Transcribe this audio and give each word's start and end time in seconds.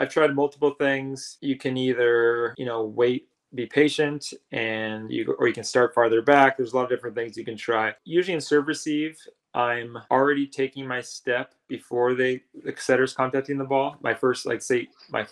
I've 0.00 0.08
tried 0.08 0.34
multiple 0.34 0.70
things. 0.70 1.36
You 1.42 1.56
can 1.56 1.76
either, 1.76 2.54
you 2.56 2.64
know, 2.64 2.84
wait 2.84 3.28
be 3.54 3.66
patient 3.66 4.32
and 4.52 5.10
you 5.10 5.34
or 5.38 5.48
you 5.48 5.52
can 5.52 5.64
start 5.64 5.92
farther 5.92 6.22
back 6.22 6.56
there's 6.56 6.72
a 6.72 6.76
lot 6.76 6.84
of 6.84 6.88
different 6.88 7.16
things 7.16 7.36
you 7.36 7.44
can 7.44 7.56
try 7.56 7.92
usually 8.04 8.34
in 8.34 8.40
serve 8.40 8.68
receive 8.68 9.18
i'm 9.54 9.98
already 10.10 10.46
taking 10.46 10.86
my 10.86 11.00
step 11.00 11.52
before 11.66 12.14
they 12.14 12.40
the 12.64 12.72
setter's 12.78 13.12
contacting 13.12 13.58
the 13.58 13.64
ball 13.64 13.96
my 14.02 14.14
first 14.14 14.46
like 14.46 14.62
say 14.62 14.88
my 15.10 15.26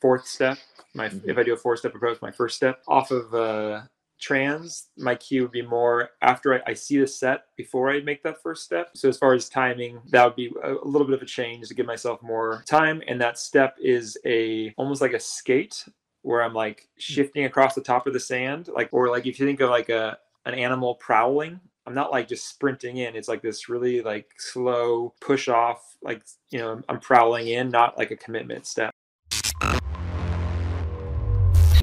fourth 0.00 0.26
step 0.26 0.58
my 0.94 1.08
mm-hmm. 1.08 1.30
if 1.30 1.38
i 1.38 1.42
do 1.44 1.54
a 1.54 1.56
four 1.56 1.76
step 1.76 1.94
approach 1.94 2.20
my 2.20 2.32
first 2.32 2.56
step 2.56 2.82
off 2.88 3.12
of 3.12 3.32
uh 3.32 3.82
trans, 4.22 4.88
my 4.96 5.14
cue 5.16 5.42
would 5.42 5.50
be 5.50 5.62
more 5.62 6.10
after 6.22 6.54
I, 6.54 6.70
I, 6.70 6.74
see 6.74 6.98
the 6.98 7.06
set 7.06 7.46
before 7.56 7.90
I 7.90 8.00
make 8.00 8.22
that 8.22 8.40
first 8.40 8.62
step. 8.62 8.90
So 8.94 9.08
as 9.08 9.18
far 9.18 9.34
as 9.34 9.48
timing, 9.48 10.00
that 10.10 10.24
would 10.24 10.36
be 10.36 10.52
a, 10.62 10.74
a, 10.74 10.86
little 10.86 11.06
bit 11.06 11.16
of 11.16 11.22
a 11.22 11.26
change 11.26 11.68
to 11.68 11.74
give 11.74 11.86
myself 11.86 12.22
more 12.22 12.62
time. 12.66 13.02
And 13.08 13.20
that 13.20 13.36
step 13.36 13.76
is 13.82 14.16
a 14.24 14.72
almost 14.78 15.02
like 15.02 15.12
a 15.12 15.20
skate 15.20 15.84
where 16.22 16.42
I'm 16.42 16.54
like 16.54 16.88
shifting 16.98 17.44
across 17.44 17.74
the 17.74 17.82
top 17.82 18.06
of 18.06 18.12
the 18.12 18.20
sand, 18.20 18.68
like 18.74 18.88
or 18.92 19.10
like 19.10 19.26
if 19.26 19.40
you 19.40 19.46
think 19.46 19.60
of 19.60 19.70
like 19.70 19.88
a 19.88 20.16
an 20.46 20.54
animal 20.54 20.94
prowling. 20.94 21.60
I'm 21.84 21.94
not 21.94 22.12
like 22.12 22.28
just 22.28 22.48
sprinting 22.48 22.98
in. 22.98 23.16
It's 23.16 23.26
like 23.26 23.42
this 23.42 23.68
really 23.68 24.02
like 24.02 24.30
slow 24.38 25.14
push 25.20 25.48
off, 25.48 25.96
like 26.00 26.22
you 26.50 26.60
know, 26.60 26.80
I'm 26.88 27.00
prowling 27.00 27.48
in, 27.48 27.70
not 27.70 27.98
like 27.98 28.12
a 28.12 28.16
commitment 28.16 28.66
step 28.66 28.91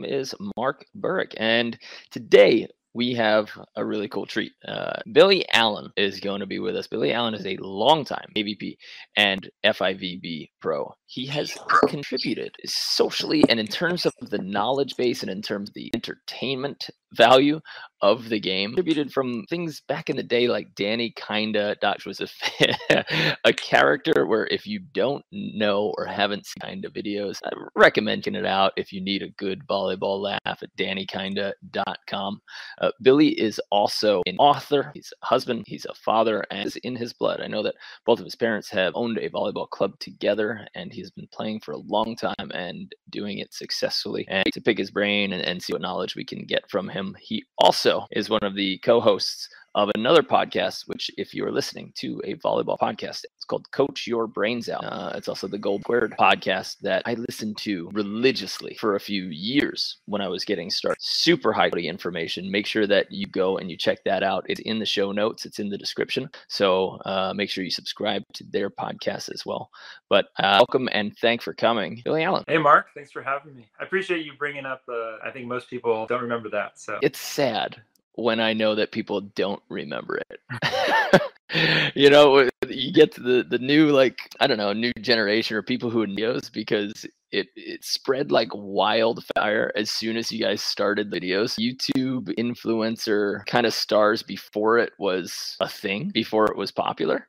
is 0.10 0.36
Mark 0.58 0.86
Burik. 1.00 1.34
And 1.38 1.78
today 2.12 2.68
we 2.94 3.14
have 3.14 3.50
a 3.76 3.86
really 3.86 4.08
cool 4.08 4.26
treat. 4.26 4.52
Uh, 4.68 5.00
Billy 5.12 5.48
Allen 5.54 5.92
is 5.96 6.20
going 6.20 6.40
to 6.40 6.48
be 6.48 6.60
with 6.60 6.76
us. 6.76 6.88
Billy 6.88 7.14
Allen 7.14 7.36
is 7.36 7.46
a 7.46 7.58
longtime 7.58 8.28
AVP 8.36 8.78
and 9.16 9.50
FIVB 9.64 10.50
pro. 10.60 10.92
He 11.06 11.28
has 11.28 11.56
contributed 11.88 12.56
socially 12.66 13.44
and 13.48 13.60
in 13.60 13.68
terms 13.68 14.06
of 14.06 14.14
the 14.22 14.40
knowledge 14.40 14.96
base 14.98 15.22
and 15.22 15.32
in 15.32 15.42
terms 15.42 15.70
of 15.70 15.76
the 15.76 15.92
entertainment 15.94 16.90
value 17.14 17.60
of 18.02 18.30
the 18.30 18.40
game. 18.40 18.72
Attributed 18.72 19.12
from 19.12 19.46
things 19.50 19.82
back 19.82 20.10
in 20.10 20.16
the 20.16 20.24
day 20.24 20.48
like 20.48 20.74
danny 20.76 21.14
kinda 21.18 21.76
which 21.82 22.06
was 22.06 22.22
a, 22.22 23.06
a 23.44 23.54
character 23.54 24.26
where 24.26 24.48
if 24.48 24.66
you 24.66 24.80
don't 24.80 25.26
know 25.32 25.94
or 25.98 26.06
haven't 26.06 26.46
seen 26.46 26.62
kinda 26.62 26.90
videos 26.90 27.40
i 27.46 27.50
recommend 27.76 28.24
checking 28.30 28.40
it 28.40 28.46
out 28.46 28.74
if 28.78 28.92
you 28.94 29.02
need 29.02 29.24
a 29.24 29.30
good 29.30 29.66
volleyball 29.68 30.20
laugh 30.20 30.40
at 30.62 30.76
dannykinda.com 30.78 32.42
uh, 32.82 32.92
billy 33.02 33.30
is 33.40 33.60
also 33.72 34.22
an 34.26 34.38
author. 34.38 34.92
He's 34.94 35.12
a 35.22 35.26
husband 35.26 35.66
he's 35.68 35.86
a 35.86 35.94
father 35.94 36.44
and 36.52 36.68
is 36.68 36.76
in 36.78 36.96
his 36.96 37.14
blood. 37.14 37.42
I 37.42 37.48
know 37.48 37.64
that 37.64 37.76
both 38.06 38.20
of 38.20 38.26
his 38.26 38.36
parents 38.36 38.70
have 38.70 38.94
owned 38.96 39.18
a 39.18 39.30
volleyball 39.30 39.70
club 39.70 39.98
together 40.00 40.68
and 40.76 40.92
he's 40.92 41.12
been 41.12 41.28
playing 41.32 41.62
for 41.62 41.72
a 41.74 41.78
long 41.78 42.16
time 42.16 42.52
and 42.54 42.94
doing 43.10 43.40
it 43.40 43.54
successfully. 43.54 44.26
And 44.30 44.46
to 44.54 44.62
pick 44.62 44.78
his 44.78 44.92
brain 44.92 45.34
and, 45.34 45.44
and 45.44 45.62
see 45.62 45.74
what 45.74 45.82
knowledge 45.82 46.16
we 46.16 46.26
can 46.26 46.46
get 46.46 46.70
from 46.70 46.88
him 46.88 46.99
him. 47.00 47.16
He 47.20 47.46
also 47.58 48.06
is 48.12 48.30
one 48.30 48.44
of 48.44 48.56
the 48.56 48.78
co 48.80 49.00
hosts 49.00 49.50
of 49.76 49.90
another 49.96 50.24
podcast, 50.24 50.88
which, 50.88 51.12
if 51.18 51.34
you 51.34 51.46
are 51.46 51.52
listening 51.52 51.94
to 51.98 52.22
a 52.24 52.36
volleyball 52.36 52.78
podcast, 52.78 53.24
it's 53.36 53.46
called 53.46 53.70
Coach 53.72 54.08
Your 54.08 54.28
Brains 54.28 54.70
Out. 54.70 54.84
Uh, 54.84 55.12
it's 55.16 55.28
also 55.28 55.48
the 55.48 55.58
Gold 55.58 55.82
Squared 55.82 56.14
podcast 56.20 56.80
that 56.80 57.04
I 57.06 57.14
listened 57.14 57.58
to 57.60 57.90
religiously 57.94 58.76
for 58.80 58.96
a 58.96 59.00
few 59.00 59.26
years 59.26 59.98
when 60.06 60.22
I 60.22 60.28
was 60.28 60.44
getting 60.44 60.70
started. 60.70 60.98
Super 61.02 61.54
high 61.54 61.70
quality 61.70 61.88
information. 61.88 62.52
Make 62.52 62.66
sure 62.66 62.88
that 62.88 63.12
you 63.12 63.28
go 63.28 63.58
and 63.58 63.70
you 63.70 63.78
check 63.78 64.04
that 64.06 64.24
out. 64.24 64.46
It's 64.50 64.62
in 64.62 64.80
the 64.80 64.86
show 64.86 65.12
notes, 65.12 65.46
it's 65.46 65.60
in 65.60 65.70
the 65.70 65.78
description. 65.78 66.30
So 66.48 67.00
uh, 67.06 67.34
make 67.36 67.50
sure 67.50 67.64
you 67.64 67.72
subscribe 67.72 68.24
to 68.34 68.44
their 68.46 68.70
podcast 68.70 69.32
as 69.34 69.46
well. 69.46 69.70
But 70.10 70.30
uh, 70.38 70.58
welcome 70.60 70.90
and 70.92 71.16
thank 71.18 71.42
for 71.42 71.54
coming, 71.54 72.02
Billy 72.04 72.24
Allen. 72.24 72.44
Hey, 72.48 72.58
Mark. 72.58 72.88
Thanks 72.94 73.12
for 73.12 73.22
having 73.22 73.56
me. 73.56 73.70
I 73.80 73.84
appreciate 73.84 74.26
you 74.26 74.34
bringing 74.38 74.66
up. 74.66 74.82
Uh, 74.90 75.18
I 75.24 75.32
think 75.32 75.48
most 75.48 75.70
people 75.70 76.06
don't 76.08 76.22
remember 76.22 76.50
that. 76.50 76.80
So 76.80 77.00
it's 77.02 77.20
sad 77.20 77.82
when 78.14 78.40
I 78.40 78.54
know 78.54 78.76
that 78.76 78.92
people 78.92 79.22
don't 79.22 79.62
remember 79.70 80.20
it. 80.30 81.22
you 81.96 82.10
know, 82.10 82.48
you 82.68 82.94
get 82.94 83.12
to 83.14 83.22
the 83.22 83.44
the 83.44 83.58
new 83.60 83.88
like 83.88 84.30
I 84.40 84.48
don't 84.48 84.58
know 84.58 84.74
new 84.74 84.94
generation 85.02 85.58
or 85.58 85.64
people 85.64 85.90
who 85.90 86.06
videos 86.06 86.50
because 86.50 87.06
it 87.32 87.48
it 87.56 87.84
spread 87.84 88.32
like 88.32 88.50
wildfire 88.54 89.72
as 89.76 89.90
soon 89.90 90.18
as 90.18 90.32
you 90.32 90.44
guys 90.44 90.62
started 90.62 91.12
videos. 91.12 91.58
YouTube 91.60 92.34
influencer 92.38 93.46
kind 93.48 93.66
of 93.66 93.74
stars 93.74 94.22
before 94.22 94.78
it 94.78 94.94
was 95.00 95.56
a 95.60 95.68
thing, 95.68 96.12
before 96.14 96.46
it 96.46 96.58
was 96.58 96.72
popular. 96.72 97.28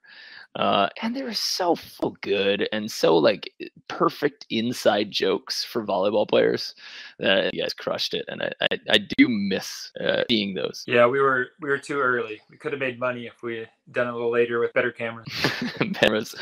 Uh, 0.57 0.89
and 1.01 1.15
they 1.15 1.23
were 1.23 1.33
so, 1.33 1.77
so 1.77 2.17
good 2.23 2.69
and 2.73 2.91
so 2.91 3.17
like 3.17 3.53
perfect 3.89 4.47
inside 4.51 5.11
jokes 5.11 5.65
for 5.65 5.87
volleyball 5.87 6.29
players. 6.29 6.75
Uh, 7.23 7.51
you 7.53 7.63
guys 7.63 7.73
crushed 7.73 8.15
it, 8.15 8.25
and 8.29 8.43
I, 8.43 8.53
I, 8.61 8.79
I 8.91 8.99
do 8.99 9.29
miss 9.29 9.93
uh, 10.01 10.25
seeing 10.29 10.55
those. 10.55 10.85
Yeah, 10.87 11.07
we 11.07 11.21
were 11.21 11.49
we 11.61 11.69
were 11.69 11.79
too 11.79 12.01
early. 12.01 12.41
We 12.51 12.57
could 12.57 12.73
have 12.73 12.81
made 12.81 12.99
money 12.99 13.27
if 13.27 13.43
we 13.43 13.67
done 13.93 14.07
a 14.07 14.13
little 14.13 14.31
later 14.31 14.61
with 14.61 14.73
better 14.73 14.93
cameras. 14.93 15.29
cameras, 15.95 16.35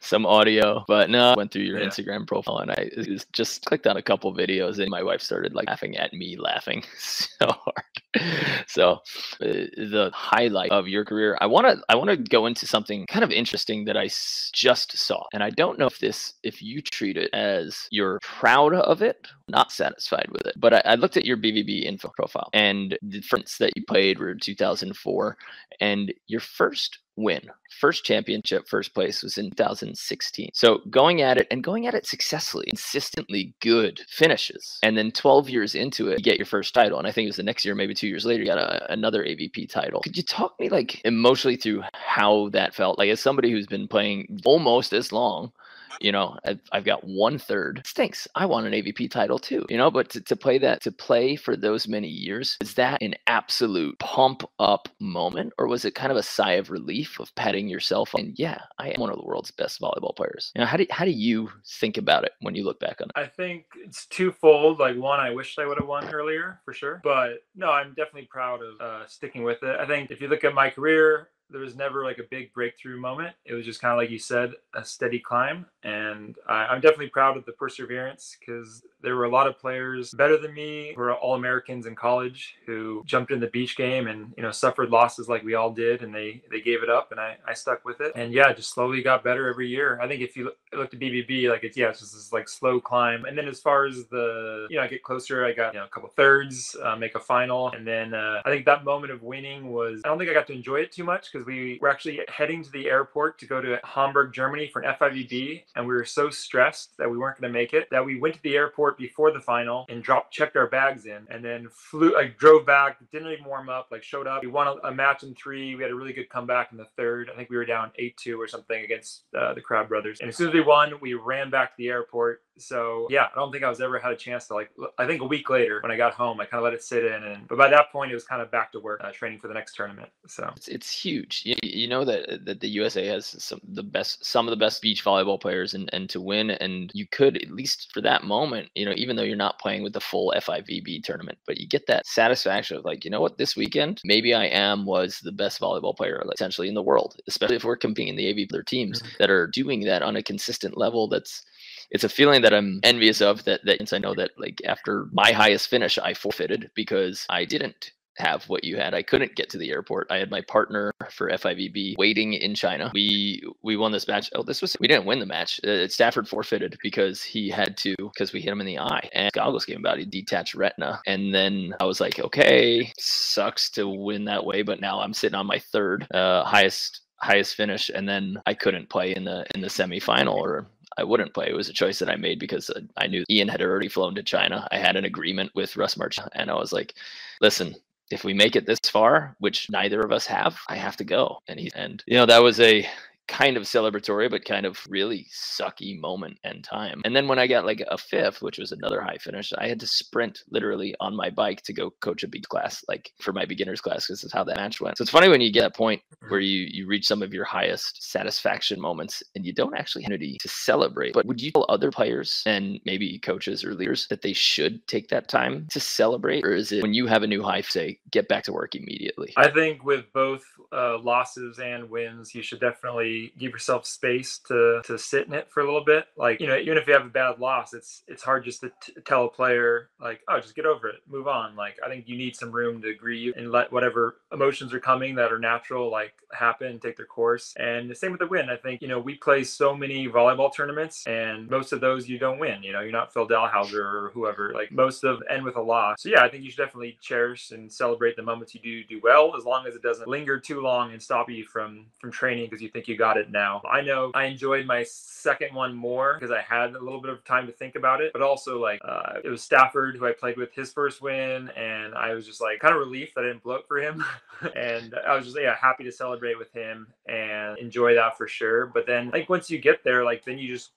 some 0.00 0.26
audio, 0.26 0.84
but 0.86 1.10
no. 1.10 1.32
I 1.32 1.36
went 1.36 1.50
through 1.50 1.62
your 1.62 1.80
yeah. 1.80 1.86
Instagram 1.86 2.26
profile 2.26 2.58
and 2.58 2.70
I 2.70 2.90
just 3.32 3.64
clicked 3.64 3.86
on 3.86 3.96
a 3.96 4.02
couple 4.02 4.34
videos, 4.34 4.78
and 4.78 4.90
my 4.90 5.02
wife 5.02 5.20
started 5.20 5.54
like 5.54 5.68
laughing 5.68 5.96
at 5.96 6.12
me, 6.12 6.36
laughing 6.36 6.82
so 6.98 7.46
hard. 7.46 8.66
So 8.68 8.92
uh, 9.40 9.68
the 9.76 10.10
highlight 10.14 10.70
of 10.70 10.88
your 10.88 11.04
career, 11.04 11.36
I 11.40 11.46
want 11.46 11.66
to 11.66 11.82
I 11.88 11.96
want 11.96 12.10
to 12.10 12.16
go 12.16 12.46
into 12.46 12.66
something 12.66 13.06
kind 13.06 13.24
of 13.24 13.30
interesting 13.30 13.84
that 13.86 13.96
I 13.96 14.08
just 14.52 14.96
saw, 14.96 15.24
and 15.32 15.42
I 15.42 15.50
don't 15.50 15.78
know 15.78 15.86
if 15.86 15.98
this 15.98 16.34
if 16.42 16.62
you 16.62 16.80
treat 16.80 17.16
it 17.16 17.30
as 17.32 17.88
you're 17.90 18.20
proud 18.20 18.74
of 18.74 19.02
it, 19.02 19.26
not 19.48 19.72
satisfied 19.72 20.28
with 20.30 20.46
it, 20.46 20.54
but 20.58 20.74
I, 20.74 20.82
I 20.84 20.94
looked 20.94 21.16
at 21.16 21.24
your 21.24 21.36
BVB 21.36 21.84
info 21.84 22.10
profile, 22.16 22.48
and 22.52 22.96
the 23.02 23.20
friends 23.22 23.56
that 23.58 23.72
you 23.76 23.84
played 23.86 24.18
were 24.18 24.34
2004, 24.34 25.36
and 25.80 26.12
your 26.26 26.40
first 26.40 26.83
win. 27.16 27.40
First 27.80 28.04
championship, 28.04 28.68
first 28.68 28.94
place 28.94 29.22
was 29.22 29.38
in 29.38 29.50
2016. 29.50 30.50
So 30.54 30.78
going 30.90 31.22
at 31.22 31.38
it 31.38 31.46
and 31.50 31.62
going 31.62 31.86
at 31.86 31.94
it 31.94 32.06
successfully, 32.06 32.66
consistently 32.68 33.54
good 33.60 34.00
finishes. 34.08 34.78
And 34.82 34.96
then 34.96 35.10
12 35.12 35.48
years 35.48 35.74
into 35.74 36.08
it, 36.08 36.18
you 36.18 36.24
get 36.24 36.38
your 36.38 36.46
first 36.46 36.74
title. 36.74 36.98
And 36.98 37.06
I 37.06 37.12
think 37.12 37.26
it 37.26 37.30
was 37.30 37.36
the 37.36 37.42
next 37.42 37.64
year, 37.64 37.74
maybe 37.74 37.94
two 37.94 38.08
years 38.08 38.24
later, 38.24 38.42
you 38.42 38.48
got 38.48 38.58
a, 38.58 38.92
another 38.92 39.24
AVP 39.24 39.68
title. 39.68 40.00
Could 40.00 40.16
you 40.16 40.22
talk 40.22 40.58
me 40.58 40.68
like 40.68 41.00
emotionally 41.04 41.56
through 41.56 41.82
how 41.92 42.48
that 42.50 42.74
felt? 42.74 42.98
Like 42.98 43.10
as 43.10 43.20
somebody 43.20 43.50
who's 43.50 43.66
been 43.66 43.88
playing 43.88 44.40
almost 44.44 44.92
as 44.92 45.12
long, 45.12 45.52
you 46.00 46.12
know, 46.12 46.36
I've, 46.44 46.60
I've 46.72 46.84
got 46.84 47.04
one 47.04 47.38
third. 47.38 47.82
Stinks. 47.84 48.26
I 48.34 48.46
want 48.46 48.66
an 48.66 48.72
AVP 48.72 49.10
title 49.10 49.38
too, 49.38 49.64
you 49.68 49.76
know, 49.76 49.90
but 49.90 50.10
to, 50.10 50.20
to 50.22 50.36
play 50.36 50.58
that, 50.58 50.82
to 50.82 50.92
play 50.92 51.36
for 51.36 51.56
those 51.56 51.88
many 51.88 52.08
years, 52.08 52.56
is 52.60 52.74
that 52.74 53.02
an 53.02 53.14
absolute 53.26 53.98
pump 53.98 54.42
up 54.58 54.88
moment? 55.00 55.52
Or 55.58 55.66
was 55.66 55.84
it 55.84 55.94
kind 55.94 56.10
of 56.10 56.18
a 56.18 56.22
sigh 56.22 56.52
of 56.52 56.70
relief 56.70 57.20
of 57.20 57.34
patting 57.34 57.68
yourself 57.68 58.14
and 58.14 58.34
yeah, 58.38 58.60
I 58.78 58.90
am 58.90 59.00
one 59.00 59.10
of 59.10 59.16
the 59.16 59.24
world's 59.24 59.50
best 59.50 59.80
volleyball 59.80 60.16
players? 60.16 60.52
You 60.54 60.60
know, 60.60 60.66
how 60.66 60.76
do, 60.76 60.86
how 60.90 61.04
do 61.04 61.10
you 61.10 61.50
think 61.66 61.96
about 61.96 62.24
it 62.24 62.32
when 62.40 62.54
you 62.54 62.64
look 62.64 62.80
back 62.80 63.00
on 63.00 63.08
it? 63.08 63.12
I 63.16 63.26
think 63.26 63.64
it's 63.84 64.06
twofold. 64.06 64.78
Like 64.78 64.96
one, 64.96 65.20
I 65.20 65.30
wish 65.30 65.58
I 65.58 65.66
would 65.66 65.78
have 65.78 65.88
won 65.88 66.12
earlier 66.12 66.60
for 66.64 66.72
sure. 66.72 67.00
But 67.02 67.44
no, 67.54 67.70
I'm 67.70 67.90
definitely 67.90 68.28
proud 68.30 68.60
of 68.62 68.80
uh, 68.80 69.06
sticking 69.06 69.42
with 69.42 69.62
it. 69.62 69.78
I 69.78 69.86
think 69.86 70.10
if 70.10 70.20
you 70.20 70.28
look 70.28 70.44
at 70.44 70.54
my 70.54 70.70
career, 70.70 71.28
there 71.50 71.60
was 71.60 71.76
never 71.76 72.04
like 72.04 72.18
a 72.18 72.24
big 72.24 72.52
breakthrough 72.52 72.98
moment. 72.98 73.34
It 73.44 73.54
was 73.54 73.64
just 73.64 73.80
kind 73.80 73.92
of 73.92 73.98
like 73.98 74.10
you 74.10 74.18
said, 74.18 74.52
a 74.74 74.84
steady 74.84 75.18
climb. 75.18 75.66
And 75.82 76.36
I, 76.48 76.74
am 76.74 76.80
definitely 76.80 77.08
proud 77.08 77.36
of 77.36 77.44
the 77.44 77.52
perseverance 77.52 78.36
because 78.38 78.82
there 79.04 79.16
were 79.16 79.24
a 79.24 79.30
lot 79.30 79.46
of 79.46 79.58
players 79.58 80.12
better 80.12 80.36
than 80.36 80.52
me 80.54 80.92
who 80.94 81.00
were 81.00 81.14
all 81.14 81.34
Americans 81.34 81.86
in 81.86 81.94
college 81.94 82.56
who 82.66 83.02
jumped 83.06 83.30
in 83.30 83.38
the 83.38 83.46
beach 83.46 83.76
game 83.76 84.08
and 84.08 84.32
you 84.36 84.42
know 84.42 84.50
suffered 84.50 84.90
losses 84.90 85.28
like 85.28 85.44
we 85.44 85.54
all 85.54 85.70
did, 85.70 86.02
and 86.02 86.14
they 86.14 86.42
they 86.50 86.60
gave 86.60 86.82
it 86.82 86.90
up, 86.90 87.12
and 87.12 87.20
I 87.20 87.36
I 87.46 87.54
stuck 87.54 87.84
with 87.84 88.00
it. 88.00 88.12
And 88.16 88.32
yeah, 88.32 88.52
just 88.52 88.72
slowly 88.72 89.02
got 89.02 89.22
better 89.22 89.48
every 89.48 89.68
year. 89.68 89.98
I 90.02 90.08
think 90.08 90.22
if 90.22 90.36
you 90.36 90.52
look, 90.72 90.92
at 90.94 91.00
BVB, 91.00 91.50
like 91.50 91.64
it's 91.64 91.76
yeah, 91.76 91.90
it's 91.90 92.00
just 92.00 92.14
this 92.14 92.32
like 92.32 92.48
slow 92.48 92.80
climb. 92.80 93.24
And 93.24 93.36
then 93.36 93.46
as 93.46 93.60
far 93.60 93.86
as 93.86 94.06
the 94.06 94.66
you 94.70 94.76
know 94.76 94.82
I 94.82 94.88
get 94.88 95.02
closer, 95.02 95.44
I 95.44 95.52
got 95.52 95.74
you 95.74 95.80
know 95.80 95.86
a 95.86 95.88
couple 95.88 96.08
thirds, 96.08 96.74
uh, 96.82 96.96
make 96.96 97.14
a 97.14 97.20
final, 97.20 97.70
and 97.70 97.86
then 97.86 98.14
uh, 98.14 98.42
I 98.44 98.50
think 98.50 98.64
that 98.66 98.84
moment 98.84 99.12
of 99.12 99.22
winning 99.22 99.72
was 99.72 100.00
I 100.04 100.08
don't 100.08 100.18
think 100.18 100.30
I 100.30 100.34
got 100.34 100.46
to 100.48 100.54
enjoy 100.54 100.76
it 100.76 100.92
too 100.92 101.04
much 101.04 101.30
because 101.30 101.46
we 101.46 101.78
were 101.80 101.90
actually 101.90 102.20
heading 102.28 102.62
to 102.64 102.70
the 102.70 102.88
airport 102.88 103.38
to 103.40 103.46
go 103.46 103.60
to 103.60 103.78
Hamburg, 103.84 104.32
Germany 104.32 104.68
for 104.68 104.80
an 104.80 104.94
FIVB, 104.94 105.64
and 105.76 105.86
we 105.86 105.94
were 105.94 106.04
so 106.04 106.30
stressed 106.30 106.96
that 106.98 107.10
we 107.10 107.18
weren't 107.18 107.40
going 107.40 107.52
to 107.52 107.58
make 107.58 107.74
it 107.74 107.88
that 107.90 108.04
we 108.04 108.18
went 108.18 108.34
to 108.34 108.42
the 108.42 108.56
airport 108.56 108.93
airport 108.94 108.98
before 108.98 109.32
the 109.32 109.40
final 109.40 109.86
and 109.88 110.02
dropped, 110.02 110.32
checked 110.32 110.56
our 110.56 110.66
bags 110.66 111.06
in, 111.06 111.26
and 111.30 111.44
then 111.44 111.68
flew, 111.70 112.14
like 112.14 112.38
drove 112.38 112.66
back, 112.66 112.98
didn't 113.12 113.30
even 113.32 113.44
warm 113.44 113.68
up, 113.68 113.88
like 113.90 114.02
showed 114.02 114.26
up. 114.26 114.42
We 114.42 114.48
won 114.48 114.66
a, 114.66 114.88
a 114.88 114.94
match 114.94 115.22
in 115.22 115.34
three. 115.34 115.74
We 115.74 115.82
had 115.82 115.92
a 115.92 115.94
really 115.94 116.12
good 116.12 116.28
comeback 116.28 116.72
in 116.72 116.78
the 116.78 116.86
third. 116.96 117.30
I 117.32 117.36
think 117.36 117.50
we 117.50 117.56
were 117.56 117.64
down 117.64 117.90
eight 117.96 118.16
two 118.16 118.40
or 118.40 118.48
something 118.48 118.84
against 118.84 119.24
uh, 119.36 119.54
the 119.54 119.60
Crabb 119.60 119.88
Brothers. 119.88 120.20
And 120.20 120.28
as 120.28 120.36
soon 120.36 120.48
as 120.48 120.54
we 120.54 120.60
won, 120.60 120.94
we 121.00 121.14
ran 121.14 121.50
back 121.50 121.70
to 121.70 121.76
the 121.78 121.88
airport. 121.88 122.42
So 122.58 123.08
yeah, 123.10 123.26
I 123.32 123.38
don't 123.38 123.50
think 123.50 123.64
I 123.64 123.68
was 123.68 123.80
ever 123.80 123.98
had 123.98 124.12
a 124.12 124.16
chance 124.16 124.46
to 124.48 124.54
like. 124.54 124.70
I 124.98 125.06
think 125.06 125.22
a 125.22 125.26
week 125.26 125.50
later 125.50 125.80
when 125.82 125.90
I 125.90 125.96
got 125.96 126.14
home, 126.14 126.40
I 126.40 126.44
kind 126.44 126.58
of 126.58 126.64
let 126.64 126.72
it 126.72 126.84
sit 126.84 127.04
in, 127.04 127.24
and 127.24 127.48
but 127.48 127.58
by 127.58 127.68
that 127.68 127.90
point 127.90 128.12
it 128.12 128.14
was 128.14 128.24
kind 128.24 128.40
of 128.40 128.50
back 128.50 128.70
to 128.72 128.80
work, 128.80 129.00
uh, 129.02 129.10
training 129.10 129.40
for 129.40 129.48
the 129.48 129.54
next 129.54 129.74
tournament. 129.74 130.08
So 130.28 130.52
it's, 130.56 130.68
it's 130.68 130.90
huge. 130.92 131.42
You, 131.44 131.56
you 131.62 131.88
know 131.88 132.04
that 132.04 132.44
that 132.44 132.60
the 132.60 132.68
USA 132.68 133.04
has 133.06 133.26
some 133.26 133.60
the 133.64 133.82
best, 133.82 134.24
some 134.24 134.46
of 134.46 134.50
the 134.50 134.56
best 134.56 134.80
beach 134.82 135.04
volleyball 135.04 135.40
players, 135.40 135.74
and 135.74 135.90
and 135.92 136.08
to 136.10 136.20
win, 136.20 136.50
and 136.50 136.92
you 136.94 137.06
could 137.06 137.42
at 137.42 137.50
least 137.50 137.92
for 137.92 138.00
that 138.02 138.22
moment, 138.22 138.68
you 138.76 138.83
know, 138.84 138.94
even 138.96 139.16
though 139.16 139.22
you're 139.22 139.36
not 139.36 139.58
playing 139.58 139.82
with 139.82 139.92
the 139.92 140.00
full 140.00 140.32
FIVB 140.36 141.02
tournament, 141.02 141.38
but 141.46 141.58
you 141.58 141.66
get 141.66 141.86
that 141.86 142.06
satisfaction 142.06 142.76
of 142.76 142.84
like, 142.84 143.04
you 143.04 143.10
know 143.10 143.20
what, 143.20 143.38
this 143.38 143.56
weekend 143.56 144.00
maybe 144.04 144.34
I 144.34 144.46
am 144.46 144.86
was 144.86 145.20
the 145.22 145.32
best 145.32 145.60
volleyball 145.60 145.96
player 145.96 146.22
like, 146.24 146.34
essentially 146.34 146.68
in 146.68 146.74
the 146.74 146.82
world, 146.82 147.16
especially 147.26 147.56
if 147.56 147.64
we're 147.64 147.76
competing 147.76 148.08
in 148.08 148.16
the 148.16 148.30
AV 148.30 148.48
other 148.52 148.62
teams 148.62 149.00
mm-hmm. 149.00 149.14
that 149.18 149.30
are 149.30 149.46
doing 149.46 149.80
that 149.84 150.02
on 150.02 150.16
a 150.16 150.22
consistent 150.22 150.76
level. 150.76 151.08
That's 151.08 151.42
it's 151.90 152.04
a 152.04 152.08
feeling 152.08 152.42
that 152.42 152.54
I'm 152.54 152.80
envious 152.82 153.20
of 153.20 153.44
that 153.44 153.64
that 153.64 153.78
since 153.78 153.92
I 153.92 153.98
know 153.98 154.14
that 154.14 154.32
like 154.38 154.60
after 154.64 155.08
my 155.12 155.32
highest 155.32 155.68
finish 155.68 155.98
I 155.98 156.14
forfeited 156.14 156.70
because 156.74 157.26
I 157.28 157.44
didn't 157.44 157.92
have 158.16 158.44
what 158.44 158.64
you 158.64 158.76
had. 158.76 158.94
I 158.94 159.02
couldn't 159.02 159.34
get 159.34 159.50
to 159.50 159.58
the 159.58 159.70
airport. 159.70 160.06
I 160.10 160.18
had 160.18 160.30
my 160.30 160.40
partner 160.42 160.92
for 161.10 161.30
FIVB 161.30 161.96
waiting 161.98 162.34
in 162.34 162.54
China. 162.54 162.90
We 162.94 163.42
we 163.62 163.76
won 163.76 163.92
this 163.92 164.08
match. 164.08 164.30
Oh, 164.34 164.42
this 164.42 164.62
was 164.62 164.76
we 164.80 164.88
didn't 164.88 165.06
win 165.06 165.18
the 165.18 165.26
match. 165.26 165.60
Uh, 165.64 165.88
Stafford 165.88 166.28
forfeited 166.28 166.76
because 166.82 167.22
he 167.22 167.48
had 167.48 167.76
to 167.78 167.94
because 167.98 168.32
we 168.32 168.40
hit 168.40 168.52
him 168.52 168.60
in 168.60 168.66
the 168.66 168.78
eye 168.78 169.08
and 169.12 169.32
goggles 169.32 169.64
came 169.64 169.78
about. 169.78 169.98
He 169.98 170.04
detached 170.04 170.54
retina, 170.54 171.00
and 171.06 171.34
then 171.34 171.74
I 171.80 171.84
was 171.84 172.00
like, 172.00 172.18
okay, 172.18 172.92
sucks 172.98 173.70
to 173.70 173.88
win 173.88 174.24
that 174.26 174.44
way, 174.44 174.62
but 174.62 174.80
now 174.80 175.00
I'm 175.00 175.14
sitting 175.14 175.36
on 175.36 175.46
my 175.46 175.58
third 175.58 176.06
uh, 176.12 176.44
highest 176.44 177.02
highest 177.18 177.54
finish, 177.54 177.90
and 177.92 178.08
then 178.08 178.40
I 178.46 178.54
couldn't 178.54 178.90
play 178.90 179.14
in 179.14 179.24
the 179.24 179.46
in 179.54 179.60
the 179.60 179.68
semifinal 179.68 180.34
or 180.34 180.66
I 180.96 181.04
wouldn't 181.04 181.34
play. 181.34 181.48
It 181.48 181.56
was 181.56 181.68
a 181.68 181.72
choice 181.72 181.98
that 181.98 182.08
I 182.10 182.16
made 182.16 182.38
because 182.38 182.70
uh, 182.70 182.80
I 182.96 183.06
knew 183.08 183.24
Ian 183.28 183.48
had 183.48 183.62
already 183.62 183.88
flown 183.88 184.14
to 184.14 184.22
China. 184.22 184.68
I 184.70 184.78
had 184.78 184.96
an 184.96 185.04
agreement 185.04 185.50
with 185.54 185.76
Russ 185.76 185.96
March, 185.96 186.18
and 186.34 186.50
I 186.50 186.54
was 186.54 186.72
like, 186.72 186.94
"Listen, 187.40 187.74
if 188.10 188.24
we 188.24 188.34
make 188.34 188.56
it 188.56 188.66
this 188.66 188.80
far, 188.86 189.34
which 189.38 189.70
neither 189.70 190.00
of 190.00 190.12
us 190.12 190.26
have, 190.26 190.58
I 190.68 190.76
have 190.76 190.96
to 190.98 191.04
go. 191.04 191.38
And 191.48 191.58
he 191.58 191.70
and 191.74 192.02
you 192.06 192.16
know 192.16 192.26
that 192.26 192.42
was 192.42 192.60
a 192.60 192.86
kind 193.28 193.56
of 193.56 193.64
celebratory, 193.64 194.30
but 194.30 194.44
kind 194.44 194.66
of 194.66 194.78
really 194.88 195.26
sucky 195.32 195.98
moment 195.98 196.38
and 196.44 196.62
time. 196.62 197.00
And 197.04 197.14
then 197.14 197.28
when 197.28 197.38
I 197.38 197.46
got 197.46 197.64
like 197.64 197.82
a 197.88 197.98
fifth, 197.98 198.42
which 198.42 198.58
was 198.58 198.72
another 198.72 199.00
high 199.00 199.16
finish, 199.16 199.52
I 199.56 199.68
had 199.68 199.80
to 199.80 199.86
sprint 199.86 200.42
literally 200.50 200.94
on 201.00 201.16
my 201.16 201.30
bike 201.30 201.62
to 201.62 201.72
go 201.72 201.90
coach 202.00 202.22
a 202.22 202.28
big 202.28 202.44
class, 202.44 202.84
like 202.88 203.12
for 203.20 203.32
my 203.32 203.44
beginners 203.44 203.80
class, 203.80 204.06
because 204.06 204.20
this 204.20 204.24
is 204.24 204.32
how 204.32 204.44
that 204.44 204.56
match 204.56 204.80
went. 204.80 204.98
So 204.98 205.02
it's 205.02 205.10
funny 205.10 205.28
when 205.28 205.40
you 205.40 205.52
get 205.52 205.62
that 205.62 205.76
point 205.76 206.02
where 206.28 206.40
mm-hmm. 206.40 206.44
you 206.44 206.68
you 206.70 206.86
reach 206.86 207.06
some 207.06 207.22
of 207.22 207.32
your 207.32 207.44
highest 207.44 208.10
satisfaction 208.10 208.80
moments 208.80 209.22
and 209.34 209.46
you 209.46 209.52
don't 209.52 209.76
actually 209.76 210.04
have 210.04 210.18
to 210.18 210.48
celebrate. 210.48 211.14
But 211.14 211.26
would 211.26 211.40
you 211.40 211.50
tell 211.52 211.66
other 211.68 211.90
players 211.90 212.42
and 212.46 212.78
maybe 212.84 213.18
coaches 213.18 213.64
or 213.64 213.74
leaders 213.74 214.06
that 214.08 214.22
they 214.22 214.32
should 214.32 214.86
take 214.86 215.08
that 215.08 215.28
time 215.28 215.66
to 215.70 215.80
celebrate, 215.80 216.44
or 216.44 216.54
is 216.54 216.72
it 216.72 216.82
when 216.82 216.94
you 216.94 217.06
have 217.06 217.22
a 217.22 217.26
new 217.26 217.42
high, 217.42 217.62
say 217.62 217.98
get 218.10 218.28
back 218.28 218.44
to 218.44 218.52
work 218.52 218.74
immediately? 218.74 219.32
I 219.36 219.50
think 219.50 219.84
with 219.84 220.12
both 220.12 220.44
uh, 220.72 220.98
losses 220.98 221.58
and 221.58 221.88
wins, 221.88 222.34
you 222.34 222.42
should 222.42 222.60
definitely 222.60 223.13
give 223.38 223.52
yourself 223.52 223.86
space 223.86 224.38
to 224.48 224.82
to 224.84 224.98
sit 224.98 225.26
in 225.26 225.34
it 225.34 225.50
for 225.50 225.60
a 225.60 225.64
little 225.64 225.84
bit. 225.84 226.06
Like 226.16 226.40
you 226.40 226.46
know, 226.46 226.56
even 226.56 226.78
if 226.78 226.86
you 226.86 226.92
have 226.92 227.06
a 227.06 227.10
bad 227.10 227.38
loss, 227.38 227.74
it's 227.74 228.02
it's 228.06 228.22
hard 228.22 228.44
just 228.44 228.60
to 228.60 228.72
t- 228.80 228.94
tell 229.04 229.26
a 229.26 229.28
player 229.28 229.90
like, 230.00 230.20
oh, 230.28 230.40
just 230.40 230.54
get 230.54 230.66
over 230.66 230.88
it, 230.88 230.96
move 231.08 231.28
on. 231.28 231.56
Like 231.56 231.78
I 231.84 231.88
think 231.88 232.08
you 232.08 232.16
need 232.16 232.36
some 232.36 232.50
room 232.50 232.82
to 232.82 232.94
grieve 232.94 233.34
and 233.36 233.50
let 233.50 233.72
whatever 233.72 234.16
emotions 234.32 234.72
are 234.72 234.80
coming 234.80 235.14
that 235.16 235.32
are 235.32 235.38
natural 235.38 235.90
like 235.90 236.14
happen, 236.32 236.78
take 236.78 236.96
their 236.96 237.06
course. 237.06 237.54
And 237.58 237.90
the 237.90 237.94
same 237.94 238.12
with 238.12 238.20
the 238.20 238.26
win. 238.26 238.50
I 238.50 238.56
think 238.56 238.82
you 238.82 238.88
know 238.88 238.98
we 238.98 239.14
play 239.14 239.44
so 239.44 239.74
many 239.76 240.08
volleyball 240.08 240.54
tournaments, 240.54 241.06
and 241.06 241.48
most 241.48 241.72
of 241.72 241.80
those 241.80 242.08
you 242.08 242.18
don't 242.18 242.38
win. 242.38 242.62
You 242.62 242.72
know, 242.72 242.80
you're 242.80 242.92
not 242.92 243.12
Phil 243.12 243.28
Dalhausser 243.28 243.74
or 243.74 244.10
whoever. 244.14 244.52
Like 244.52 244.72
most 244.72 245.04
of 245.04 245.22
end 245.30 245.44
with 245.44 245.56
a 245.56 245.62
loss. 245.62 246.02
So 246.02 246.08
yeah, 246.08 246.22
I 246.22 246.28
think 246.28 246.44
you 246.44 246.50
should 246.50 246.64
definitely 246.64 246.98
cherish 247.00 247.50
and 247.50 247.72
celebrate 247.72 248.16
the 248.16 248.22
moments 248.22 248.54
you 248.54 248.60
do 248.60 248.84
do 248.84 249.00
well, 249.02 249.34
as 249.36 249.44
long 249.44 249.66
as 249.66 249.74
it 249.74 249.82
doesn't 249.82 250.08
linger 250.08 250.38
too 250.38 250.60
long 250.60 250.92
and 250.92 251.02
stop 251.02 251.30
you 251.30 251.44
from 251.44 251.86
from 252.00 252.10
training 252.10 252.46
because 252.46 252.62
you 252.62 252.68
think 252.68 252.88
you 252.88 252.96
got 252.96 253.03
got 253.04 253.16
it 253.16 253.30
now. 253.30 253.60
I 253.70 253.82
know 253.82 254.10
I 254.14 254.24
enjoyed 254.24 254.66
my 254.66 254.82
second 254.84 255.54
one 255.54 255.74
more 255.74 256.14
because 256.14 256.30
I 256.30 256.40
had 256.40 256.74
a 256.74 256.82
little 256.82 257.00
bit 257.00 257.10
of 257.10 257.24
time 257.24 257.46
to 257.46 257.52
think 257.52 257.74
about 257.74 258.00
it, 258.00 258.12
but 258.12 258.22
also 258.22 258.60
like 258.60 258.80
uh, 258.84 259.20
it 259.22 259.28
was 259.28 259.42
Stafford 259.42 259.96
who 259.96 260.06
I 260.06 260.12
played 260.12 260.36
with 260.36 260.54
his 260.54 260.72
first 260.72 261.02
win, 261.02 261.50
and 261.50 261.94
I 261.94 262.14
was 262.14 262.26
just 262.26 262.40
like 262.40 262.60
kind 262.60 262.74
of 262.74 262.80
relieved 262.80 263.12
that 263.14 263.24
I 263.24 263.28
didn't 263.28 263.42
blow 263.42 263.56
it 263.56 263.66
for 263.68 263.78
him, 263.78 264.04
and 264.56 264.94
I 265.06 265.14
was 265.14 265.26
just 265.26 265.38
yeah 265.38 265.56
happy 265.60 265.84
to 265.84 265.92
celebrate 265.92 266.38
with 266.38 266.52
him 266.52 266.86
and 267.06 267.58
enjoy 267.58 267.94
that 267.94 268.16
for 268.16 268.26
sure. 268.26 268.66
But 268.66 268.86
then 268.86 269.10
like 269.10 269.28
once 269.28 269.50
you 269.50 269.58
get 269.58 269.84
there, 269.84 270.04
like 270.04 270.24
then 270.24 270.38
you 270.38 270.52
just 270.52 270.70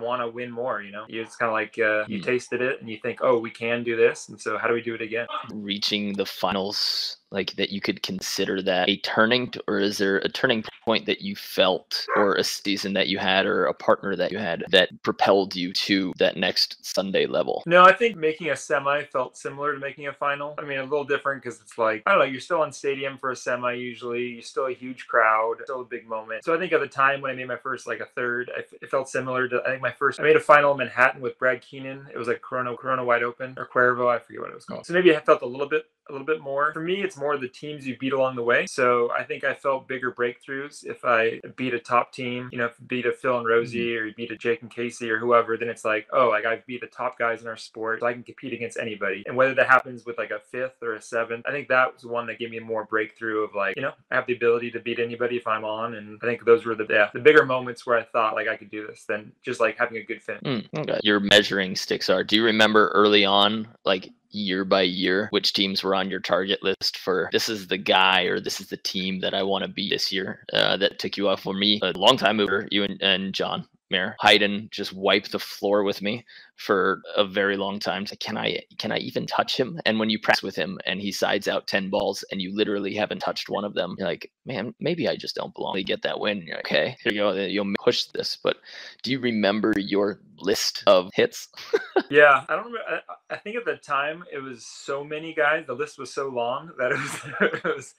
want 0.00 0.22
to 0.22 0.28
win 0.28 0.50
more 0.50 0.80
you 0.80 0.90
know 0.90 1.04
it's 1.08 1.36
kind 1.36 1.48
of 1.48 1.52
like 1.52 1.78
uh, 1.78 2.04
you 2.06 2.18
hmm. 2.18 2.24
tasted 2.24 2.62
it 2.62 2.80
and 2.80 2.88
you 2.88 2.96
think 2.96 3.18
oh 3.20 3.36
we 3.38 3.50
can 3.50 3.82
do 3.82 3.94
this 3.96 4.28
and 4.28 4.40
so 4.40 4.56
how 4.56 4.66
do 4.66 4.72
we 4.72 4.80
do 4.80 4.94
it 4.94 5.02
again 5.02 5.26
reaching 5.52 6.14
the 6.14 6.24
finals 6.24 7.18
like 7.32 7.54
that 7.56 7.70
you 7.70 7.80
could 7.80 8.02
consider 8.02 8.62
that 8.62 8.88
a 8.88 8.96
turning 8.98 9.52
or 9.66 9.80
is 9.80 9.98
there 9.98 10.18
a 10.18 10.28
turning 10.28 10.64
point 10.84 11.06
that 11.06 11.20
you 11.20 11.34
felt 11.34 12.06
or 12.16 12.34
a 12.34 12.44
season 12.44 12.92
that 12.92 13.08
you 13.08 13.18
had 13.18 13.46
or 13.46 13.66
a 13.66 13.74
partner 13.74 14.14
that 14.16 14.32
you 14.32 14.38
had 14.38 14.64
that 14.70 14.90
propelled 15.02 15.54
you 15.56 15.72
to 15.72 16.12
that 16.18 16.36
next 16.36 16.84
sunday 16.84 17.26
level? 17.26 17.62
No 17.66 17.84
i 17.84 17.92
think 17.92 18.16
making 18.16 18.50
a 18.50 18.56
semi 18.56 19.02
felt 19.04 19.36
similar 19.36 19.72
to 19.74 19.78
making 19.78 20.06
a 20.08 20.12
final. 20.12 20.54
I 20.58 20.62
mean 20.62 20.78
a 20.78 20.84
little 20.84 21.04
different 21.04 21.42
because 21.42 21.60
it's 21.60 21.78
like 21.78 22.02
i 22.06 22.10
don't 22.10 22.20
know 22.20 22.24
you're 22.24 22.40
still 22.40 22.60
on 22.60 22.72
stadium 22.72 23.18
for 23.18 23.30
a 23.30 23.36
semi 23.36 23.72
usually 23.72 24.26
you're 24.26 24.42
still 24.42 24.66
a 24.66 24.72
huge 24.72 25.06
crowd 25.06 25.56
still 25.64 25.80
a 25.80 25.84
big 25.84 26.06
moment. 26.06 26.44
So 26.44 26.54
i 26.54 26.58
think 26.58 26.72
at 26.72 26.80
the 26.80 26.86
time 26.86 27.20
when 27.20 27.30
i 27.30 27.34
made 27.34 27.48
my 27.48 27.56
first 27.56 27.86
like 27.86 28.00
a 28.00 28.06
third 28.06 28.50
it 28.56 28.90
felt 28.90 29.08
similar 29.08 29.48
to 29.48 29.62
i 29.64 29.70
think 29.70 29.82
my 29.82 29.90
first 29.90 30.20
i 30.20 30.22
made 30.22 30.36
a 30.36 30.40
final 30.40 30.72
in 30.72 30.78
manhattan 30.78 31.20
with 31.20 31.38
brad 31.38 31.62
keenan. 31.62 32.06
It 32.12 32.18
was 32.18 32.28
like 32.28 32.42
corona 32.42 32.76
corona 32.76 33.04
wide 33.04 33.22
open 33.22 33.54
or 33.56 33.66
cuervo 33.66 34.08
i 34.08 34.18
forget 34.18 34.40
what 34.40 34.50
it 34.50 34.54
was 34.54 34.64
called. 34.64 34.86
So 34.86 34.92
maybe 34.92 35.14
i 35.16 35.20
felt 35.20 35.42
a 35.42 35.46
little 35.46 35.68
bit 35.68 35.86
a 36.08 36.12
little 36.12 36.26
bit 36.26 36.40
more. 36.40 36.72
For 36.72 36.80
me, 36.80 37.02
it's 37.02 37.16
more 37.22 37.34
of 37.34 37.40
the 37.40 37.48
teams 37.48 37.86
you 37.86 37.96
beat 37.96 38.12
along 38.12 38.36
the 38.36 38.42
way. 38.42 38.66
So 38.66 39.10
I 39.12 39.22
think 39.22 39.44
I 39.44 39.54
felt 39.54 39.88
bigger 39.88 40.12
breakthroughs 40.12 40.84
if 40.84 41.04
I 41.04 41.40
beat 41.56 41.74
a 41.74 41.78
top 41.78 42.12
team, 42.12 42.48
you 42.52 42.58
know, 42.58 42.66
if 42.66 42.74
beat 42.86 43.06
a 43.06 43.12
Phil 43.12 43.38
and 43.38 43.46
Rosie 43.46 43.86
mm-hmm. 43.86 44.02
or 44.02 44.06
you 44.06 44.14
beat 44.14 44.30
a 44.30 44.36
Jake 44.36 44.62
and 44.62 44.70
Casey 44.70 45.10
or 45.10 45.18
whoever, 45.18 45.56
then 45.56 45.68
it's 45.68 45.84
like, 45.84 46.06
oh, 46.12 46.28
like 46.28 46.44
I 46.44 46.62
beat 46.66 46.80
the 46.80 46.86
top 46.88 47.18
guys 47.18 47.42
in 47.42 47.48
our 47.48 47.56
sport. 47.56 48.00
So 48.00 48.06
I 48.06 48.12
can 48.12 48.22
compete 48.22 48.52
against 48.52 48.78
anybody. 48.78 49.22
And 49.26 49.36
whether 49.36 49.54
that 49.54 49.68
happens 49.68 50.04
with 50.04 50.18
like 50.18 50.30
a 50.30 50.40
fifth 50.50 50.82
or 50.82 50.94
a 50.94 51.02
seventh, 51.02 51.46
I 51.46 51.52
think 51.52 51.68
that 51.68 51.94
was 51.94 52.04
one 52.04 52.26
that 52.26 52.38
gave 52.38 52.50
me 52.50 52.58
a 52.58 52.62
more 52.62 52.84
breakthrough 52.84 53.44
of 53.44 53.54
like, 53.54 53.76
you 53.76 53.82
know, 53.82 53.92
I 54.10 54.16
have 54.16 54.26
the 54.26 54.34
ability 54.34 54.70
to 54.72 54.80
beat 54.80 54.98
anybody 54.98 55.36
if 55.36 55.46
I'm 55.46 55.64
on. 55.64 55.94
And 55.94 56.18
I 56.22 56.26
think 56.26 56.44
those 56.44 56.64
were 56.64 56.74
the 56.74 56.86
yeah, 56.90 57.08
the 57.14 57.20
bigger 57.20 57.46
moments 57.46 57.86
where 57.86 57.98
I 57.98 58.02
thought 58.02 58.34
like 58.34 58.48
I 58.48 58.56
could 58.56 58.70
do 58.70 58.86
this 58.86 59.04
than 59.04 59.32
just 59.42 59.60
like 59.60 59.78
having 59.78 59.98
a 59.98 60.02
good 60.02 60.22
finish. 60.22 60.42
Mm, 60.42 60.66
okay. 60.78 61.00
Your 61.02 61.20
measuring 61.20 61.76
sticks 61.76 62.10
are. 62.10 62.24
Do 62.24 62.36
you 62.36 62.44
remember 62.44 62.88
early 62.94 63.24
on, 63.24 63.68
like 63.84 64.10
year 64.32 64.64
by 64.64 64.82
year 64.82 65.28
which 65.30 65.52
teams 65.52 65.82
were 65.82 65.94
on 65.94 66.10
your 66.10 66.20
target 66.20 66.62
list 66.62 66.98
for 66.98 67.28
this 67.32 67.48
is 67.48 67.66
the 67.66 67.78
guy 67.78 68.22
or 68.22 68.40
this 68.40 68.60
is 68.60 68.68
the 68.68 68.76
team 68.78 69.20
that 69.20 69.34
I 69.34 69.42
want 69.42 69.64
to 69.64 69.70
be 69.70 69.88
this 69.88 70.10
year 70.12 70.44
uh, 70.52 70.76
that 70.78 70.98
took 70.98 71.16
you 71.16 71.28
off 71.28 71.42
for 71.42 71.54
me 71.54 71.80
a 71.82 71.92
long 71.92 72.16
time 72.16 72.40
over 72.40 72.66
you 72.70 72.84
and, 72.84 73.00
and 73.02 73.34
John 73.34 73.66
Mayer. 73.90 74.16
Hyden 74.18 74.68
just 74.72 74.92
wiped 74.92 75.30
the 75.30 75.38
floor 75.38 75.84
with 75.84 76.02
me 76.02 76.24
for 76.56 77.02
a 77.16 77.24
very 77.24 77.56
long 77.56 77.78
time. 77.78 78.06
So 78.06 78.16
can 78.16 78.36
I 78.36 78.60
can 78.78 78.92
I 78.92 78.98
even 78.98 79.26
touch 79.26 79.58
him? 79.58 79.80
And 79.84 79.98
when 79.98 80.10
you 80.10 80.18
press 80.18 80.42
with 80.42 80.54
him 80.54 80.78
and 80.86 81.00
he 81.00 81.12
sides 81.12 81.48
out 81.48 81.66
ten 81.66 81.90
balls 81.90 82.24
and 82.30 82.40
you 82.40 82.54
literally 82.54 82.94
haven't 82.94 83.20
touched 83.20 83.48
one 83.48 83.64
of 83.64 83.74
them, 83.74 83.96
you're 83.98 84.08
like, 84.08 84.30
man, 84.46 84.74
maybe 84.80 85.08
I 85.08 85.16
just 85.16 85.34
don't 85.34 85.54
belong. 85.54 85.76
You 85.76 85.84
get 85.84 86.02
that 86.02 86.20
win. 86.20 86.46
Like, 86.48 86.60
okay, 86.60 86.96
here 87.02 87.12
you 87.12 87.20
go. 87.20 87.32
You'll 87.32 87.72
push 87.82 88.04
this. 88.06 88.38
But 88.42 88.58
do 89.02 89.10
you 89.10 89.20
remember 89.20 89.72
your 89.76 90.20
list 90.38 90.82
of 90.86 91.10
hits? 91.14 91.48
yeah, 92.10 92.44
I 92.48 92.56
don't 92.56 92.66
remember. 92.66 93.02
I, 93.08 93.34
I, 93.34 93.36
think 93.38 93.56
at 93.56 93.64
the 93.64 93.76
time 93.76 94.24
it 94.32 94.38
was 94.38 94.66
so 94.66 95.04
many 95.04 95.34
guys. 95.34 95.64
The 95.66 95.74
list 95.74 95.98
was 95.98 96.12
so 96.12 96.28
long 96.28 96.70
that 96.78 96.92
it 96.92 96.98
was 96.98 97.20
it 97.64 97.64
was 97.64 97.94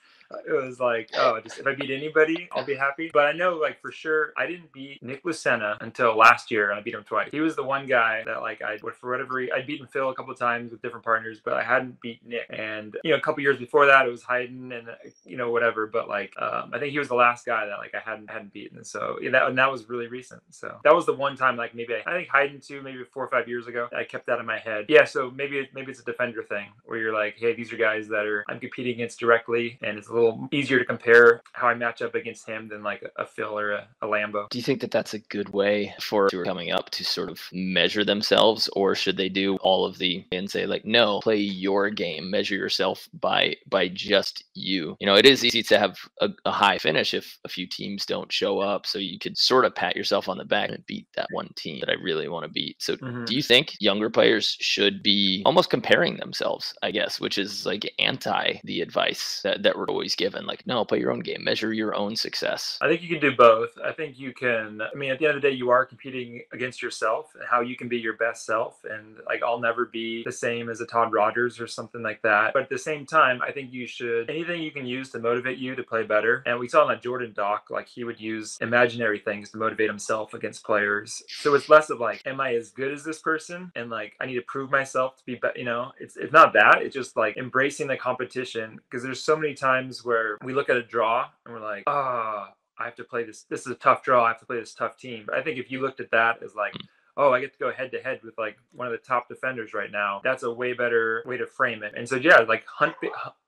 it 0.48 0.51
was 0.51 0.79
like, 0.79 1.10
oh, 1.15 1.39
just 1.41 1.60
if 1.60 1.67
I 1.67 1.75
beat 1.75 1.91
anybody, 1.91 2.48
I'll 2.51 2.65
be 2.65 2.75
happy. 2.75 3.10
But 3.13 3.25
I 3.25 3.31
know, 3.33 3.55
like 3.55 3.81
for 3.81 3.91
sure, 3.91 4.33
I 4.38 4.45
didn't 4.45 4.72
beat 4.72 5.01
Nick 5.03 5.24
Lucena 5.24 5.77
until 5.81 6.17
last 6.17 6.51
year, 6.51 6.69
and 6.69 6.79
I 6.79 6.83
beat 6.83 6.93
him 6.93 7.03
twice. 7.03 7.29
He 7.31 7.39
was 7.39 7.55
the 7.55 7.63
one 7.63 7.88
guy 7.88 8.24
that 8.25 8.41
like 8.43 8.62
I, 8.62 8.77
would 8.83 8.93
for 8.95 9.09
whatever, 9.09 9.41
I'd 9.41 9.65
beaten 9.65 9.88
Phil 9.88 10.09
a 10.09 10.13
couple 10.13 10.35
times 10.35 10.71
with 10.71 10.81
different 10.81 11.05
partners, 11.05 11.39
but 11.43 11.53
I 11.53 11.63
hadn't 11.63 12.00
beat 12.01 12.25
Nick. 12.25 12.45
And 12.50 12.95
you 13.03 13.12
know, 13.12 13.17
a 13.17 13.21
couple 13.21 13.41
years 13.41 13.57
before 13.57 13.85
that, 13.88 14.05
it 14.05 14.12
was 14.12 14.21
Hyden 14.21 14.71
and 14.71 14.89
you 15.25 15.38
know 15.38 15.51
whatever. 15.51 15.88
But 15.88 16.07
like, 16.07 16.33
um, 16.39 16.71
I 16.73 16.79
think 16.79 16.91
he 16.91 17.00
was 17.00 17.07
the 17.07 17.15
last 17.15 17.45
guy 17.45 17.65
that 17.65 17.77
like 17.77 17.95
I 17.95 18.00
hadn't 18.07 18.29
hadn't 18.29 18.53
beaten. 18.53 18.83
So 18.83 19.17
yeah, 19.21 19.31
that 19.31 19.47
and 19.47 19.57
that 19.57 19.71
was 19.71 19.89
really 19.89 20.07
recent. 20.07 20.41
So 20.51 20.77
that 20.83 20.93
was 20.93 21.05
the 21.05 21.13
one 21.13 21.35
time 21.35 21.57
like 21.57 21.73
maybe 21.73 21.95
I, 21.95 22.03
I 22.05 22.13
think 22.13 22.27
Hyden 22.27 22.59
too, 22.59 22.81
maybe 22.81 23.03
four 23.12 23.23
or 23.23 23.29
five 23.29 23.47
years 23.47 23.67
ago. 23.67 23.88
I 23.95 24.03
kept 24.03 24.27
that 24.27 24.39
in 24.39 24.45
my 24.45 24.59
head. 24.59 24.85
Yeah, 24.89 25.05
so 25.05 25.31
maybe 25.31 25.67
maybe 25.73 25.91
it's 25.91 26.01
a 26.01 26.05
defender 26.05 26.43
thing 26.43 26.67
where 26.85 27.00
you're 27.00 27.13
like, 27.13 27.35
hey, 27.38 27.53
these 27.53 27.71
are 27.71 27.77
guys 27.77 28.07
that 28.09 28.25
are 28.25 28.43
I'm 28.50 28.59
competing 28.59 28.95
against 28.95 29.19
directly, 29.19 29.79
and 29.81 29.97
it's 29.97 30.09
a 30.09 30.13
little 30.13 30.47
easier 30.51 30.79
to 30.79 30.85
compare 30.85 31.41
how 31.53 31.67
I 31.67 31.73
match 31.73 32.01
up 32.01 32.15
against 32.15 32.47
him 32.47 32.67
than 32.67 32.83
like 32.83 33.09
a 33.15 33.25
Phil 33.25 33.57
or 33.57 33.71
a, 33.71 33.88
a 34.01 34.07
Lambo. 34.07 34.50
Do 34.50 34.57
you 34.57 34.63
think 34.63 34.81
that 34.81 34.91
that's 34.91 35.13
a 35.13 35.19
good 35.19 35.50
way 35.50 35.93
for 36.00 36.27
who 36.31 36.39
are 36.39 36.45
coming 36.45 36.71
up 36.71 36.89
to 36.91 37.03
sort 37.03 37.29
of 37.29 37.39
measure 37.51 38.03
themselves, 38.03 38.32
or 38.33 38.95
should 38.95 39.17
they 39.17 39.29
do 39.29 39.57
all 39.57 39.85
of 39.85 39.97
the 39.97 40.25
and 40.31 40.49
say 40.49 40.65
like, 40.65 40.85
no, 40.85 41.19
play 41.21 41.37
your 41.37 41.89
game, 41.89 42.29
measure 42.29 42.55
yourself 42.55 43.07
by 43.19 43.55
by 43.67 43.87
just 43.87 44.43
you? 44.53 44.95
You 44.99 45.07
know, 45.07 45.15
it 45.15 45.25
is 45.25 45.43
easy 45.43 45.63
to 45.63 45.79
have 45.79 45.97
a, 46.21 46.29
a 46.45 46.51
high 46.51 46.77
finish 46.77 47.13
if 47.13 47.37
a 47.43 47.49
few 47.49 47.67
teams 47.67 48.05
don't 48.05 48.31
show 48.31 48.59
up, 48.59 48.85
so 48.85 48.99
you 48.99 49.19
could 49.19 49.37
sort 49.37 49.65
of 49.65 49.75
pat 49.75 49.95
yourself 49.95 50.29
on 50.29 50.37
the 50.37 50.45
back 50.45 50.69
and 50.69 50.85
beat 50.85 51.07
that 51.15 51.27
one 51.31 51.49
team 51.55 51.79
that 51.79 51.89
I 51.89 52.01
really 52.01 52.27
want 52.27 52.45
to 52.45 52.51
beat. 52.51 52.81
So, 52.81 52.95
mm-hmm. 52.95 53.25
do 53.25 53.35
you 53.35 53.43
think 53.43 53.75
younger 53.79 54.09
players 54.09 54.57
should 54.59 55.03
be 55.03 55.41
almost 55.45 55.69
comparing 55.69 56.17
themselves? 56.17 56.73
I 56.81 56.91
guess, 56.91 57.19
which 57.19 57.37
is 57.37 57.65
like 57.65 57.91
anti 57.99 58.59
the 58.63 58.81
advice 58.81 59.41
that, 59.43 59.63
that 59.63 59.77
we're 59.77 59.87
always 59.87 60.15
given, 60.15 60.45
like, 60.45 60.65
no, 60.65 60.85
play 60.85 60.99
your 60.99 61.11
own 61.11 61.19
game, 61.19 61.43
measure 61.43 61.73
your 61.73 61.95
own 61.95 62.15
success. 62.15 62.77
I 62.81 62.87
think 62.87 63.01
you 63.01 63.09
can 63.09 63.19
do 63.19 63.35
both. 63.35 63.69
I 63.83 63.91
think 63.91 64.17
you 64.17 64.33
can. 64.33 64.81
I 64.81 64.95
mean, 64.95 65.11
at 65.11 65.19
the 65.19 65.25
end 65.25 65.35
of 65.35 65.41
the 65.41 65.49
day, 65.49 65.55
you 65.55 65.69
are 65.69 65.85
competing 65.85 66.41
against 66.51 66.81
yourself 66.81 67.33
and 67.35 67.43
how 67.49 67.61
you 67.61 67.75
can 67.75 67.87
be 67.87 67.97
your 67.97 68.13
best 68.13 68.22
self. 68.31 68.83
And 68.89 69.17
like, 69.25 69.43
I'll 69.43 69.59
never 69.59 69.85
be 69.85 70.23
the 70.23 70.31
same 70.31 70.69
as 70.69 70.81
a 70.81 70.85
Todd 70.85 71.11
Rogers 71.13 71.59
or 71.59 71.67
something 71.67 72.01
like 72.01 72.21
that. 72.21 72.53
But 72.53 72.63
at 72.63 72.69
the 72.69 72.77
same 72.77 73.05
time, 73.05 73.41
I 73.41 73.51
think 73.51 73.73
you 73.73 73.85
should 73.87 74.29
anything 74.29 74.61
you 74.61 74.71
can 74.71 74.85
use 74.85 75.09
to 75.11 75.19
motivate 75.19 75.57
you 75.57 75.75
to 75.75 75.83
play 75.83 76.03
better. 76.03 76.43
And 76.45 76.59
we 76.59 76.67
saw 76.67 76.83
in 76.83 76.89
that 76.89 77.01
Jordan 77.01 77.33
doc, 77.35 77.67
like 77.69 77.87
he 77.87 78.03
would 78.03 78.19
use 78.19 78.57
imaginary 78.61 79.19
things 79.19 79.49
to 79.51 79.57
motivate 79.57 79.89
himself 79.89 80.33
against 80.33 80.63
players. 80.63 81.23
So 81.27 81.53
it's 81.55 81.69
less 81.69 81.89
of 81.89 81.99
like, 81.99 82.21
am 82.25 82.39
I 82.39 82.55
as 82.55 82.69
good 82.71 82.93
as 82.93 83.03
this 83.03 83.19
person? 83.19 83.71
And 83.75 83.89
like, 83.89 84.13
I 84.19 84.25
need 84.25 84.35
to 84.35 84.41
prove 84.41 84.71
myself 84.71 85.17
to 85.17 85.25
be 85.25 85.35
better. 85.35 85.57
You 85.57 85.65
know, 85.65 85.91
it's 85.99 86.17
it's 86.17 86.33
not 86.33 86.53
that. 86.53 86.81
It's 86.81 86.93
just 86.93 87.17
like 87.17 87.37
embracing 87.37 87.87
the 87.87 87.97
competition 87.97 88.79
because 88.89 89.03
there's 89.03 89.23
so 89.23 89.35
many 89.35 89.53
times 89.53 90.05
where 90.05 90.37
we 90.43 90.53
look 90.53 90.69
at 90.69 90.77
a 90.77 90.83
draw 90.83 91.27
and 91.45 91.53
we're 91.53 91.61
like, 91.61 91.83
ah. 91.87 92.49
Oh, 92.49 92.53
I 92.79 92.85
have 92.85 92.95
to 92.95 93.03
play 93.03 93.23
this. 93.23 93.43
This 93.43 93.61
is 93.61 93.67
a 93.67 93.75
tough 93.75 94.03
draw. 94.03 94.25
I 94.25 94.29
have 94.29 94.39
to 94.39 94.47
play 94.47 94.59
this 94.59 94.73
tough 94.73 94.97
team. 94.97 95.25
But 95.27 95.35
I 95.35 95.43
think 95.43 95.59
if 95.59 95.69
you 95.69 95.79
looked 95.79 95.99
at 95.99 96.09
that 96.11 96.41
as 96.41 96.55
like, 96.55 96.73
mm 96.73 96.79
oh, 97.17 97.32
I 97.32 97.39
get 97.39 97.53
to 97.53 97.60
go 97.60 97.72
head 97.72 97.91
to 97.91 98.01
head 98.01 98.22
with 98.24 98.38
like 98.38 98.58
one 98.72 98.88
of 98.88 98.91
the 98.91 98.98
top 98.98 99.27
defenders 99.27 99.74
right 99.74 99.91
now. 99.91 100.22
That's 100.24 100.43
a 100.43 100.51
way 100.51 100.74
better 100.74 101.24
way 101.25 101.38
to 101.38 101.46
frame 101.46 101.84
it. 101.84 101.93
And 101.96 102.08
so 102.08 102.15
yeah, 102.15 102.38
like 102.39 102.65
hunt 102.65 102.96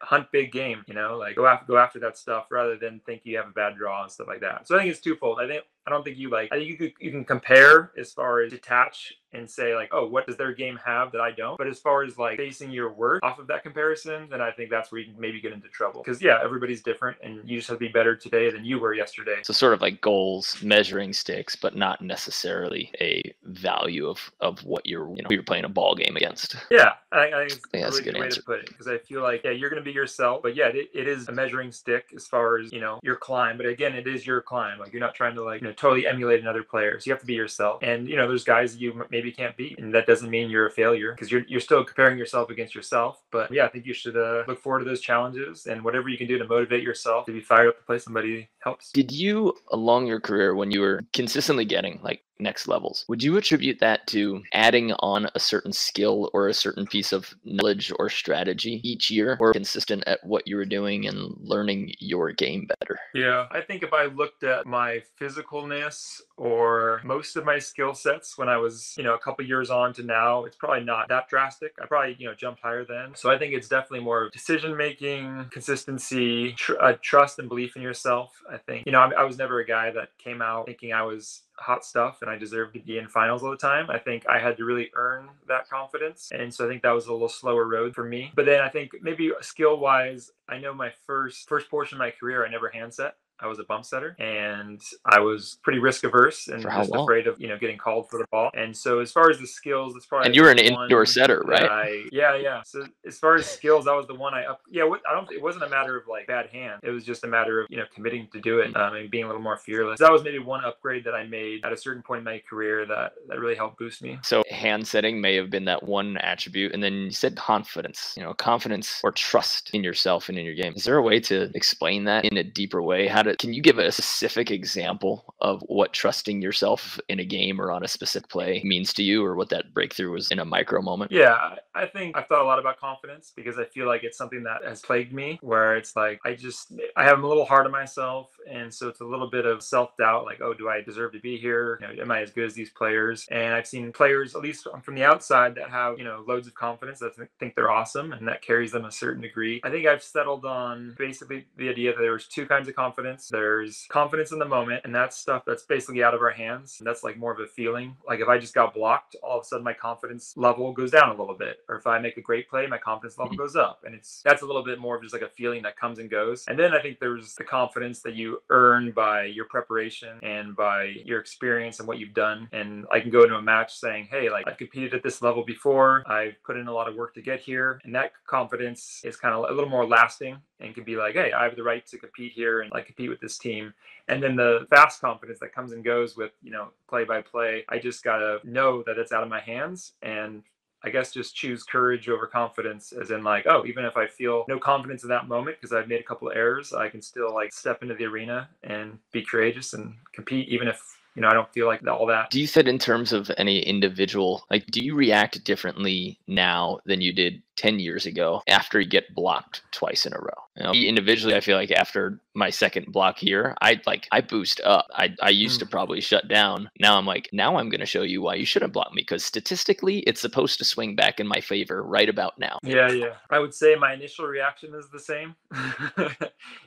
hunt 0.01 0.31
big 0.31 0.51
game, 0.51 0.83
you 0.87 0.93
know, 0.93 1.17
like 1.17 1.35
go 1.35 1.45
after 1.45 1.65
go 1.65 1.77
after 1.77 1.99
that 1.99 2.17
stuff 2.17 2.47
rather 2.51 2.77
than 2.77 3.01
think 3.05 3.21
you 3.23 3.37
have 3.37 3.47
a 3.47 3.51
bad 3.51 3.75
draw 3.75 4.03
and 4.03 4.11
stuff 4.11 4.27
like 4.27 4.41
that. 4.41 4.67
So 4.67 4.75
I 4.75 4.79
think 4.79 4.91
it's 4.91 5.01
twofold. 5.01 5.39
I 5.39 5.47
think 5.47 5.63
I 5.87 5.91
don't 5.91 6.03
think 6.03 6.17
you 6.17 6.29
like. 6.29 6.51
I 6.51 6.57
think 6.57 6.69
you 6.69 6.77
could 6.77 6.93
you 6.99 7.11
can 7.11 7.25
compare 7.25 7.91
as 7.97 8.11
far 8.11 8.41
as 8.41 8.51
detach 8.51 9.13
and 9.35 9.49
say 9.49 9.75
like, 9.75 9.89
oh, 9.91 10.07
what 10.07 10.25
does 10.25 10.37
their 10.37 10.53
game 10.53 10.79
have 10.83 11.11
that 11.11 11.21
I 11.21 11.31
don't? 11.31 11.57
But 11.57 11.67
as 11.67 11.79
far 11.79 12.03
as 12.03 12.17
like 12.17 12.37
basing 12.37 12.71
your 12.71 12.91
work 12.91 13.23
off 13.23 13.39
of 13.39 13.47
that 13.47 13.63
comparison, 13.63 14.27
then 14.29 14.41
I 14.41 14.51
think 14.51 14.69
that's 14.69 14.91
where 14.91 15.01
you 15.01 15.13
maybe 15.17 15.39
get 15.41 15.53
into 15.53 15.67
trouble. 15.67 16.01
Because 16.03 16.21
yeah, 16.21 16.39
everybody's 16.43 16.81
different, 16.81 17.17
and 17.23 17.47
you 17.47 17.57
just 17.57 17.69
have 17.69 17.77
to 17.77 17.85
be 17.85 17.91
better 17.91 18.15
today 18.15 18.49
than 18.49 18.65
you 18.65 18.79
were 18.79 18.93
yesterday. 18.93 19.39
So 19.43 19.53
sort 19.53 19.73
of 19.73 19.81
like 19.81 20.01
goals, 20.01 20.57
measuring 20.61 21.13
sticks, 21.13 21.55
but 21.55 21.75
not 21.75 22.01
necessarily 22.01 22.91
a 22.99 23.33
value 23.43 24.07
of 24.07 24.31
of 24.39 24.63
what 24.63 24.85
you're 24.85 25.09
you 25.15 25.23
know 25.23 25.29
you're 25.29 25.43
playing 25.43 25.65
a 25.65 25.69
ball 25.69 25.95
game 25.95 26.15
against. 26.15 26.55
Yeah, 26.71 26.93
I, 27.11 27.31
I 27.31 27.47
think 27.47 27.61
that's 27.71 27.99
a 27.99 28.03
good 28.03 28.17
way 28.17 28.25
answer. 28.25 28.41
to 28.41 28.45
put 28.45 28.59
it. 28.59 28.67
Because 28.67 28.87
I 28.87 28.97
feel 28.97 29.21
like 29.21 29.43
yeah, 29.43 29.51
you're 29.51 29.69
going 29.69 29.81
to 29.81 29.85
be 29.85 29.93
yourself, 29.93 30.41
but 30.41 30.55
yeah, 30.55 30.67
it, 30.67 30.89
it 30.93 31.07
is 31.07 31.27
a 31.27 31.31
measuring 31.31 31.71
stick 31.71 32.07
as 32.15 32.27
far 32.27 32.57
as 32.57 32.71
you 32.71 32.79
know 32.79 32.99
your 33.03 33.15
climb. 33.15 33.57
But 33.57 33.65
again, 33.65 33.93
it 33.93 34.07
is 34.07 34.25
your 34.25 34.41
climb. 34.41 34.79
Like 34.79 34.93
you're 34.93 35.01
not 35.01 35.15
trying 35.15 35.35
to 35.35 35.43
like 35.43 35.61
you 35.61 35.67
know 35.67 35.73
totally 35.77 36.07
emulate 36.07 36.41
another 36.41 36.63
player. 36.63 36.99
So 36.99 37.07
you 37.07 37.13
have 37.13 37.21
to 37.21 37.25
be 37.25 37.33
yourself. 37.33 37.81
And 37.83 38.07
you 38.07 38.15
know, 38.15 38.27
there's 38.27 38.43
guys 38.43 38.77
you 38.77 39.05
maybe 39.09 39.31
can't 39.31 39.55
beat, 39.57 39.79
and 39.79 39.93
that 39.93 40.07
doesn't 40.07 40.29
mean 40.29 40.49
you're 40.49 40.67
a 40.67 40.71
failure 40.71 41.13
because 41.13 41.31
you're 41.31 41.43
you're 41.47 41.59
still 41.59 41.83
comparing 41.83 42.17
yourself 42.17 42.49
against 42.49 42.75
yourself. 42.75 43.21
But 43.31 43.51
yeah, 43.51 43.65
I 43.65 43.67
think 43.69 43.85
you 43.85 43.93
should 43.93 44.17
uh, 44.17 44.43
look 44.47 44.59
forward 44.59 44.79
to 44.79 44.85
those 44.85 45.01
challenges 45.01 45.67
and 45.67 45.83
whatever 45.83 46.09
you 46.09 46.17
can 46.17 46.27
do 46.27 46.37
to 46.37 46.47
motivate 46.47 46.83
yourself 46.83 47.25
to 47.25 47.31
be 47.31 47.41
fired 47.41 47.69
up 47.69 47.77
to 47.77 47.83
play 47.83 47.99
somebody 47.99 48.49
helps. 48.65 48.91
Did 48.91 49.11
you 49.11 49.53
along 49.71 50.07
your 50.07 50.19
career 50.19 50.55
when 50.55 50.71
you 50.71 50.81
were 50.81 51.01
consistently 51.13 51.65
getting 51.65 51.99
like 52.03 52.21
next 52.39 52.67
levels. 52.67 53.05
Would 53.07 53.23
you 53.23 53.37
attribute 53.37 53.79
that 53.79 54.07
to 54.07 54.43
adding 54.53 54.93
on 54.99 55.27
a 55.35 55.39
certain 55.39 55.71
skill 55.71 56.29
or 56.33 56.47
a 56.47 56.53
certain 56.53 56.85
piece 56.85 57.13
of 57.13 57.33
knowledge 57.43 57.91
or 57.97 58.09
strategy 58.09 58.81
each 58.83 59.09
year, 59.09 59.37
or 59.39 59.53
consistent 59.53 60.03
at 60.07 60.23
what 60.23 60.47
you 60.47 60.55
were 60.55 60.65
doing 60.65 61.07
and 61.07 61.35
learning 61.39 61.93
your 61.99 62.31
game 62.31 62.67
better? 62.79 62.99
Yeah, 63.13 63.47
I 63.51 63.61
think 63.61 63.83
if 63.83 63.93
I 63.93 64.05
looked 64.05 64.43
at 64.43 64.65
my 64.65 65.01
physicalness 65.19 66.21
or 66.37 67.01
most 67.03 67.35
of 67.35 67.45
my 67.45 67.59
skill 67.59 67.93
sets 67.93 68.37
when 68.37 68.49
I 68.49 68.57
was, 68.57 68.93
you 68.97 69.03
know, 69.03 69.13
a 69.13 69.19
couple 69.19 69.45
years 69.45 69.69
on 69.69 69.93
to 69.93 70.03
now, 70.03 70.45
it's 70.45 70.55
probably 70.55 70.83
not 70.83 71.07
that 71.09 71.29
drastic. 71.29 71.73
I 71.81 71.85
probably, 71.85 72.15
you 72.19 72.27
know, 72.27 72.35
jumped 72.35 72.61
higher 72.61 72.85
then. 72.85 73.13
So 73.15 73.31
I 73.31 73.37
think 73.37 73.53
it's 73.53 73.67
definitely 73.67 74.01
more 74.01 74.29
decision 74.29 74.75
making, 74.75 75.47
consistency, 75.51 76.53
tr- 76.53 76.79
uh, 76.81 76.93
trust 77.01 77.39
and 77.39 77.47
belief 77.47 77.75
in 77.75 77.81
yourself. 77.81 78.41
I 78.55 78.57
think, 78.59 78.85
you 78.85 78.91
know, 78.91 79.01
I, 79.01 79.11
I 79.11 79.23
was 79.23 79.37
never 79.37 79.59
a 79.59 79.65
guy 79.65 79.91
that 79.91 80.17
came 80.17 80.41
out 80.41 80.65
thinking 80.65 80.93
I 80.93 81.03
was 81.03 81.41
hot 81.57 81.85
stuff 81.85 82.19
and 82.21 82.29
I 82.29 82.37
deserved 82.37 82.73
to 82.73 82.79
be 82.79 82.97
in 82.97 83.07
finals 83.07 83.43
all 83.43 83.51
the 83.51 83.57
time. 83.57 83.89
I 83.89 83.99
think 83.99 84.27
I 84.27 84.39
had 84.39 84.57
to 84.57 84.65
really 84.65 84.89
earn 84.95 85.29
that 85.47 85.69
confidence. 85.69 86.31
And 86.33 86.53
so 86.53 86.65
I 86.65 86.67
think 86.69 86.81
that 86.83 86.91
was 86.91 87.07
a 87.07 87.11
little 87.11 87.29
slower 87.29 87.67
road 87.67 87.93
for 87.93 88.03
me. 88.03 88.31
But 88.35 88.45
then 88.45 88.61
I 88.61 88.69
think 88.69 88.91
maybe 89.01 89.31
skill 89.41 89.77
wise, 89.77 90.31
I 90.47 90.57
know 90.57 90.73
my 90.73 90.91
first 91.05 91.47
first 91.47 91.69
portion 91.69 91.97
of 91.97 91.99
my 91.99 92.11
career 92.11 92.45
I 92.45 92.49
never 92.49 92.69
handset. 92.69 93.15
I 93.39 93.47
was 93.47 93.59
a 93.59 93.63
bump 93.63 93.85
setter 93.85 94.15
and 94.19 94.81
I 95.05 95.19
was 95.19 95.57
pretty 95.63 95.79
risk 95.79 96.03
averse 96.03 96.47
and 96.47 96.61
just 96.61 96.91
long? 96.91 97.03
afraid 97.03 97.27
of, 97.27 97.39
you 97.39 97.47
know, 97.47 97.57
getting 97.57 97.77
called 97.77 98.09
for 98.09 98.17
the 98.17 98.25
ball. 98.31 98.49
And 98.53 98.75
so 98.75 98.99
as 98.99 99.11
far 99.11 99.29
as 99.29 99.39
the 99.39 99.47
skills, 99.47 99.95
it's 99.95 100.05
probably 100.05 100.27
And 100.27 100.35
you 100.35 100.43
were 100.43 100.51
an 100.51 100.59
indoor 100.59 101.05
setter, 101.05 101.43
right? 101.45 101.69
I, 101.69 102.03
yeah, 102.11 102.35
yeah. 102.35 102.61
So 102.63 102.85
as 103.05 103.19
far 103.19 103.35
as 103.35 103.45
skills, 103.45 103.85
that 103.85 103.93
was 103.93 104.07
the 104.07 104.15
one 104.15 104.33
I 104.33 104.45
up 104.45 104.61
yeah, 104.69 104.83
I 104.83 105.13
don't 105.13 105.31
it 105.31 105.41
wasn't 105.41 105.65
a 105.65 105.69
matter 105.69 105.97
of 105.97 106.07
like 106.07 106.27
bad 106.27 106.47
hand. 106.47 106.79
It 106.83 106.91
was 106.91 107.03
just 107.03 107.23
a 107.23 107.27
matter 107.27 107.61
of, 107.61 107.67
you 107.69 107.77
know, 107.77 107.85
committing 107.93 108.27
to 108.33 108.39
do 108.39 108.59
it 108.59 108.75
um, 108.75 108.95
and 108.95 109.11
being 109.11 109.25
a 109.25 109.27
little 109.27 109.41
more 109.41 109.57
fearless. 109.57 109.99
That 109.99 110.11
was 110.11 110.23
maybe 110.23 110.39
one 110.39 110.63
upgrade 110.63 111.03
that 111.03 111.13
I 111.13 111.25
made 111.25 111.65
at 111.65 111.73
a 111.73 111.77
certain 111.77 112.03
point 112.03 112.19
in 112.19 112.25
my 112.25 112.41
career 112.49 112.85
that 112.85 113.13
that 113.27 113.39
really 113.39 113.55
helped 113.55 113.79
boost 113.79 114.01
me. 114.01 114.17
So 114.23 114.43
hand 114.49 114.87
setting 114.87 115.19
may 115.19 115.35
have 115.35 115.49
been 115.49 115.65
that 115.65 115.83
one 115.83 116.17
attribute 116.17 116.73
and 116.73 116.81
then 116.81 116.93
you 116.93 117.11
said 117.11 117.35
confidence, 117.35 118.13
you 118.15 118.23
know, 118.23 118.33
confidence 118.33 119.01
or 119.03 119.11
trust 119.11 119.71
in 119.73 119.83
yourself 119.83 120.29
and 120.29 120.37
in 120.37 120.45
your 120.45 120.55
game. 120.55 120.73
Is 120.75 120.85
there 120.85 120.97
a 120.97 121.01
way 121.01 121.19
to 121.21 121.51
explain 121.53 122.05
that 122.05 122.25
in 122.25 122.37
a 122.37 122.43
deeper 122.43 122.81
way? 122.81 123.07
How 123.07 123.24
to 123.25 123.35
can 123.35 123.53
you 123.53 123.61
give 123.61 123.77
a 123.77 123.91
specific 123.91 124.51
example 124.51 125.35
of 125.41 125.61
what 125.67 125.93
trusting 125.93 126.41
yourself 126.41 126.99
in 127.09 127.19
a 127.19 127.25
game 127.25 127.59
or 127.59 127.71
on 127.71 127.83
a 127.83 127.87
specific 127.87 128.29
play 128.29 128.61
means 128.63 128.93
to 128.93 129.03
you 129.03 129.23
or 129.23 129.35
what 129.35 129.49
that 129.49 129.73
breakthrough 129.73 130.11
was 130.11 130.31
in 130.31 130.39
a 130.39 130.45
micro 130.45 130.81
moment? 130.81 131.11
Yeah, 131.11 131.55
I 131.73 131.85
think 131.85 132.17
I've 132.17 132.27
thought 132.27 132.41
a 132.41 132.45
lot 132.45 132.59
about 132.59 132.79
confidence 132.79 133.31
because 133.35 133.57
I 133.57 133.65
feel 133.65 133.87
like 133.87 134.03
it's 134.03 134.17
something 134.17 134.43
that 134.43 134.63
has 134.63 134.81
plagued 134.81 135.13
me 135.13 135.39
where 135.41 135.75
it's 135.75 135.95
like 135.95 136.19
I 136.25 136.33
just 136.33 136.73
I 136.95 137.03
have 137.03 137.23
a 137.23 137.27
little 137.27 137.45
hard 137.45 137.65
on 137.65 137.71
myself 137.71 138.31
and 138.49 138.73
so 138.73 138.87
it's 138.87 139.01
a 139.01 139.05
little 139.05 139.29
bit 139.29 139.45
of 139.45 139.63
self-doubt 139.63 140.25
like 140.25 140.41
oh 140.41 140.53
do 140.53 140.69
I 140.69 140.81
deserve 140.81 141.13
to 141.13 141.19
be 141.19 141.37
here? 141.37 141.79
You 141.81 141.97
know, 141.97 142.03
am 142.03 142.11
I 142.11 142.21
as 142.21 142.31
good 142.31 142.45
as 142.45 142.53
these 142.53 142.69
players? 142.69 143.27
And 143.31 143.53
I've 143.53 143.67
seen 143.67 143.91
players 143.91 144.35
at 144.35 144.41
least 144.41 144.67
from 144.83 144.95
the 144.95 145.03
outside 145.03 145.55
that 145.55 145.69
have, 145.69 145.97
you 145.97 146.03
know, 146.03 146.23
loads 146.27 146.47
of 146.47 146.53
confidence 146.53 146.99
that 146.99 147.13
think 147.39 147.55
they're 147.55 147.71
awesome 147.71 148.13
and 148.13 148.27
that 148.27 148.41
carries 148.41 148.71
them 148.71 148.85
a 148.85 148.91
certain 148.91 149.21
degree. 149.21 149.61
I 149.63 149.69
think 149.69 149.87
I've 149.87 150.03
settled 150.03 150.45
on 150.45 150.95
basically 150.97 151.45
the 151.57 151.69
idea 151.69 151.91
that 151.91 152.01
there's 152.01 152.27
two 152.27 152.45
kinds 152.45 152.67
of 152.67 152.75
confidence. 152.75 153.14
There's 153.31 153.85
confidence 153.89 154.31
in 154.31 154.39
the 154.39 154.45
moment, 154.45 154.81
and 154.83 154.93
that's 154.93 155.17
stuff 155.17 155.43
that's 155.45 155.63
basically 155.63 156.03
out 156.03 156.13
of 156.13 156.21
our 156.21 156.31
hands. 156.31 156.77
And 156.79 156.87
that's 156.87 157.03
like 157.03 157.17
more 157.17 157.31
of 157.31 157.39
a 157.39 157.47
feeling. 157.47 157.95
Like 158.07 158.19
if 158.19 158.27
I 158.27 158.37
just 158.37 158.53
got 158.53 158.73
blocked, 158.73 159.15
all 159.23 159.39
of 159.39 159.43
a 159.43 159.45
sudden 159.45 159.63
my 159.63 159.73
confidence 159.73 160.33
level 160.35 160.71
goes 160.73 160.91
down 160.91 161.09
a 161.09 161.19
little 161.19 161.35
bit. 161.35 161.57
Or 161.69 161.75
if 161.75 161.87
I 161.87 161.99
make 161.99 162.17
a 162.17 162.21
great 162.21 162.49
play, 162.49 162.67
my 162.67 162.77
confidence 162.77 163.17
level 163.17 163.33
mm-hmm. 163.33 163.41
goes 163.41 163.55
up. 163.55 163.81
And 163.85 163.95
it's 163.95 164.21
that's 164.23 164.41
a 164.41 164.45
little 164.45 164.63
bit 164.63 164.79
more 164.79 164.95
of 164.95 165.01
just 165.01 165.13
like 165.13 165.21
a 165.21 165.29
feeling 165.29 165.63
that 165.63 165.77
comes 165.77 165.99
and 165.99 166.09
goes. 166.09 166.45
And 166.47 166.57
then 166.57 166.73
I 166.73 166.81
think 166.81 166.99
there's 166.99 167.35
the 167.35 167.43
confidence 167.43 168.01
that 168.01 168.15
you 168.15 168.41
earn 168.49 168.91
by 168.91 169.25
your 169.25 169.45
preparation 169.45 170.19
and 170.21 170.55
by 170.55 170.95
your 171.03 171.19
experience 171.19 171.79
and 171.79 171.87
what 171.87 171.99
you've 171.99 172.13
done. 172.13 172.49
And 172.51 172.85
I 172.91 172.99
can 172.99 173.11
go 173.11 173.23
into 173.23 173.35
a 173.35 173.41
match 173.41 173.75
saying, 173.75 174.07
hey, 174.11 174.29
like 174.29 174.47
I've 174.47 174.57
competed 174.57 174.93
at 174.93 175.03
this 175.03 175.21
level 175.21 175.43
before. 175.43 176.03
I've 176.07 176.35
put 176.43 176.57
in 176.57 176.67
a 176.67 176.73
lot 176.73 176.87
of 176.87 176.95
work 176.95 177.13
to 177.15 177.21
get 177.21 177.39
here. 177.39 177.79
And 177.83 177.93
that 177.95 178.11
confidence 178.27 179.01
is 179.03 179.17
kind 179.17 179.33
of 179.33 179.49
a 179.49 179.53
little 179.53 179.69
more 179.69 179.85
lasting 179.85 180.37
and 180.59 180.73
can 180.73 180.83
be 180.83 180.95
like, 180.95 181.13
hey, 181.15 181.31
I 181.31 181.43
have 181.43 181.55
the 181.55 181.63
right 181.63 181.85
to 181.87 181.97
compete 181.97 182.31
here 182.33 182.61
and 182.61 182.71
like 182.71 182.85
compete 182.85 183.04
with 183.09 183.19
this 183.19 183.37
team. 183.37 183.73
And 184.07 184.21
then 184.21 184.35
the 184.35 184.67
fast 184.69 185.01
confidence 185.01 185.39
that 185.39 185.53
comes 185.53 185.71
and 185.71 185.83
goes 185.83 186.15
with, 186.15 186.31
you 186.43 186.51
know, 186.51 186.69
play 186.87 187.03
by 187.03 187.21
play. 187.21 187.65
I 187.69 187.79
just 187.79 188.03
gotta 188.03 188.39
know 188.43 188.83
that 188.85 188.97
it's 188.97 189.11
out 189.11 189.23
of 189.23 189.29
my 189.29 189.39
hands 189.39 189.93
and 190.01 190.43
I 190.83 190.89
guess 190.89 191.11
just 191.11 191.35
choose 191.35 191.63
courage 191.63 192.09
over 192.09 192.27
confidence, 192.27 192.91
as 192.91 193.09
in 193.09 193.23
like, 193.23 193.47
oh, 193.47 193.65
even 193.65 193.85
if 193.85 193.97
I 193.97 194.05
feel 194.05 194.45
no 194.47 194.59
confidence 194.59 195.01
in 195.01 195.09
that 195.09 195.27
moment 195.27 195.57
because 195.59 195.73
I've 195.73 195.87
made 195.87 195.99
a 195.99 196.03
couple 196.03 196.29
of 196.29 196.37
errors, 196.37 196.73
I 196.73 196.89
can 196.89 197.01
still 197.01 197.33
like 197.33 197.51
step 197.51 197.81
into 197.81 197.95
the 197.95 198.05
arena 198.05 198.47
and 198.63 198.99
be 199.11 199.23
courageous 199.23 199.73
and 199.73 199.95
compete, 200.13 200.47
even 200.49 200.67
if 200.67 200.79
you 201.15 201.21
know, 201.21 201.29
I 201.29 201.33
don't 201.33 201.51
feel 201.53 201.65
like 201.65 201.85
all 201.87 202.05
that. 202.07 202.29
Do 202.29 202.41
you 202.41 202.47
think 202.47 202.67
in 202.67 202.77
terms 202.77 203.13
of 203.13 203.31
any 203.37 203.59
individual, 203.59 204.45
like, 204.51 204.65
do 204.67 204.83
you 204.83 204.95
react 204.95 205.43
differently 205.45 206.19
now 206.27 206.79
than 206.85 206.99
you 206.99 207.13
did 207.13 207.41
10 207.57 207.79
years 207.79 208.05
ago 208.05 208.41
after 208.47 208.79
you 208.79 208.87
get 208.87 209.13
blocked 209.15 209.61
twice 209.71 210.05
in 210.05 210.13
a 210.13 210.19
row. 210.19 210.45
You 210.57 210.63
know, 210.63 210.71
individually, 210.71 211.35
I 211.35 211.41
feel 211.41 211.57
like 211.57 211.71
after 211.71 212.19
my 212.33 212.49
second 212.49 212.91
block 212.91 213.17
here, 213.17 213.55
I 213.61 213.81
like 213.85 214.07
I 214.11 214.21
boost 214.21 214.61
up. 214.63 214.87
I, 214.93 215.13
I 215.21 215.29
used 215.29 215.57
mm. 215.57 215.63
to 215.63 215.65
probably 215.65 216.01
shut 216.01 216.27
down. 216.27 216.69
Now 216.79 216.97
I'm 216.97 217.05
like, 217.05 217.29
now 217.33 217.57
I'm 217.57 217.69
going 217.69 217.81
to 217.81 217.85
show 217.85 218.03
you 218.03 218.21
why 218.21 218.35
you 218.35 218.45
shouldn't 218.45 218.73
block 218.73 218.93
me 218.93 219.01
because 219.01 219.23
statistically, 219.23 219.99
it's 219.99 220.21
supposed 220.21 220.57
to 220.59 220.65
swing 220.65 220.95
back 220.95 221.19
in 221.19 221.27
my 221.27 221.41
favor 221.41 221.83
right 221.83 222.07
about 222.07 222.39
now. 222.39 222.59
Yeah, 222.63 222.91
yeah. 222.91 223.15
I 223.29 223.39
would 223.39 223.53
say 223.53 223.75
my 223.75 223.93
initial 223.93 224.27
reaction 224.27 224.73
is 224.75 224.89
the 224.89 224.99
same. 224.99 225.35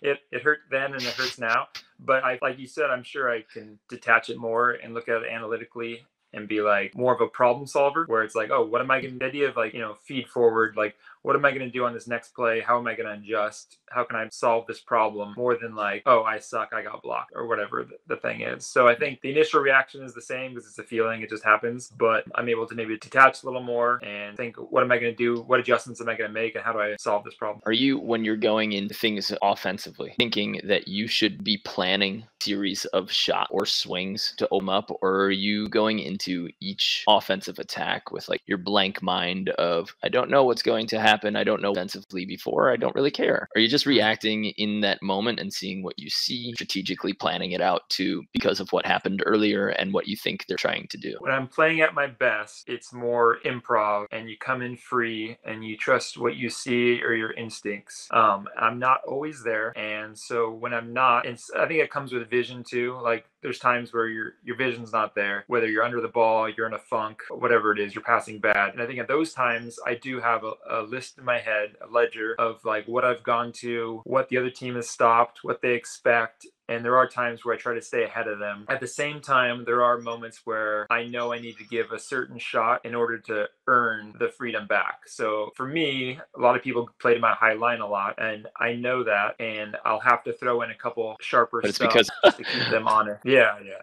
it 0.02 0.18
it 0.30 0.42
hurt 0.42 0.60
then 0.70 0.92
and 0.92 1.02
it 1.02 1.14
hurts 1.14 1.38
now. 1.38 1.68
But 2.00 2.24
I, 2.24 2.38
like 2.42 2.58
you 2.58 2.66
said, 2.66 2.90
I'm 2.90 3.02
sure 3.02 3.30
I 3.30 3.42
can 3.52 3.78
detach 3.88 4.30
it 4.30 4.38
more 4.38 4.72
and 4.72 4.94
look 4.94 5.08
at 5.08 5.22
it 5.22 5.30
analytically 5.30 6.04
and 6.32 6.48
be 6.48 6.60
like 6.60 6.94
more 6.96 7.14
of 7.14 7.20
a 7.20 7.26
problem 7.26 7.66
solver 7.66 8.04
where 8.06 8.22
it's 8.22 8.34
like, 8.34 8.50
oh, 8.50 8.64
what 8.64 8.80
am 8.80 8.90
I 8.90 9.00
to, 9.00 9.10
the 9.10 9.24
idea 9.24 9.48
of 9.48 9.56
like, 9.56 9.72
you 9.72 9.80
know, 9.80 9.96
feed 10.04 10.28
forward, 10.28 10.76
like, 10.76 10.96
what 11.22 11.36
am 11.36 11.44
I 11.44 11.50
going 11.50 11.62
to 11.62 11.70
do 11.70 11.84
on 11.84 11.92
this 11.92 12.06
next 12.06 12.34
play? 12.34 12.60
How 12.60 12.78
am 12.78 12.86
I 12.86 12.94
going 12.94 13.06
to 13.06 13.22
adjust? 13.22 13.78
How 13.90 14.04
can 14.04 14.16
I 14.16 14.28
solve 14.30 14.66
this 14.66 14.80
problem 14.80 15.34
more 15.36 15.56
than 15.56 15.74
like, 15.74 16.02
oh, 16.06 16.22
I 16.22 16.38
suck, 16.38 16.72
I 16.72 16.82
got 16.82 17.02
blocked, 17.02 17.32
or 17.34 17.46
whatever 17.46 17.84
the, 17.84 17.96
the 18.14 18.20
thing 18.20 18.42
is. 18.42 18.66
So 18.66 18.86
I 18.86 18.94
think 18.94 19.20
the 19.20 19.30
initial 19.30 19.60
reaction 19.60 20.02
is 20.02 20.14
the 20.14 20.22
same 20.22 20.54
because 20.54 20.68
it's 20.68 20.78
a 20.78 20.84
feeling, 20.84 21.22
it 21.22 21.30
just 21.30 21.44
happens. 21.44 21.90
But 21.98 22.24
I'm 22.34 22.48
able 22.48 22.66
to 22.66 22.74
maybe 22.74 22.96
detach 22.98 23.42
a 23.42 23.46
little 23.46 23.62
more 23.62 24.02
and 24.04 24.36
think, 24.36 24.56
what 24.56 24.82
am 24.82 24.92
I 24.92 24.98
going 24.98 25.12
to 25.12 25.16
do? 25.16 25.42
What 25.42 25.60
adjustments 25.60 26.00
am 26.00 26.08
I 26.08 26.14
going 26.14 26.30
to 26.30 26.34
make? 26.34 26.54
And 26.54 26.64
how 26.64 26.72
do 26.72 26.80
I 26.80 26.96
solve 26.96 27.24
this 27.24 27.34
problem? 27.34 27.62
Are 27.66 27.72
you, 27.72 27.98
when 27.98 28.24
you're 28.24 28.36
going 28.36 28.72
into 28.72 28.94
things 28.94 29.32
offensively, 29.42 30.14
thinking 30.18 30.60
that 30.64 30.88
you 30.88 31.06
should 31.06 31.42
be 31.42 31.58
planning 31.58 32.24
series 32.40 32.84
of 32.86 33.10
shot 33.10 33.48
or 33.50 33.66
swings 33.66 34.34
to 34.36 34.48
open 34.50 34.68
up, 34.68 34.90
or 35.02 35.24
are 35.24 35.30
you 35.30 35.68
going 35.68 35.98
into 35.98 36.48
each 36.60 37.04
offensive 37.08 37.58
attack 37.58 38.12
with 38.12 38.28
like 38.28 38.42
your 38.46 38.58
blank 38.58 39.02
mind 39.02 39.48
of, 39.50 39.94
I 40.02 40.08
don't 40.08 40.30
know 40.30 40.44
what's 40.44 40.62
going 40.62 40.86
to 40.88 41.00
happen? 41.00 41.07
Happen. 41.08 41.36
I 41.36 41.44
don't 41.44 41.62
know 41.62 41.72
offensively 41.72 42.26
before. 42.26 42.70
I 42.70 42.76
don't 42.76 42.94
really 42.94 43.10
care. 43.10 43.48
Are 43.54 43.60
you 43.60 43.68
just 43.68 43.86
reacting 43.86 44.46
in 44.56 44.80
that 44.80 45.02
moment 45.02 45.40
and 45.40 45.52
seeing 45.52 45.82
what 45.82 45.98
you 45.98 46.10
see, 46.10 46.52
strategically 46.54 47.12
planning 47.12 47.52
it 47.52 47.60
out 47.60 47.88
to 47.90 48.24
because 48.32 48.60
of 48.60 48.70
what 48.70 48.86
happened 48.86 49.22
earlier 49.24 49.68
and 49.68 49.92
what 49.92 50.08
you 50.08 50.16
think 50.16 50.46
they're 50.46 50.56
trying 50.56 50.86
to 50.88 50.98
do? 50.98 51.16
When 51.20 51.32
I'm 51.32 51.48
playing 51.48 51.80
at 51.80 51.94
my 51.94 52.06
best, 52.06 52.68
it's 52.68 52.92
more 52.92 53.38
improv 53.44 54.06
and 54.12 54.28
you 54.28 54.36
come 54.38 54.62
in 54.62 54.76
free 54.76 55.38
and 55.44 55.64
you 55.64 55.76
trust 55.76 56.18
what 56.18 56.36
you 56.36 56.50
see 56.50 57.02
or 57.02 57.14
your 57.14 57.32
instincts. 57.32 58.08
Um, 58.10 58.48
I'm 58.58 58.78
not 58.78 59.00
always 59.06 59.42
there. 59.42 59.76
And 59.76 60.18
so 60.18 60.50
when 60.50 60.74
I'm 60.74 60.92
not, 60.92 61.26
I 61.26 61.66
think 61.66 61.80
it 61.80 61.90
comes 61.90 62.12
with 62.12 62.28
vision 62.30 62.64
too. 62.64 62.98
Like 63.02 63.24
there's 63.42 63.58
times 63.58 63.92
where 63.92 64.08
your 64.08 64.34
your 64.44 64.56
vision's 64.56 64.92
not 64.92 65.14
there 65.14 65.44
whether 65.46 65.68
you're 65.68 65.84
under 65.84 66.00
the 66.00 66.08
ball 66.08 66.48
you're 66.48 66.66
in 66.66 66.74
a 66.74 66.78
funk 66.78 67.22
whatever 67.30 67.72
it 67.72 67.78
is 67.78 67.94
you're 67.94 68.04
passing 68.04 68.38
bad. 68.38 68.72
And 68.72 68.82
i 68.82 68.86
think 68.86 68.98
at 68.98 69.08
those 69.08 69.32
times 69.32 69.78
i 69.86 69.94
do 69.94 70.20
have 70.20 70.44
a, 70.44 70.52
a, 70.70 70.82
list 70.82 71.18
in 71.18 71.24
my 71.24 71.38
head 71.38 71.70
a 71.86 71.92
ledger 71.92 72.34
of 72.38 72.64
like 72.64 72.86
what 72.86 73.04
i've 73.04 73.22
gone 73.22 73.52
to 73.52 74.02
what 74.04 74.28
the 74.28 74.38
other 74.38 74.50
team 74.50 74.74
has 74.74 74.88
stopped 74.88 75.44
what 75.44 75.60
they 75.62 75.74
expect 75.74 76.46
and 76.68 76.84
there 76.84 76.96
are 76.96 77.08
times 77.08 77.44
where 77.44 77.54
I 77.54 77.58
try 77.58 77.74
to 77.74 77.82
stay 77.82 78.04
ahead 78.04 78.28
of 78.28 78.38
them. 78.38 78.64
At 78.68 78.80
the 78.80 78.86
same 78.86 79.20
time, 79.20 79.64
there 79.64 79.82
are 79.82 79.98
moments 79.98 80.42
where 80.44 80.86
I 80.90 81.04
know 81.04 81.32
I 81.32 81.38
need 81.38 81.56
to 81.58 81.64
give 81.64 81.92
a 81.92 81.98
certain 81.98 82.38
shot 82.38 82.84
in 82.84 82.94
order 82.94 83.18
to 83.18 83.48
earn 83.66 84.14
the 84.18 84.28
freedom 84.28 84.66
back. 84.66 85.00
So 85.06 85.50
for 85.56 85.66
me, 85.66 86.18
a 86.36 86.40
lot 86.40 86.56
of 86.56 86.62
people 86.62 86.88
play 87.00 87.14
to 87.14 87.20
my 87.20 87.34
high 87.34 87.54
line 87.54 87.80
a 87.80 87.86
lot, 87.86 88.14
and 88.18 88.46
I 88.58 88.74
know 88.74 89.04
that, 89.04 89.36
and 89.40 89.76
I'll 89.84 90.00
have 90.00 90.22
to 90.24 90.32
throw 90.32 90.62
in 90.62 90.70
a 90.70 90.74
couple 90.74 91.16
sharper 91.20 91.60
but 91.60 91.68
it's 91.68 91.76
stuff 91.76 91.92
because 91.92 92.10
to 92.36 92.44
keep 92.44 92.70
them 92.70 92.86
honest. 92.88 93.24
Yeah, 93.24 93.58
yeah. 93.64 93.82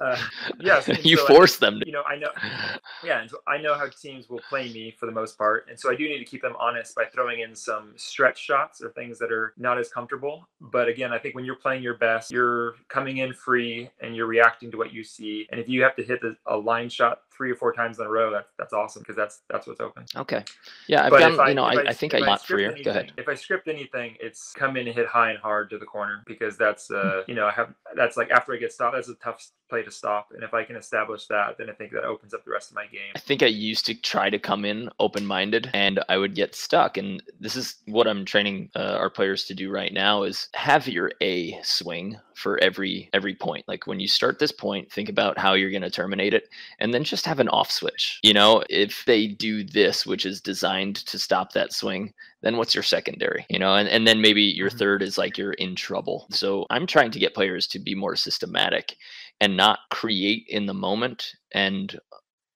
Uh, 0.00 0.18
yes, 0.60 0.88
you 1.04 1.16
so 1.16 1.26
force 1.26 1.62
I, 1.62 1.66
them. 1.66 1.80
To... 1.80 1.86
You 1.86 1.92
know, 1.92 2.02
I 2.02 2.16
know. 2.16 2.30
Yeah, 3.04 3.20
and 3.20 3.28
so 3.28 3.38
I 3.48 3.58
know 3.58 3.74
how 3.74 3.88
teams 3.88 4.28
will 4.28 4.40
play 4.48 4.72
me 4.72 4.94
for 4.96 5.06
the 5.06 5.12
most 5.12 5.36
part, 5.36 5.66
and 5.68 5.78
so 5.78 5.90
I 5.90 5.96
do 5.96 6.08
need 6.08 6.18
to 6.18 6.24
keep 6.24 6.40
them 6.40 6.54
honest 6.58 6.94
by 6.94 7.04
throwing 7.06 7.40
in 7.40 7.56
some 7.56 7.94
stretch 7.96 8.38
shots 8.38 8.80
or 8.80 8.90
things 8.90 9.18
that 9.18 9.32
are 9.32 9.54
not 9.56 9.76
as 9.76 9.88
comfortable. 9.88 10.48
But 10.60 10.86
again, 10.86 11.12
I 11.12 11.18
think 11.18 11.34
when 11.34 11.44
you're 11.44 11.56
playing 11.56 11.82
your 11.82 11.96
best, 11.96 12.11
you're 12.30 12.74
coming 12.88 13.18
in 13.18 13.32
free 13.32 13.90
and 14.00 14.14
you're 14.16 14.26
reacting 14.26 14.70
to 14.70 14.76
what 14.76 14.92
you 14.92 15.04
see. 15.04 15.46
And 15.50 15.60
if 15.60 15.68
you 15.68 15.82
have 15.82 15.96
to 15.96 16.02
hit 16.02 16.20
a 16.46 16.56
line 16.56 16.88
shot 16.88 17.20
three 17.36 17.50
or 17.50 17.56
four 17.56 17.72
times 17.72 17.98
in 17.98 18.06
a 18.06 18.08
row, 18.08 18.30
that's 18.30 18.50
that's 18.58 18.72
awesome 18.72 19.02
because 19.02 19.16
that's 19.16 19.42
that's 19.48 19.66
what's 19.66 19.80
open. 19.80 20.04
Okay. 20.16 20.44
Yeah, 20.86 21.04
I've 21.04 21.10
but 21.10 21.18
done. 21.18 21.40
I, 21.40 21.48
you 21.48 21.54
know, 21.54 21.64
I, 21.64 21.88
I, 21.88 21.92
think 21.92 22.14
I 22.14 22.20
got 22.20 22.44
freer. 22.44 22.66
Anything, 22.66 22.84
Go 22.84 22.90
ahead. 22.90 23.12
If 23.16 23.28
I 23.28 23.34
script 23.34 23.68
anything, 23.68 24.16
it's 24.20 24.52
come 24.52 24.76
in 24.76 24.86
and 24.86 24.96
hit 24.96 25.06
high 25.06 25.30
and 25.30 25.38
hard 25.38 25.70
to 25.70 25.78
the 25.78 25.86
corner 25.86 26.22
because 26.26 26.56
that's 26.56 26.90
uh 26.90 27.22
you 27.26 27.34
know 27.34 27.46
I 27.46 27.52
have 27.52 27.74
that's 27.94 28.16
like 28.16 28.30
after 28.30 28.54
I 28.54 28.56
get 28.56 28.72
stopped, 28.72 28.96
that's 28.96 29.08
a 29.08 29.14
tough 29.16 29.50
play 29.72 29.82
to 29.82 29.90
stop. 29.90 30.32
And 30.34 30.44
if 30.44 30.52
I 30.52 30.64
can 30.64 30.76
establish 30.76 31.26
that, 31.28 31.56
then 31.56 31.70
I 31.70 31.72
think 31.72 31.92
that 31.92 32.04
opens 32.04 32.34
up 32.34 32.44
the 32.44 32.50
rest 32.50 32.70
of 32.70 32.74
my 32.74 32.84
game. 32.86 33.12
I 33.16 33.18
think 33.18 33.42
I 33.42 33.46
used 33.46 33.86
to 33.86 33.94
try 33.94 34.28
to 34.28 34.38
come 34.38 34.66
in 34.66 34.90
open 35.00 35.24
minded 35.24 35.70
and 35.72 35.98
I 36.10 36.18
would 36.18 36.34
get 36.34 36.54
stuck. 36.54 36.98
And 36.98 37.22
this 37.40 37.56
is 37.56 37.76
what 37.86 38.06
I'm 38.06 38.26
training 38.26 38.68
uh, 38.76 38.96
our 38.98 39.08
players 39.08 39.44
to 39.46 39.54
do 39.54 39.70
right 39.70 39.90
now 39.90 40.24
is 40.24 40.48
have 40.52 40.86
your 40.86 41.12
A 41.22 41.58
swing 41.62 42.18
for 42.34 42.58
every 42.62 43.08
every 43.12 43.34
point 43.34 43.64
like 43.68 43.86
when 43.86 44.00
you 44.00 44.08
start 44.08 44.38
this 44.38 44.52
point 44.52 44.90
think 44.90 45.08
about 45.08 45.38
how 45.38 45.54
you're 45.54 45.70
going 45.70 45.82
to 45.82 45.90
terminate 45.90 46.34
it 46.34 46.48
and 46.80 46.92
then 46.92 47.04
just 47.04 47.21
have 47.24 47.40
an 47.40 47.48
off 47.48 47.70
switch 47.70 48.18
you 48.22 48.32
know? 48.32 48.62
If 48.68 49.04
they 49.06 49.26
do 49.26 49.64
this 49.64 50.06
which 50.06 50.26
is 50.26 50.40
designed 50.40 50.96
to 51.06 51.18
stop 51.18 51.52
that 51.52 51.72
swing 51.72 52.12
then 52.42 52.56
what's 52.56 52.74
your 52.74 52.82
secondary 52.82 53.46
you 53.48 53.58
know? 53.58 53.74
And, 53.74 53.88
and 53.88 54.06
then 54.06 54.20
maybe 54.20 54.42
your 54.42 54.68
mm-hmm. 54.68 54.78
third 54.78 55.02
is 55.02 55.18
like 55.18 55.38
you're 55.38 55.52
in 55.52 55.74
trouble. 55.74 56.26
So 56.30 56.66
i'm 56.70 56.86
trying 56.86 57.10
to 57.12 57.18
get 57.18 57.34
players 57.34 57.66
to 57.68 57.78
be 57.78 57.94
more 57.94 58.16
systematic 58.16 58.96
and 59.40 59.56
not 59.56 59.80
create 59.90 60.46
in 60.48 60.66
the 60.66 60.74
moment 60.74 61.32
and 61.52 61.98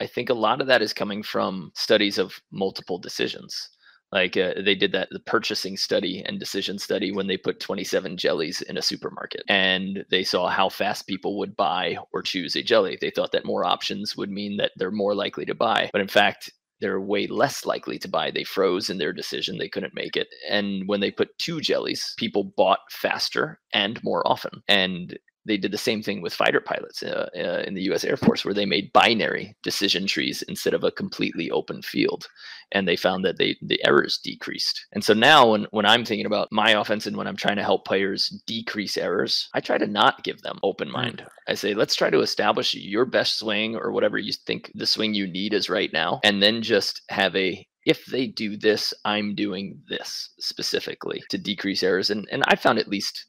i 0.00 0.06
think 0.06 0.30
a 0.30 0.35
lot 0.35 0.61
of 0.61 0.66
that 0.66 0.82
is 0.82 0.92
coming 0.92 1.23
from 1.23 1.73
studies 1.75 2.18
of 2.18 2.40
multiple 2.50 2.99
decisions 2.99 3.70
like 4.16 4.35
uh, 4.35 4.54
they 4.64 4.75
did 4.75 4.92
that 4.92 5.08
the 5.11 5.20
purchasing 5.20 5.76
study 5.76 6.23
and 6.25 6.41
decision 6.41 6.78
study 6.78 7.12
when 7.12 7.26
they 7.26 7.36
put 7.36 7.60
27 7.60 8.17
jellies 8.17 8.62
in 8.62 8.78
a 8.78 8.82
supermarket 8.82 9.43
and 9.47 10.06
they 10.10 10.25
saw 10.25 10.49
how 10.49 10.71
fast 10.71 11.06
people 11.06 11.38
would 11.38 11.54
buy 11.54 11.99
or 12.14 12.23
choose 12.23 12.56
a 12.56 12.62
jelly. 12.62 12.97
They 12.99 13.10
thought 13.10 13.32
that 13.32 13.45
more 13.45 13.67
options 13.67 14.17
would 14.17 14.30
mean 14.30 14.56
that 14.56 14.73
they're 14.76 14.91
more 14.91 15.14
likely 15.14 15.45
to 15.45 15.54
buy. 15.54 15.91
But 15.93 16.00
in 16.00 16.08
fact, 16.08 16.50
they're 16.80 17.00
way 17.00 17.26
less 17.26 17.67
likely 17.67 17.99
to 17.99 18.08
buy. 18.08 18.30
They 18.30 18.45
froze 18.45 18.88
in 18.88 18.97
their 18.97 19.12
decision. 19.12 19.58
They 19.58 19.69
couldn't 19.69 19.95
make 19.95 20.17
it. 20.17 20.28
And 20.49 20.88
when 20.88 21.00
they 21.00 21.10
put 21.10 21.36
two 21.38 21.60
jellies, 21.60 22.14
people 22.17 22.52
bought 22.56 22.80
faster 22.91 23.60
and 23.75 24.02
more 24.02 24.26
often. 24.26 24.62
And 24.67 25.19
they 25.47 25.56
did 25.56 25.73
the 25.73 25.78
same 25.78 26.02
thing 26.02 26.21
with 26.21 26.35
fighter 26.35 26.61
pilots 26.61 27.02
uh, 27.02 27.28
uh, 27.37 27.63
in 27.67 27.75
the 27.75 27.82
U.S. 27.82 28.04
Air 28.04 28.17
Force, 28.17 28.45
where 28.45 28.54
they 28.54 28.67
made 28.67 28.93
binary 28.93 29.56
decision 29.63 30.06
trees 30.06 30.43
instead 30.43 30.75
of 30.75 30.85
a 30.85 30.91
completely 30.91 31.50
open 31.50 31.82
field, 31.82 32.28
and 32.73 32.87
they 32.87 32.97
found 32.97 33.25
that 33.25 33.39
they 33.39 33.56
the 33.63 33.85
errors 33.87 34.19
decreased. 34.23 34.87
And 34.93 35.04
so 35.04 35.15
now, 35.15 35.50
when 35.50 35.67
when 35.71 35.87
I'm 35.87 36.04
thinking 36.04 36.26
about 36.26 36.49
my 36.50 36.73
offense 36.73 37.06
and 37.06 37.17
when 37.17 37.26
I'm 37.26 37.37
trying 37.37 37.56
to 37.56 37.65
help 37.65 37.85
players 37.85 38.28
decrease 38.47 38.97
errors, 38.97 39.49
I 39.54 39.61
try 39.61 39.78
to 39.78 39.87
not 39.87 40.25
give 40.25 40.43
them 40.43 40.59
open 40.63 40.89
hmm. 40.89 40.95
mind. 40.95 41.26
I 41.49 41.54
say, 41.54 41.75
let's 41.75 41.95
try 41.95 42.11
to 42.11 42.21
establish 42.21 42.75
your 42.75 43.04
best 43.04 43.39
swing 43.39 43.76
or 43.76 43.93
whatever 43.93 44.19
you 44.19 44.32
think 44.32 44.71
the 44.75 44.87
swing 44.87 45.15
you 45.15 45.26
need 45.26 45.54
is 45.54 45.71
right 45.71 45.93
now, 45.93 46.21
and 46.25 46.43
then 46.43 46.63
just 46.63 47.02
have 47.09 47.35
a 47.37 47.67
if 47.87 48.04
they 48.06 48.26
do 48.26 48.56
this, 48.56 48.93
I'm 49.04 49.37
doing 49.37 49.80
this 49.89 50.30
specifically 50.41 51.23
to 51.30 51.39
decrease 51.39 51.82
errors. 51.82 52.11
And 52.11 52.26
and 52.30 52.43
I 52.49 52.56
found 52.56 52.78
at 52.78 52.89
least 52.89 53.26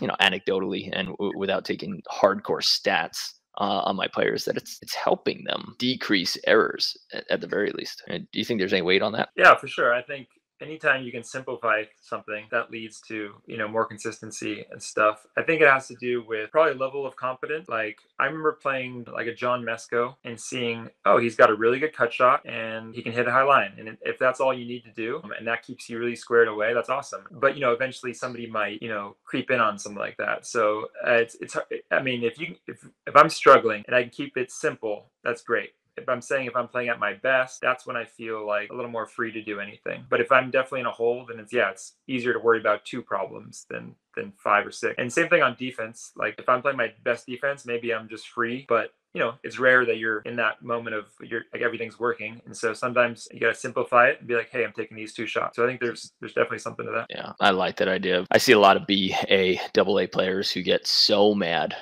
you 0.00 0.06
know, 0.06 0.16
anecdotally 0.20 0.90
and 0.92 1.08
w- 1.08 1.36
without 1.36 1.64
taking 1.64 2.02
hardcore 2.10 2.62
stats 2.62 3.32
uh, 3.60 3.82
on 3.84 3.96
my 3.96 4.06
players, 4.08 4.44
that 4.44 4.56
it's 4.56 4.78
it's 4.82 4.94
helping 4.94 5.44
them 5.44 5.74
decrease 5.78 6.36
errors 6.46 6.96
at, 7.12 7.24
at 7.30 7.40
the 7.40 7.46
very 7.46 7.70
least. 7.72 8.02
do 8.08 8.24
you 8.32 8.44
think 8.44 8.60
there's 8.60 8.72
any 8.72 8.82
weight 8.82 9.02
on 9.02 9.12
that? 9.12 9.30
Yeah, 9.36 9.56
for 9.56 9.68
sure. 9.68 9.92
I 9.92 10.02
think 10.02 10.28
anytime 10.60 11.02
you 11.02 11.12
can 11.12 11.22
simplify 11.22 11.84
something 12.00 12.46
that 12.50 12.70
leads 12.70 13.00
to 13.02 13.34
you 13.46 13.56
know 13.56 13.68
more 13.68 13.84
consistency 13.84 14.64
and 14.70 14.82
stuff. 14.82 15.26
I 15.36 15.42
think 15.42 15.60
it 15.60 15.68
has 15.68 15.88
to 15.88 15.94
do 15.96 16.22
with 16.26 16.50
probably 16.50 16.74
level 16.74 17.06
of 17.06 17.16
competence. 17.16 17.68
Like 17.68 17.98
i 18.18 18.26
remember 18.26 18.52
playing 18.52 19.06
like 19.12 19.26
a 19.26 19.34
john 19.34 19.62
mesko 19.62 20.16
and 20.24 20.38
seeing 20.40 20.88
oh 21.04 21.18
he's 21.18 21.36
got 21.36 21.50
a 21.50 21.54
really 21.54 21.78
good 21.78 21.92
cut 21.92 22.12
shot 22.12 22.44
and 22.46 22.94
he 22.94 23.02
can 23.02 23.12
hit 23.12 23.28
a 23.28 23.32
high 23.32 23.42
line. 23.42 23.72
And 23.78 23.96
if 24.02 24.18
that's 24.18 24.40
all 24.40 24.54
you 24.54 24.66
need 24.66 24.84
to 24.84 24.92
do 24.92 25.22
and 25.38 25.46
that 25.46 25.62
keeps 25.62 25.88
you 25.88 25.98
really 25.98 26.16
squared 26.16 26.48
away 26.48 26.74
that's 26.74 26.88
awesome. 26.88 27.24
But 27.30 27.54
you 27.54 27.60
know 27.60 27.72
eventually 27.72 28.14
somebody 28.14 28.46
might 28.46 28.82
you 28.82 28.88
know 28.88 29.16
creep 29.24 29.50
in 29.50 29.60
on 29.60 29.78
something 29.78 29.98
like 29.98 30.16
that. 30.18 30.46
So 30.46 30.88
uh, 31.06 31.12
it's 31.12 31.36
it's 31.40 31.56
i 31.90 32.00
mean 32.02 32.22
if 32.22 32.38
you 32.38 32.54
if, 32.66 32.86
if 33.06 33.16
i'm 33.16 33.28
struggling 33.28 33.84
and 33.86 33.94
i 33.94 34.02
can 34.02 34.10
keep 34.10 34.36
it 34.36 34.50
simple 34.50 35.10
that's 35.24 35.42
great 35.42 35.70
if 35.98 36.08
I'm 36.08 36.22
saying 36.22 36.46
if 36.46 36.56
I'm 36.56 36.68
playing 36.68 36.88
at 36.88 36.98
my 36.98 37.14
best, 37.14 37.60
that's 37.60 37.86
when 37.86 37.96
I 37.96 38.04
feel 38.04 38.46
like 38.46 38.70
a 38.70 38.74
little 38.74 38.90
more 38.90 39.06
free 39.06 39.32
to 39.32 39.42
do 39.42 39.60
anything. 39.60 40.04
But 40.08 40.20
if 40.20 40.32
I'm 40.32 40.50
definitely 40.50 40.80
in 40.80 40.86
a 40.86 40.92
hole, 40.92 41.26
then 41.28 41.38
it's 41.38 41.52
yeah, 41.52 41.70
it's 41.70 41.94
easier 42.06 42.32
to 42.32 42.38
worry 42.38 42.60
about 42.60 42.84
two 42.84 43.02
problems 43.02 43.66
than 43.68 43.94
than 44.16 44.32
five 44.42 44.66
or 44.66 44.72
six. 44.72 44.94
And 44.98 45.12
same 45.12 45.28
thing 45.28 45.42
on 45.42 45.56
defense. 45.58 46.12
Like 46.16 46.34
if 46.38 46.48
I'm 46.48 46.62
playing 46.62 46.76
my 46.76 46.92
best 47.04 47.26
defense, 47.26 47.66
maybe 47.66 47.92
I'm 47.92 48.08
just 48.08 48.28
free. 48.28 48.66
But 48.68 48.92
you 49.14 49.20
know, 49.20 49.34
it's 49.42 49.58
rare 49.58 49.86
that 49.86 49.98
you're 49.98 50.20
in 50.20 50.36
that 50.36 50.62
moment 50.62 50.94
of 50.94 51.06
you're 51.22 51.42
like 51.52 51.62
everything's 51.62 51.98
working. 51.98 52.40
And 52.44 52.56
so 52.56 52.72
sometimes 52.74 53.26
you 53.32 53.40
gotta 53.40 53.54
simplify 53.54 54.08
it 54.08 54.18
and 54.18 54.28
be 54.28 54.34
like, 54.34 54.50
hey, 54.50 54.64
I'm 54.64 54.72
taking 54.72 54.96
these 54.96 55.14
two 55.14 55.26
shots. 55.26 55.56
So 55.56 55.64
I 55.64 55.66
think 55.66 55.80
there's 55.80 56.12
there's 56.20 56.34
definitely 56.34 56.58
something 56.58 56.86
to 56.86 56.92
that. 56.92 57.06
Yeah, 57.10 57.32
I 57.40 57.50
like 57.50 57.76
that 57.76 57.88
idea. 57.88 58.26
I 58.30 58.38
see 58.38 58.52
a 58.52 58.58
lot 58.58 58.76
of 58.76 58.86
B 58.86 59.14
A 59.28 59.60
double 59.72 59.98
A 59.98 60.06
players 60.06 60.50
who 60.50 60.62
get 60.62 60.86
so 60.86 61.34
mad 61.34 61.74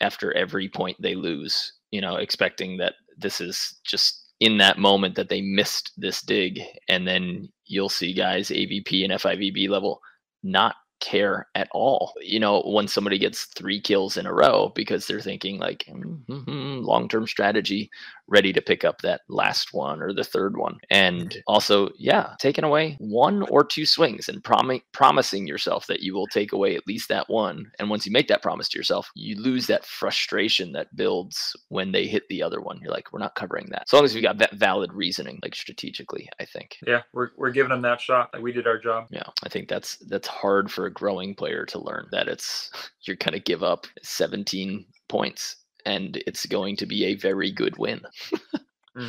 after 0.00 0.36
every 0.36 0.68
point 0.68 0.96
they 1.00 1.14
lose, 1.14 1.72
you 1.90 2.00
know, 2.00 2.16
expecting 2.16 2.76
that 2.76 2.94
this 3.16 3.40
is 3.40 3.76
just 3.84 4.32
in 4.40 4.58
that 4.58 4.78
moment 4.78 5.14
that 5.14 5.28
they 5.28 5.40
missed 5.40 5.92
this 5.96 6.20
dig. 6.22 6.60
And 6.88 7.06
then 7.06 7.48
you'll 7.64 7.88
see 7.88 8.12
guys 8.12 8.50
AVP 8.50 9.04
and 9.04 9.12
FIVB 9.12 9.68
level 9.68 10.00
not 10.42 10.76
care 11.00 11.46
at 11.54 11.68
all. 11.72 12.12
You 12.20 12.40
know, 12.40 12.62
when 12.62 12.88
somebody 12.88 13.18
gets 13.18 13.44
three 13.44 13.80
kills 13.80 14.16
in 14.16 14.26
a 14.26 14.32
row 14.32 14.72
because 14.74 15.06
they're 15.06 15.20
thinking 15.20 15.58
like 15.58 15.84
mm-hmm, 15.88 16.84
long-term 16.84 17.26
strategy, 17.26 17.90
ready 18.28 18.52
to 18.52 18.60
pick 18.60 18.84
up 18.84 19.02
that 19.02 19.22
last 19.28 19.72
one 19.72 20.02
or 20.02 20.12
the 20.12 20.24
third 20.24 20.56
one. 20.56 20.78
And 20.90 21.36
also, 21.46 21.90
yeah, 21.98 22.34
taking 22.38 22.64
away 22.64 22.96
one 22.98 23.42
or 23.44 23.64
two 23.64 23.86
swings 23.86 24.28
and 24.28 24.42
prom- 24.42 24.80
promising 24.92 25.46
yourself 25.46 25.86
that 25.86 26.00
you 26.00 26.14
will 26.14 26.26
take 26.26 26.52
away 26.52 26.76
at 26.76 26.86
least 26.86 27.08
that 27.08 27.28
one. 27.28 27.70
And 27.78 27.90
once 27.90 28.06
you 28.06 28.12
make 28.12 28.28
that 28.28 28.42
promise 28.42 28.68
to 28.70 28.78
yourself, 28.78 29.10
you 29.14 29.36
lose 29.36 29.66
that 29.66 29.84
frustration 29.84 30.72
that 30.72 30.94
builds 30.96 31.56
when 31.68 31.92
they 31.92 32.06
hit 32.06 32.24
the 32.28 32.42
other 32.42 32.60
one. 32.60 32.80
You're 32.80 32.92
like, 32.92 33.12
we're 33.12 33.20
not 33.20 33.34
covering 33.34 33.68
that. 33.70 33.84
As 33.86 33.92
long 33.92 34.04
as 34.04 34.14
we 34.14 34.20
got 34.20 34.38
that 34.38 34.54
valid 34.54 34.92
reasoning, 34.92 35.38
like 35.42 35.54
strategically, 35.54 36.28
I 36.40 36.44
think. 36.44 36.76
Yeah, 36.86 37.02
we're, 37.12 37.30
we're 37.36 37.50
giving 37.50 37.70
them 37.70 37.82
that 37.82 38.00
shot. 38.00 38.30
Like 38.32 38.42
we 38.42 38.52
did 38.52 38.66
our 38.66 38.78
job. 38.78 39.06
Yeah, 39.10 39.28
I 39.44 39.48
think 39.48 39.68
that's 39.68 39.96
that's 40.08 40.28
hard 40.28 40.70
for 40.70 40.86
a 40.86 40.92
growing 40.92 41.34
player 41.34 41.64
to 41.66 41.78
learn 41.78 42.08
that 42.12 42.28
it's 42.28 42.70
you're 43.02 43.16
gonna 43.16 43.38
give 43.38 43.62
up 43.62 43.86
17 44.02 44.84
points 45.08 45.56
and 45.86 46.22
it's 46.26 46.44
going 46.44 46.76
to 46.76 46.86
be 46.86 47.04
a 47.04 47.14
very 47.14 47.50
good 47.50 47.78
win. 47.78 48.00
mm. 48.96 49.08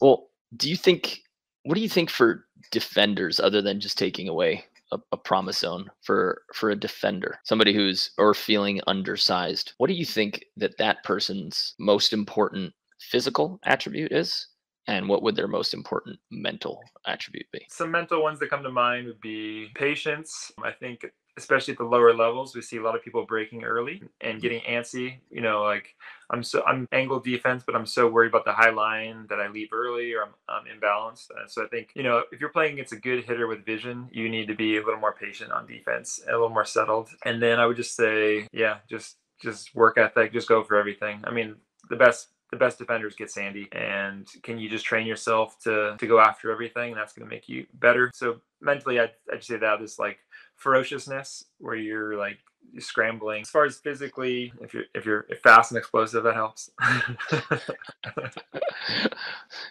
Well, 0.00 0.28
do 0.56 0.68
you 0.68 0.76
think 0.76 1.20
what 1.62 1.74
do 1.74 1.80
you 1.80 1.88
think 1.88 2.10
for 2.10 2.46
defenders 2.70 3.38
other 3.40 3.62
than 3.62 3.80
just 3.80 3.98
taking 3.98 4.28
away 4.28 4.64
a, 4.92 4.98
a 5.12 5.16
promise 5.16 5.58
zone 5.58 5.90
for 6.02 6.42
for 6.54 6.70
a 6.70 6.76
defender, 6.76 7.38
somebody 7.44 7.72
who's 7.72 8.10
or 8.18 8.34
feeling 8.34 8.80
undersized? 8.86 9.72
What 9.78 9.88
do 9.88 9.94
you 9.94 10.06
think 10.06 10.44
that 10.56 10.78
that 10.78 11.04
person's 11.04 11.74
most 11.78 12.12
important 12.12 12.72
physical 12.98 13.60
attribute 13.64 14.12
is? 14.12 14.48
and 14.88 15.08
what 15.08 15.22
would 15.22 15.36
their 15.36 15.48
most 15.48 15.74
important 15.74 16.18
mental 16.30 16.80
attribute 17.06 17.46
be? 17.52 17.66
Some 17.68 17.90
mental 17.90 18.22
ones 18.22 18.38
that 18.38 18.50
come 18.50 18.62
to 18.62 18.70
mind 18.70 19.06
would 19.06 19.20
be 19.20 19.68
patience. 19.74 20.52
I 20.62 20.70
think 20.70 21.04
especially 21.36 21.72
at 21.72 21.78
the 21.78 21.84
lower 21.84 22.14
levels, 22.14 22.54
we 22.54 22.62
see 22.62 22.78
a 22.78 22.82
lot 22.82 22.94
of 22.94 23.02
people 23.02 23.24
breaking 23.26 23.64
early 23.64 24.02
and 24.20 24.32
mm-hmm. 24.32 24.40
getting 24.40 24.60
antsy. 24.62 25.18
You 25.30 25.40
know, 25.40 25.62
like 25.62 25.94
I'm 26.30 26.42
so 26.42 26.64
I'm 26.64 26.88
angle 26.92 27.20
defense, 27.20 27.62
but 27.64 27.74
I'm 27.74 27.86
so 27.86 28.08
worried 28.08 28.28
about 28.28 28.44
the 28.44 28.52
high 28.52 28.70
line 28.70 29.26
that 29.28 29.40
I 29.40 29.48
leave 29.48 29.68
early 29.72 30.12
or 30.12 30.22
I'm, 30.22 30.34
I'm 30.48 30.64
imbalanced. 30.64 31.28
And 31.38 31.50
so 31.50 31.64
I 31.64 31.68
think 31.68 31.90
you 31.94 32.02
know 32.02 32.22
if 32.32 32.40
you're 32.40 32.50
playing 32.50 32.74
against 32.74 32.92
a 32.92 32.96
good 32.96 33.24
hitter 33.24 33.46
with 33.46 33.64
vision, 33.64 34.08
you 34.12 34.28
need 34.28 34.48
to 34.48 34.54
be 34.54 34.76
a 34.76 34.84
little 34.84 35.00
more 35.00 35.14
patient 35.14 35.52
on 35.52 35.66
defense, 35.66 36.20
a 36.28 36.32
little 36.32 36.48
more 36.48 36.64
settled. 36.64 37.10
And 37.24 37.42
then 37.42 37.58
I 37.60 37.66
would 37.66 37.76
just 37.76 37.96
say, 37.96 38.48
yeah, 38.52 38.78
just 38.88 39.16
just 39.40 39.74
work 39.74 39.98
ethic, 39.98 40.32
just 40.32 40.48
go 40.48 40.64
for 40.64 40.76
everything. 40.76 41.20
I 41.24 41.30
mean, 41.30 41.56
the 41.90 41.96
best 41.96 42.28
the 42.50 42.56
best 42.56 42.78
defenders 42.78 43.16
get 43.16 43.30
sandy 43.30 43.68
and 43.72 44.28
can 44.42 44.58
you 44.58 44.68
just 44.68 44.84
train 44.84 45.06
yourself 45.06 45.58
to 45.58 45.96
to 45.98 46.06
go 46.06 46.20
after 46.20 46.50
everything 46.52 46.94
that's 46.94 47.12
going 47.12 47.28
to 47.28 47.34
make 47.34 47.48
you 47.48 47.66
better 47.74 48.10
so 48.14 48.40
mentally 48.60 49.00
i'd, 49.00 49.10
I'd 49.32 49.42
say 49.42 49.56
that 49.56 49.82
is 49.82 49.98
like 49.98 50.18
ferociousness 50.56 51.44
where 51.58 51.76
you're 51.76 52.16
like 52.16 52.38
scrambling 52.78 53.42
as 53.42 53.50
far 53.50 53.64
as 53.64 53.78
physically 53.78 54.52
if 54.60 54.74
you're 54.74 54.84
if 54.94 55.06
you're 55.06 55.26
fast 55.42 55.70
and 55.70 55.78
explosive 55.78 56.24
that 56.24 56.34
helps 56.34 56.68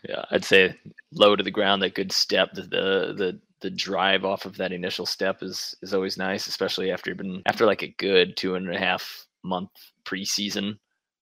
yeah 0.07 0.23
i'd 0.31 0.45
say 0.45 0.73
low 1.11 1.35
to 1.35 1.43
the 1.43 1.51
ground 1.51 1.81
that 1.81 1.93
good 1.93 2.11
step 2.11 2.53
the, 2.53 2.61
the 2.61 3.39
the 3.61 3.69
drive 3.69 4.23
off 4.23 4.45
of 4.45 4.55
that 4.57 4.71
initial 4.71 5.05
step 5.05 5.43
is 5.43 5.75
is 5.81 5.93
always 5.93 6.17
nice 6.17 6.47
especially 6.47 6.89
after 6.89 7.09
you've 7.09 7.17
been 7.17 7.41
after 7.45 7.65
like 7.65 7.83
a 7.83 7.93
good 7.97 8.37
two 8.37 8.55
and 8.55 8.73
a 8.73 8.79
half 8.79 9.27
month 9.43 9.69
preseason 10.05 10.77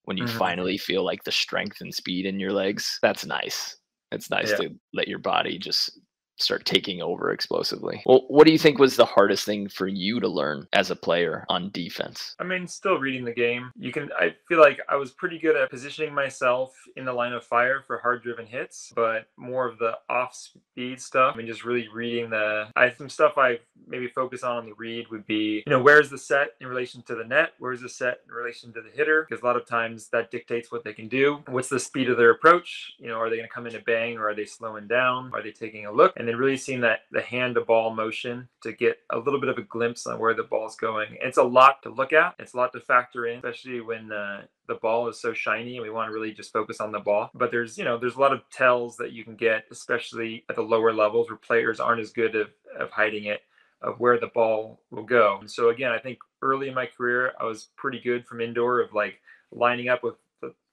when 0.06 0.18
you 0.18 0.26
mm-hmm. 0.26 0.38
finally 0.38 0.78
feel 0.78 1.04
like 1.04 1.24
the 1.24 1.32
strength 1.32 1.82
and 1.82 1.94
speed 1.94 2.26
in 2.26 2.40
your 2.40 2.52
legs. 2.52 3.00
That's 3.02 3.26
nice. 3.26 3.78
It's 4.12 4.30
nice 4.30 4.52
yeah. 4.52 4.68
to 4.68 4.70
let 4.94 5.08
your 5.08 5.20
body 5.20 5.58
just 5.58 6.00
start 6.38 6.66
taking 6.66 7.02
over 7.02 7.32
explosively. 7.32 8.02
Well, 8.06 8.26
what 8.28 8.46
do 8.46 8.52
you 8.52 8.58
think 8.58 8.80
was 8.80 8.96
the 8.96 9.06
hardest 9.06 9.46
thing 9.46 9.68
for 9.68 9.88
you 9.88 10.20
to 10.20 10.28
learn 10.28 10.68
as 10.74 10.92
a 10.92 10.96
player 10.96 11.46
on 11.50 11.70
defense? 11.72 12.36
I 12.40 12.44
mean, 12.44 12.68
still 12.68 12.98
reading 12.98 13.26
the 13.26 13.34
game. 13.34 13.72
You 13.78 13.92
can 13.92 14.12
I 14.18 14.36
feel 14.48 14.60
like 14.60 14.80
I 14.90 14.96
was 14.96 15.12
pretty 15.12 15.40
good 15.40 15.56
at 15.56 15.70
positioning 15.70 16.14
myself 16.14 16.74
in 16.96 17.06
the 17.06 17.14
line 17.14 17.34
of 17.34 17.44
fire 17.44 17.84
for 17.86 17.98
hard 17.98 18.24
driven 18.24 18.46
hits, 18.46 18.92
but 18.96 19.28
more 19.38 19.68
of 19.68 19.78
the 19.78 19.98
off 20.10 20.36
speed 20.36 21.00
stuff. 21.00 21.36
I 21.36 21.38
mean, 21.38 21.48
just 21.48 21.66
really 21.66 21.88
reading 21.90 22.30
the 22.30 22.68
I 22.76 22.92
some 22.92 23.10
stuff 23.10 23.38
I 23.38 23.60
maybe 23.88 24.08
focus 24.08 24.44
on 24.44 24.54
on 24.54 24.66
the 24.66 24.76
read 24.76 25.08
would 25.10 25.26
be, 25.26 25.64
you 25.66 25.70
know, 25.70 25.82
where's 25.82 26.10
the 26.10 26.18
set 26.18 26.56
in 26.62 26.68
relation 26.68 27.02
to 27.04 27.16
the 27.16 27.24
net? 27.24 27.54
Where's 27.60 27.82
the 27.82 27.90
set 27.90 28.20
in 28.28 28.34
relation 28.34 28.74
to 28.74 28.82
the 28.82 28.90
hitter? 28.90 29.26
Because 29.28 29.42
a 29.42 29.46
lot 29.46 29.56
of 29.56 29.66
times 29.66 30.08
that 30.10 30.32
dictates 30.32 30.72
what 30.72 30.84
they 30.84 30.94
can 30.94 31.08
do. 31.08 31.44
What's 31.48 31.70
the 31.70 31.80
speed 31.80 32.10
of 32.10 32.18
their 32.18 32.32
approach? 32.32 32.94
You 32.98 33.08
know, 33.08 33.16
are 33.16 33.30
they 33.30 33.38
going 33.38 33.48
to 33.48 33.54
come 33.54 33.68
in 33.68 33.76
a 33.76 33.80
bang 33.80 34.18
or 34.18 34.30
are 34.30 34.36
they 34.36 34.46
slowing 34.46 34.88
down? 34.88 35.32
Are 35.34 35.42
they 35.42 35.52
taking 35.52 35.86
a 35.86 35.92
look? 35.92 36.14
And 36.18 36.23
then 36.28 36.38
really 36.38 36.58
seeing 36.58 36.82
that 36.82 37.02
the 37.12 37.22
hand 37.22 37.56
to 37.56 37.62
ball 37.62 37.94
motion 37.94 38.48
to 38.62 38.72
get 38.72 38.98
a 39.12 39.18
little 39.18 39.40
bit 39.40 39.50
of 39.50 39.58
a 39.58 39.64
glimpse 39.64 40.06
on 40.06 40.20
where 40.20 40.34
the 40.34 40.44
ball's 40.44 40.76
going. 40.76 41.18
It's 41.22 41.38
a 41.38 41.44
lot 41.44 41.82
to 41.84 41.90
look 41.90 42.14
at. 42.14 42.36
It's 42.40 42.54
a 42.54 42.58
lot 42.58 42.74
to 42.74 42.80
factor 42.80 43.28
in, 43.28 43.38
especially 43.38 43.82
when 43.82 44.12
uh, 44.12 44.44
the 44.68 44.76
ball 44.76 45.08
is 45.08 45.20
so 45.20 45.34
shiny 45.34 45.76
and 45.76 45.84
we 45.84 45.90
want 45.90 46.10
to 46.10 46.14
really 46.14 46.32
just 46.32 46.54
focus 46.54 46.80
on 46.80 46.92
the 46.92 47.00
ball. 47.00 47.30
But 47.34 47.52
there's, 47.52 47.78
you 47.78 47.84
know, 47.84 47.98
there's 47.98 48.16
a 48.16 48.20
lot 48.20 48.34
of 48.34 48.42
tells 48.52 48.98
that 48.98 49.12
you 49.12 49.24
can 49.24 49.36
get, 49.36 49.66
especially 49.72 50.46
at 50.50 50.56
the 50.56 50.62
lower 50.62 50.94
levels 50.94 51.30
where 51.30 51.38
players 51.38 51.80
aren't 51.80 52.02
as 52.02 52.12
good 52.12 52.36
of, 52.36 52.50
of 52.80 52.92
hiding 52.92 53.26
it 53.26 53.42
of 53.82 54.00
where 54.00 54.18
the 54.18 54.28
ball 54.28 54.80
will 54.92 55.04
go. 55.04 55.38
And 55.42 55.52
so 55.52 55.70
again, 55.70 55.92
I 55.92 56.00
think 56.00 56.20
early 56.42 56.70
in 56.70 56.74
my 56.74 56.86
career, 56.86 57.34
I 57.40 57.44
was 57.44 57.68
pretty 57.76 58.00
good 58.00 58.26
from 58.26 58.40
indoor 58.40 58.80
of 58.80 58.94
like 58.94 59.20
lining 59.52 59.90
up 59.90 60.04
with 60.04 60.16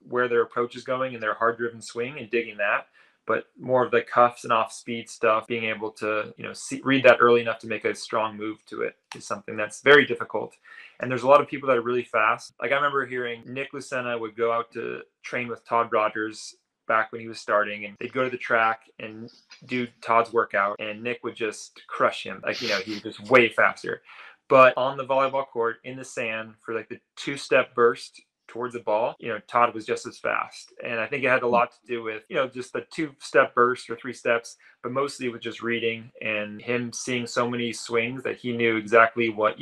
where 0.07 0.27
their 0.27 0.41
approach 0.41 0.75
is 0.75 0.83
going 0.83 1.13
and 1.13 1.21
their 1.21 1.33
hard 1.33 1.57
driven 1.57 1.81
swing 1.81 2.17
and 2.17 2.29
digging 2.29 2.57
that 2.57 2.87
but 3.27 3.45
more 3.59 3.85
of 3.85 3.91
the 3.91 4.01
cuffs 4.01 4.43
and 4.43 4.53
off 4.53 4.71
speed 4.71 5.09
stuff, 5.09 5.47
being 5.47 5.65
able 5.65 5.91
to, 5.91 6.33
you 6.37 6.43
know, 6.43 6.53
see, 6.53 6.81
read 6.83 7.03
that 7.03 7.17
early 7.19 7.41
enough 7.41 7.59
to 7.59 7.67
make 7.67 7.85
a 7.85 7.93
strong 7.93 8.35
move 8.35 8.65
to 8.65 8.81
it 8.81 8.95
is 9.15 9.25
something 9.25 9.55
that's 9.55 9.81
very 9.81 10.05
difficult. 10.05 10.55
And 10.99 11.09
there's 11.09 11.23
a 11.23 11.27
lot 11.27 11.41
of 11.41 11.47
people 11.47 11.67
that 11.69 11.77
are 11.77 11.81
really 11.81 12.03
fast. 12.03 12.53
Like 12.61 12.71
I 12.71 12.75
remember 12.75 13.05
hearing 13.05 13.43
Nick 13.45 13.73
Lucena 13.73 14.19
would 14.19 14.35
go 14.35 14.51
out 14.51 14.71
to 14.73 15.01
train 15.23 15.47
with 15.47 15.65
Todd 15.65 15.91
Rogers 15.91 16.55
back 16.87 17.11
when 17.11 17.21
he 17.21 17.27
was 17.27 17.39
starting 17.39 17.85
and 17.85 17.95
they'd 17.99 18.11
go 18.11 18.23
to 18.23 18.29
the 18.29 18.37
track 18.37 18.81
and 18.99 19.29
do 19.65 19.87
Todd's 20.01 20.33
workout 20.33 20.75
and 20.79 21.01
Nick 21.01 21.23
would 21.23 21.35
just 21.35 21.81
crush 21.87 22.23
him. 22.23 22.41
Like, 22.43 22.61
you 22.61 22.69
know, 22.69 22.79
he 22.79 22.93
was 22.93 23.01
just 23.01 23.29
way 23.29 23.49
faster. 23.49 24.01
But 24.49 24.73
on 24.75 24.97
the 24.97 25.05
volleyball 25.05 25.47
court 25.47 25.77
in 25.85 25.95
the 25.95 26.03
sand 26.03 26.55
for 26.59 26.75
like 26.75 26.89
the 26.89 26.99
two 27.15 27.37
step 27.37 27.73
burst 27.73 28.21
towards 28.47 28.73
the 28.73 28.79
ball, 28.79 29.15
you 29.19 29.29
know, 29.29 29.39
Todd 29.47 29.73
was 29.73 29.85
just 29.85 30.05
as 30.05 30.17
fast. 30.17 30.73
And 30.83 30.99
I 30.99 31.07
think 31.07 31.23
it 31.23 31.29
had 31.29 31.43
a 31.43 31.45
hmm. 31.45 31.53
lot 31.53 31.71
to 31.71 31.87
do 31.87 32.03
with, 32.03 32.23
you 32.29 32.35
know, 32.35 32.47
just 32.47 32.73
the 32.73 32.85
two 32.91 33.15
step 33.19 33.55
burst 33.55 33.89
or 33.89 33.95
three 33.95 34.13
steps, 34.13 34.57
but 34.83 34.91
mostly 34.91 35.29
with 35.29 35.41
just 35.41 35.61
reading 35.61 36.11
and 36.21 36.61
him 36.61 36.91
seeing 36.93 37.25
so 37.25 37.49
many 37.49 37.71
swings 37.73 38.23
that 38.23 38.37
he 38.37 38.51
knew 38.51 38.77
exactly 38.77 39.29
what 39.29 39.57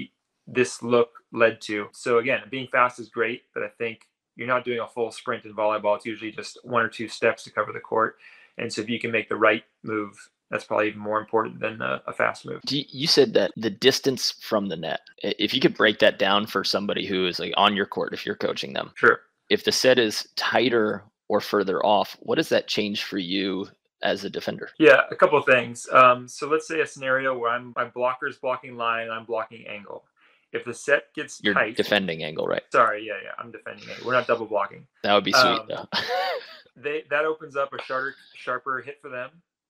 this 0.48 0.82
look 0.82 1.12
led 1.32 1.62
to. 1.62 1.88
So 1.94 2.18
again, 2.18 2.42
being 2.50 2.68
fast 2.68 3.00
is 3.00 3.10
great, 3.10 3.44
but 3.54 3.64
I 3.64 3.70
think 3.78 4.08
you're 4.36 4.48
not 4.48 4.66
doing 4.66 4.80
a 4.80 4.88
full 4.88 5.12
sprint 5.12 5.46
in 5.46 5.54
volleyball. 5.54 5.96
It's 5.96 6.06
usually 6.06 6.32
just 6.32 6.58
one 6.64 6.82
or 6.82 6.90
two 6.90 7.08
steps 7.08 7.44
to 7.44 7.52
cover 7.52 7.72
the 7.72 7.80
court. 7.80 8.18
And 8.58 8.72
so 8.72 8.82
if 8.82 8.90
you 8.90 9.00
can 9.00 9.12
make 9.12 9.30
the 9.30 9.36
right 9.36 9.64
move 9.84 10.18
that's 10.50 10.64
probably 10.64 10.88
even 10.88 11.00
more 11.00 11.20
important 11.20 11.60
than 11.60 11.82
a, 11.82 12.02
a 12.08 12.14
fast 12.14 12.46
move. 12.46 12.62
You 12.68 13.08
said 13.08 13.34
that 13.36 13.52
the 13.56 13.70
distance 13.70 14.32
from 14.42 14.68
the 14.68 14.78
net. 14.78 15.02
If 15.22 15.54
you 15.54 15.62
could 15.62 15.76
break 15.76 16.00
that 16.00 16.18
down 16.18 16.48
for 16.48 16.64
somebody 16.64 17.06
who 17.06 17.28
is 17.28 17.40
like 17.40 17.54
on 17.56 17.76
your 17.76 17.86
court, 17.86 18.14
if 18.14 18.26
you're 18.26 18.36
coaching 18.36 18.74
them, 18.74 18.92
sure. 18.96 19.22
If 19.50 19.64
the 19.64 19.72
set 19.72 19.98
is 19.98 20.28
tighter 20.36 21.04
or 21.28 21.42
further 21.42 21.84
off, 21.84 22.16
what 22.20 22.36
does 22.36 22.50
that 22.50 22.68
change 22.68 23.04
for 23.04 23.18
you 23.18 23.68
as 24.04 24.24
a 24.24 24.30
defender? 24.30 24.70
Yeah, 24.78 25.02
a 25.10 25.16
couple 25.16 25.40
of 25.40 25.46
things. 25.46 25.88
Um, 25.92 26.28
so 26.28 26.48
let's 26.48 26.68
say 26.68 26.82
a 26.82 26.88
scenario 26.88 27.38
where 27.38 27.52
I'm 27.52 27.74
my 27.76 27.86
blocker's 27.86 28.38
blocking 28.38 28.76
line 28.78 29.04
and 29.04 29.12
I'm 29.12 29.26
blocking 29.26 29.66
angle. 29.68 30.06
If 30.52 30.66
the 30.66 30.74
set 30.74 31.14
gets 31.14 31.40
You're 31.44 31.54
tight, 31.54 31.78
defending 31.78 32.24
angle, 32.24 32.48
right? 32.48 32.64
Sorry, 32.72 33.06
yeah, 33.06 33.18
yeah, 33.24 33.32
I'm 33.38 33.52
defending 33.52 33.88
it. 33.90 34.04
We're 34.04 34.14
not 34.14 34.26
double 34.26 34.48
blocking. 34.48 34.88
That 35.04 35.14
would 35.14 35.24
be 35.24 35.32
sweet, 35.32 35.44
um, 35.44 35.68
though. 35.68 35.88
they 36.76 37.04
that 37.12 37.26
opens 37.26 37.56
up 37.56 37.72
a 37.74 37.82
sharper 37.84 38.16
sharper 38.36 38.82
hit 38.82 39.00
for 39.02 39.10
them 39.10 39.30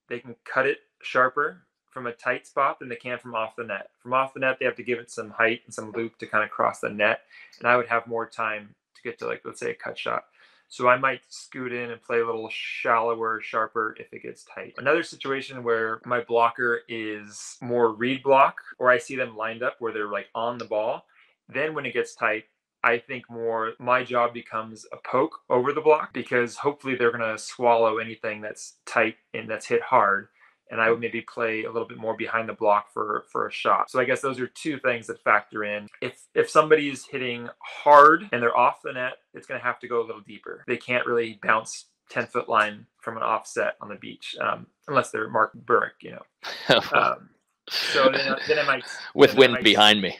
they 0.09 0.19
can 0.19 0.35
cut 0.45 0.65
it 0.65 0.79
sharper 1.01 1.63
from 1.89 2.07
a 2.07 2.13
tight 2.13 2.45
spot 2.45 2.79
than 2.79 2.89
they 2.89 2.95
can 2.95 3.17
from 3.17 3.35
off 3.35 3.55
the 3.55 3.63
net. 3.63 3.89
From 4.01 4.13
off 4.13 4.33
the 4.33 4.39
net, 4.39 4.57
they 4.59 4.65
have 4.65 4.75
to 4.75 4.83
give 4.83 4.99
it 4.99 5.09
some 5.11 5.29
height 5.29 5.61
and 5.65 5.73
some 5.73 5.91
loop 5.91 6.17
to 6.19 6.27
kind 6.27 6.43
of 6.43 6.49
cross 6.49 6.79
the 6.79 6.89
net. 6.89 7.21
And 7.59 7.67
I 7.67 7.77
would 7.77 7.87
have 7.87 8.07
more 8.07 8.27
time 8.27 8.75
to 8.95 9.01
get 9.01 9.19
to 9.19 9.27
like, 9.27 9.41
let's 9.43 9.59
say 9.59 9.71
a 9.71 9.75
cut 9.75 9.97
shot. 9.97 10.25
So 10.71 10.87
I 10.87 10.97
might 10.97 11.21
scoot 11.29 11.73
in 11.73 11.89
and 11.89 12.01
play 12.01 12.19
a 12.19 12.25
little 12.25 12.49
shallower, 12.51 13.41
sharper 13.41 13.95
if 13.99 14.13
it 14.13 14.21
gets 14.21 14.43
tight. 14.43 14.75
Another 14.77 15.01
situation 15.01 15.63
where 15.63 15.99
my 16.05 16.21
blocker 16.21 16.81
is 16.87 17.57
more 17.59 17.91
read 17.91 18.21
block, 18.21 18.57
or 18.77 18.91
I 18.91 18.99
see 18.99 19.15
them 19.15 19.35
lined 19.35 19.63
up 19.63 19.77
where 19.79 19.91
they're 19.91 20.11
like 20.11 20.27
on 20.35 20.59
the 20.59 20.65
ball. 20.65 21.07
Then 21.51 21.73
when 21.73 21.87
it 21.87 21.95
gets 21.95 22.13
tight, 22.13 22.43
I 22.83 22.97
think 22.97 23.29
more 23.29 23.73
my 23.79 24.03
job 24.03 24.33
becomes 24.33 24.85
a 24.91 24.97
poke 24.97 25.39
over 25.49 25.73
the 25.73 25.81
block 25.81 26.13
because 26.13 26.55
hopefully 26.55 26.95
they're 26.95 27.11
going 27.11 27.29
to 27.29 27.37
swallow 27.37 27.97
anything 27.97 28.41
that's 28.41 28.77
tight 28.85 29.15
and 29.33 29.49
that's 29.49 29.67
hit 29.67 29.81
hard. 29.81 30.29
and 30.71 30.79
I 30.79 30.89
would 30.91 30.99
maybe 30.99 31.21
play 31.21 31.63
a 31.63 31.71
little 31.71 31.87
bit 31.87 31.97
more 31.97 32.15
behind 32.15 32.47
the 32.47 32.53
block 32.53 32.93
for 32.93 33.25
for 33.31 33.47
a 33.47 33.51
shot. 33.51 33.89
So 33.89 33.99
I 33.99 34.05
guess 34.05 34.21
those 34.21 34.39
are 34.39 34.47
two 34.47 34.79
things 34.79 35.07
that 35.07 35.21
factor 35.23 35.63
in. 35.63 35.87
If 36.01 36.21
if 36.35 36.49
somebody's 36.49 37.05
hitting 37.05 37.49
hard 37.59 38.29
and 38.31 38.41
they're 38.41 38.57
off 38.57 38.81
the 38.83 38.93
net, 38.93 39.13
it's 39.33 39.47
going 39.47 39.59
to 39.59 39.65
have 39.65 39.79
to 39.79 39.87
go 39.87 40.01
a 40.01 40.05
little 40.05 40.21
deeper. 40.21 40.63
They 40.67 40.77
can't 40.77 41.05
really 41.05 41.39
bounce 41.41 41.85
10 42.09 42.27
foot 42.27 42.49
line 42.49 42.85
from 43.01 43.17
an 43.17 43.23
offset 43.23 43.75
on 43.81 43.89
the 43.89 43.95
beach 43.95 44.35
um, 44.41 44.67
unless 44.87 45.11
they're 45.11 45.29
Mark 45.29 45.51
Burik, 45.65 45.91
you 46.01 46.11
know. 46.11 46.79
um, 46.93 47.29
so 47.69 48.09
then, 48.11 48.35
then 48.47 48.59
I 48.59 48.63
might 48.63 48.83
with 49.13 49.35
wind 49.35 49.53
might, 49.53 49.63
behind 49.63 50.01
me. 50.01 50.17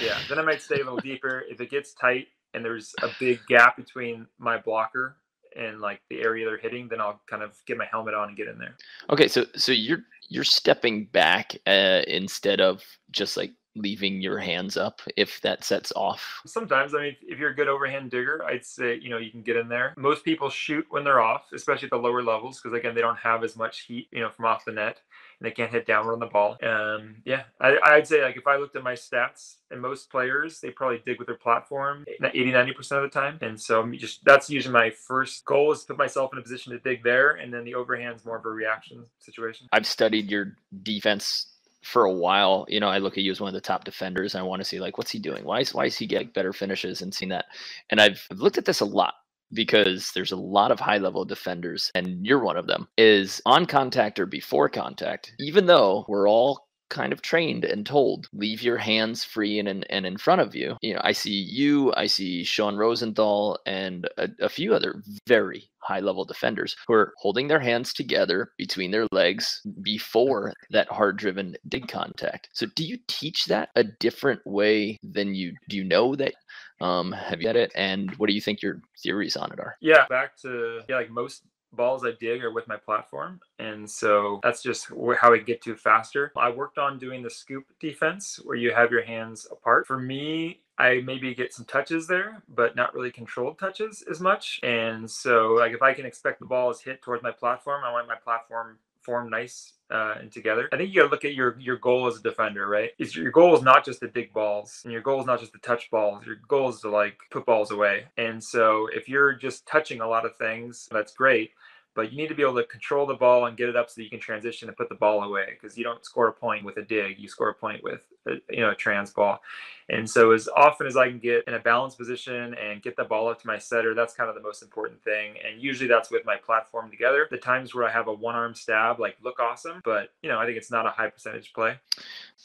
Yeah, 0.00 0.18
then 0.28 0.38
I 0.38 0.42
might 0.42 0.62
stay 0.62 0.76
a 0.76 0.84
little 0.84 0.98
deeper. 0.98 1.44
If 1.48 1.60
it 1.60 1.70
gets 1.70 1.94
tight 1.94 2.28
and 2.54 2.64
there's 2.64 2.94
a 3.02 3.08
big 3.18 3.40
gap 3.48 3.76
between 3.76 4.26
my 4.38 4.58
blocker 4.58 5.16
and 5.56 5.80
like 5.80 6.00
the 6.10 6.20
area 6.20 6.46
they're 6.46 6.58
hitting, 6.58 6.88
then 6.88 7.00
I'll 7.00 7.20
kind 7.26 7.42
of 7.42 7.56
get 7.66 7.78
my 7.78 7.86
helmet 7.86 8.14
on 8.14 8.28
and 8.28 8.36
get 8.36 8.48
in 8.48 8.58
there. 8.58 8.76
Okay, 9.10 9.28
so 9.28 9.46
so 9.54 9.72
you're 9.72 10.02
you're 10.28 10.44
stepping 10.44 11.06
back 11.06 11.56
uh, 11.66 12.02
instead 12.06 12.60
of 12.60 12.84
just 13.10 13.36
like 13.36 13.52
leaving 13.76 14.20
your 14.20 14.38
hands 14.38 14.76
up 14.76 15.00
if 15.16 15.40
that 15.42 15.62
sets 15.62 15.92
off? 15.94 16.40
Sometimes, 16.46 16.94
I 16.94 17.00
mean, 17.00 17.16
if 17.22 17.38
you're 17.38 17.50
a 17.50 17.54
good 17.54 17.68
overhand 17.68 18.10
digger, 18.10 18.42
I'd 18.44 18.64
say, 18.64 18.98
you 19.00 19.10
know, 19.10 19.18
you 19.18 19.30
can 19.30 19.42
get 19.42 19.56
in 19.56 19.68
there. 19.68 19.94
Most 19.96 20.24
people 20.24 20.48
shoot 20.48 20.86
when 20.90 21.04
they're 21.04 21.20
off, 21.20 21.42
especially 21.52 21.86
at 21.86 21.90
the 21.90 21.98
lower 21.98 22.22
levels, 22.22 22.60
because 22.60 22.76
again, 22.76 22.94
they 22.94 23.00
don't 23.00 23.18
have 23.18 23.44
as 23.44 23.56
much 23.56 23.82
heat, 23.82 24.08
you 24.10 24.20
know, 24.20 24.30
from 24.30 24.46
off 24.46 24.64
the 24.64 24.72
net 24.72 25.00
and 25.40 25.46
they 25.46 25.50
can't 25.50 25.70
hit 25.70 25.86
downward 25.86 26.14
on 26.14 26.20
the 26.20 26.26
ball. 26.26 26.56
Um, 26.62 27.16
yeah, 27.24 27.42
I, 27.60 27.76
I'd 27.84 28.06
say 28.06 28.22
like 28.22 28.36
if 28.36 28.46
I 28.46 28.56
looked 28.56 28.76
at 28.76 28.82
my 28.82 28.94
stats 28.94 29.56
and 29.70 29.80
most 29.80 30.10
players, 30.10 30.60
they 30.60 30.70
probably 30.70 31.02
dig 31.04 31.18
with 31.18 31.26
their 31.26 31.36
platform 31.36 32.04
80, 32.08 32.52
90% 32.52 32.92
of 32.92 33.02
the 33.02 33.08
time. 33.08 33.38
And 33.42 33.60
so 33.60 33.82
I'm 33.82 33.96
just, 33.98 34.24
that's 34.24 34.48
usually 34.48 34.72
my 34.72 34.90
first 34.90 35.44
goal 35.44 35.72
is 35.72 35.80
to 35.80 35.88
put 35.88 35.98
myself 35.98 36.30
in 36.32 36.38
a 36.38 36.42
position 36.42 36.72
to 36.72 36.78
dig 36.78 37.02
there. 37.02 37.32
And 37.32 37.52
then 37.52 37.64
the 37.64 37.74
overhand's 37.74 38.24
more 38.24 38.38
of 38.38 38.46
a 38.46 38.50
reaction 38.50 39.04
situation. 39.18 39.68
I've 39.72 39.86
studied 39.86 40.30
your 40.30 40.56
defense 40.82 41.48
for 41.82 42.04
a 42.04 42.12
while, 42.12 42.66
you 42.68 42.80
know, 42.80 42.88
I 42.88 42.98
look 42.98 43.16
at 43.16 43.22
you 43.22 43.30
as 43.30 43.40
one 43.40 43.48
of 43.48 43.54
the 43.54 43.60
top 43.60 43.84
defenders. 43.84 44.34
And 44.34 44.40
I 44.40 44.44
want 44.44 44.60
to 44.60 44.64
see 44.64 44.80
like, 44.80 44.98
what's 44.98 45.10
he 45.10 45.20
doing? 45.20 45.44
Why 45.44 45.60
is 45.60 45.72
why 45.72 45.84
is 45.84 45.96
he 45.96 46.06
getting 46.06 46.28
better 46.28 46.52
finishes 46.52 47.00
and 47.00 47.14
seeing 47.14 47.28
that? 47.28 47.44
And 47.90 48.00
I've, 48.00 48.26
I've 48.30 48.38
looked 48.38 48.58
at 48.58 48.64
this 48.64 48.80
a 48.80 48.84
lot 48.84 49.14
because 49.52 50.12
there's 50.14 50.32
a 50.32 50.36
lot 50.36 50.70
of 50.70 50.80
high 50.80 50.98
level 50.98 51.24
defenders, 51.24 51.90
and 51.94 52.26
you're 52.26 52.42
one 52.42 52.56
of 52.56 52.66
them. 52.66 52.88
Is 52.96 53.40
on 53.46 53.66
contact 53.66 54.18
or 54.18 54.26
before 54.26 54.68
contact, 54.68 55.32
even 55.38 55.66
though 55.66 56.04
we're 56.08 56.28
all 56.28 56.66
kind 56.88 57.12
of 57.12 57.22
trained 57.22 57.64
and 57.64 57.84
told 57.84 58.28
leave 58.32 58.62
your 58.62 58.76
hands 58.76 59.24
free 59.24 59.58
and 59.58 59.68
in, 59.68 59.84
and 59.84 60.06
in 60.06 60.16
front 60.16 60.40
of 60.40 60.54
you 60.54 60.76
you 60.82 60.94
know 60.94 61.00
i 61.02 61.12
see 61.12 61.32
you 61.32 61.92
i 61.96 62.06
see 62.06 62.44
sean 62.44 62.76
rosenthal 62.76 63.58
and 63.66 64.08
a, 64.18 64.28
a 64.40 64.48
few 64.48 64.72
other 64.72 65.02
very 65.26 65.68
high 65.78 66.00
level 66.00 66.24
defenders 66.24 66.76
who 66.86 66.94
are 66.94 67.12
holding 67.18 67.48
their 67.48 67.60
hands 67.60 67.92
together 67.92 68.50
between 68.56 68.90
their 68.90 69.06
legs 69.10 69.60
before 69.82 70.52
that 70.70 70.88
hard 70.88 71.16
driven 71.16 71.56
dig 71.68 71.88
contact 71.88 72.48
so 72.52 72.66
do 72.76 72.84
you 72.84 72.98
teach 73.08 73.46
that 73.46 73.70
a 73.74 73.82
different 73.82 74.40
way 74.46 74.96
than 75.02 75.34
you 75.34 75.52
do 75.68 75.76
you 75.76 75.84
know 75.84 76.14
that 76.14 76.34
um 76.80 77.12
have 77.12 77.40
you 77.40 77.46
had 77.46 77.56
it 77.56 77.72
and 77.74 78.14
what 78.16 78.28
do 78.28 78.34
you 78.34 78.40
think 78.40 78.62
your 78.62 78.80
theories 78.98 79.36
on 79.36 79.50
it 79.52 79.58
are 79.58 79.76
yeah 79.80 80.06
back 80.08 80.36
to 80.36 80.80
yeah 80.88 80.96
like 80.96 81.10
most 81.10 81.42
balls 81.76 82.04
I 82.04 82.12
dig 82.12 82.42
are 82.42 82.50
with 82.50 82.66
my 82.66 82.76
platform. 82.76 83.40
And 83.58 83.88
so 83.88 84.40
that's 84.42 84.62
just 84.62 84.88
how 85.20 85.32
I 85.32 85.38
get 85.38 85.62
to 85.62 85.76
faster. 85.76 86.32
I 86.36 86.50
worked 86.50 86.78
on 86.78 86.98
doing 86.98 87.22
the 87.22 87.30
scoop 87.30 87.64
defense 87.78 88.40
where 88.42 88.56
you 88.56 88.72
have 88.72 88.90
your 88.90 89.04
hands 89.04 89.46
apart. 89.50 89.86
For 89.86 89.98
me, 89.98 90.60
I 90.78 91.02
maybe 91.04 91.34
get 91.34 91.54
some 91.54 91.64
touches 91.66 92.06
there, 92.06 92.42
but 92.48 92.76
not 92.76 92.94
really 92.94 93.10
controlled 93.10 93.58
touches 93.58 94.02
as 94.10 94.20
much. 94.20 94.60
And 94.62 95.10
so, 95.10 95.54
like, 95.58 95.72
if 95.72 95.82
I 95.82 95.94
can 95.94 96.04
expect 96.04 96.40
the 96.40 96.46
ball 96.46 96.70
is 96.70 96.80
hit 96.80 97.02
towards 97.02 97.22
my 97.22 97.30
platform, 97.30 97.82
I 97.84 97.92
want 97.92 98.08
my 98.08 98.16
platform 98.16 98.78
form 99.06 99.30
nice 99.30 99.72
uh, 99.90 100.16
and 100.20 100.32
together. 100.32 100.68
I 100.72 100.76
think 100.76 100.90
you 100.90 101.00
got 101.00 101.06
to 101.06 101.12
look 101.12 101.24
at 101.24 101.34
your 101.34 101.58
your 101.60 101.78
goal 101.78 102.08
as 102.08 102.18
a 102.18 102.22
defender, 102.22 102.68
right? 102.68 102.90
Is 102.98 103.16
your 103.16 103.30
goal 103.30 103.56
is 103.56 103.62
not 103.62 103.84
just 103.84 104.00
to 104.00 104.08
dig 104.08 104.32
balls, 104.34 104.82
and 104.84 104.92
your 104.92 105.02
goal 105.02 105.20
is 105.20 105.26
not 105.26 105.40
just 105.40 105.52
to 105.54 105.58
touch 105.60 105.90
balls. 105.90 106.26
Your 106.26 106.36
goal 106.48 106.68
is 106.68 106.80
to 106.80 106.90
like 106.90 107.18
put 107.30 107.46
balls 107.46 107.70
away. 107.70 108.06
And 108.18 108.42
so, 108.42 108.88
if 108.92 109.08
you're 109.08 109.34
just 109.34 109.66
touching 109.66 110.02
a 110.02 110.08
lot 110.08 110.26
of 110.26 110.36
things, 110.36 110.88
that's 110.92 111.14
great 111.14 111.52
but 111.96 112.12
you 112.12 112.18
need 112.18 112.28
to 112.28 112.34
be 112.34 112.42
able 112.42 112.54
to 112.56 112.64
control 112.64 113.06
the 113.06 113.14
ball 113.14 113.46
and 113.46 113.56
get 113.56 113.70
it 113.70 113.74
up 113.74 113.88
so 113.88 113.94
that 113.96 114.04
you 114.04 114.10
can 114.10 114.20
transition 114.20 114.68
and 114.68 114.76
put 114.76 114.90
the 114.90 114.94
ball 114.94 115.22
away 115.22 115.46
because 115.50 115.78
you 115.78 115.82
don't 115.82 116.04
score 116.04 116.28
a 116.28 116.32
point 116.32 116.64
with 116.64 116.76
a 116.76 116.82
dig 116.82 117.18
you 117.18 117.26
score 117.26 117.48
a 117.48 117.54
point 117.54 117.82
with 117.82 118.02
you 118.50 118.60
know 118.60 118.70
a 118.70 118.74
trans 118.74 119.10
ball 119.10 119.40
and 119.88 120.08
so 120.08 120.32
as 120.32 120.48
often 120.56 120.86
as 120.86 120.96
i 120.96 121.08
can 121.08 121.18
get 121.18 121.44
in 121.46 121.54
a 121.54 121.58
balanced 121.58 121.98
position 121.98 122.54
and 122.54 122.82
get 122.82 122.96
the 122.96 123.04
ball 123.04 123.28
up 123.28 123.40
to 123.40 123.46
my 123.46 123.58
setter 123.58 123.94
that's 123.94 124.14
kind 124.14 124.28
of 124.28 124.34
the 124.34 124.40
most 124.40 124.62
important 124.62 125.02
thing 125.02 125.34
and 125.46 125.60
usually 125.60 125.88
that's 125.88 126.10
with 126.10 126.24
my 126.24 126.36
platform 126.36 126.90
together 126.90 127.28
the 127.30 127.36
times 127.36 127.74
where 127.74 127.84
i 127.86 127.90
have 127.90 128.08
a 128.08 128.12
one 128.12 128.34
arm 128.34 128.54
stab 128.54 128.98
like 128.98 129.16
look 129.22 129.38
awesome 129.38 129.80
but 129.84 130.10
you 130.22 130.28
know 130.28 130.38
i 130.38 130.44
think 130.44 130.56
it's 130.56 130.70
not 130.70 130.86
a 130.86 130.90
high 130.90 131.08
percentage 131.08 131.52
play 131.52 131.74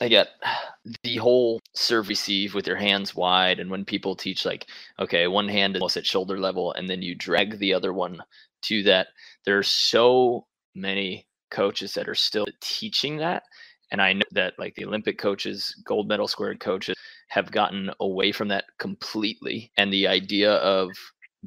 i 0.01 0.07
get 0.07 0.29
the 1.03 1.17
whole 1.17 1.59
serve 1.73 2.07
receive 2.09 2.53
with 2.53 2.67
your 2.67 2.75
hands 2.75 3.15
wide 3.15 3.59
and 3.59 3.69
when 3.69 3.85
people 3.85 4.15
teach 4.15 4.45
like 4.45 4.67
okay 4.99 5.27
one 5.27 5.47
hand 5.47 5.75
is 5.75 5.81
almost 5.81 5.97
at 5.97 6.05
shoulder 6.05 6.39
level 6.39 6.73
and 6.73 6.89
then 6.89 7.01
you 7.01 7.15
drag 7.15 7.57
the 7.57 7.73
other 7.73 7.93
one 7.93 8.21
to 8.61 8.83
that. 8.83 9.07
There 9.45 9.57
are 9.57 9.63
so 9.63 10.45
many 10.75 11.27
coaches 11.49 11.93
that 11.93 12.07
are 12.07 12.15
still 12.15 12.47
teaching 12.61 13.17
that. 13.17 13.43
And 13.91 14.01
I 14.01 14.13
know 14.13 14.25
that 14.31 14.53
like 14.57 14.75
the 14.75 14.85
Olympic 14.85 15.17
coaches, 15.17 15.75
gold 15.85 16.07
medal 16.07 16.27
squared 16.27 16.59
coaches 16.59 16.95
have 17.27 17.51
gotten 17.51 17.91
away 17.99 18.31
from 18.31 18.47
that 18.49 18.65
completely. 18.79 19.71
And 19.77 19.91
the 19.91 20.07
idea 20.07 20.53
of 20.53 20.89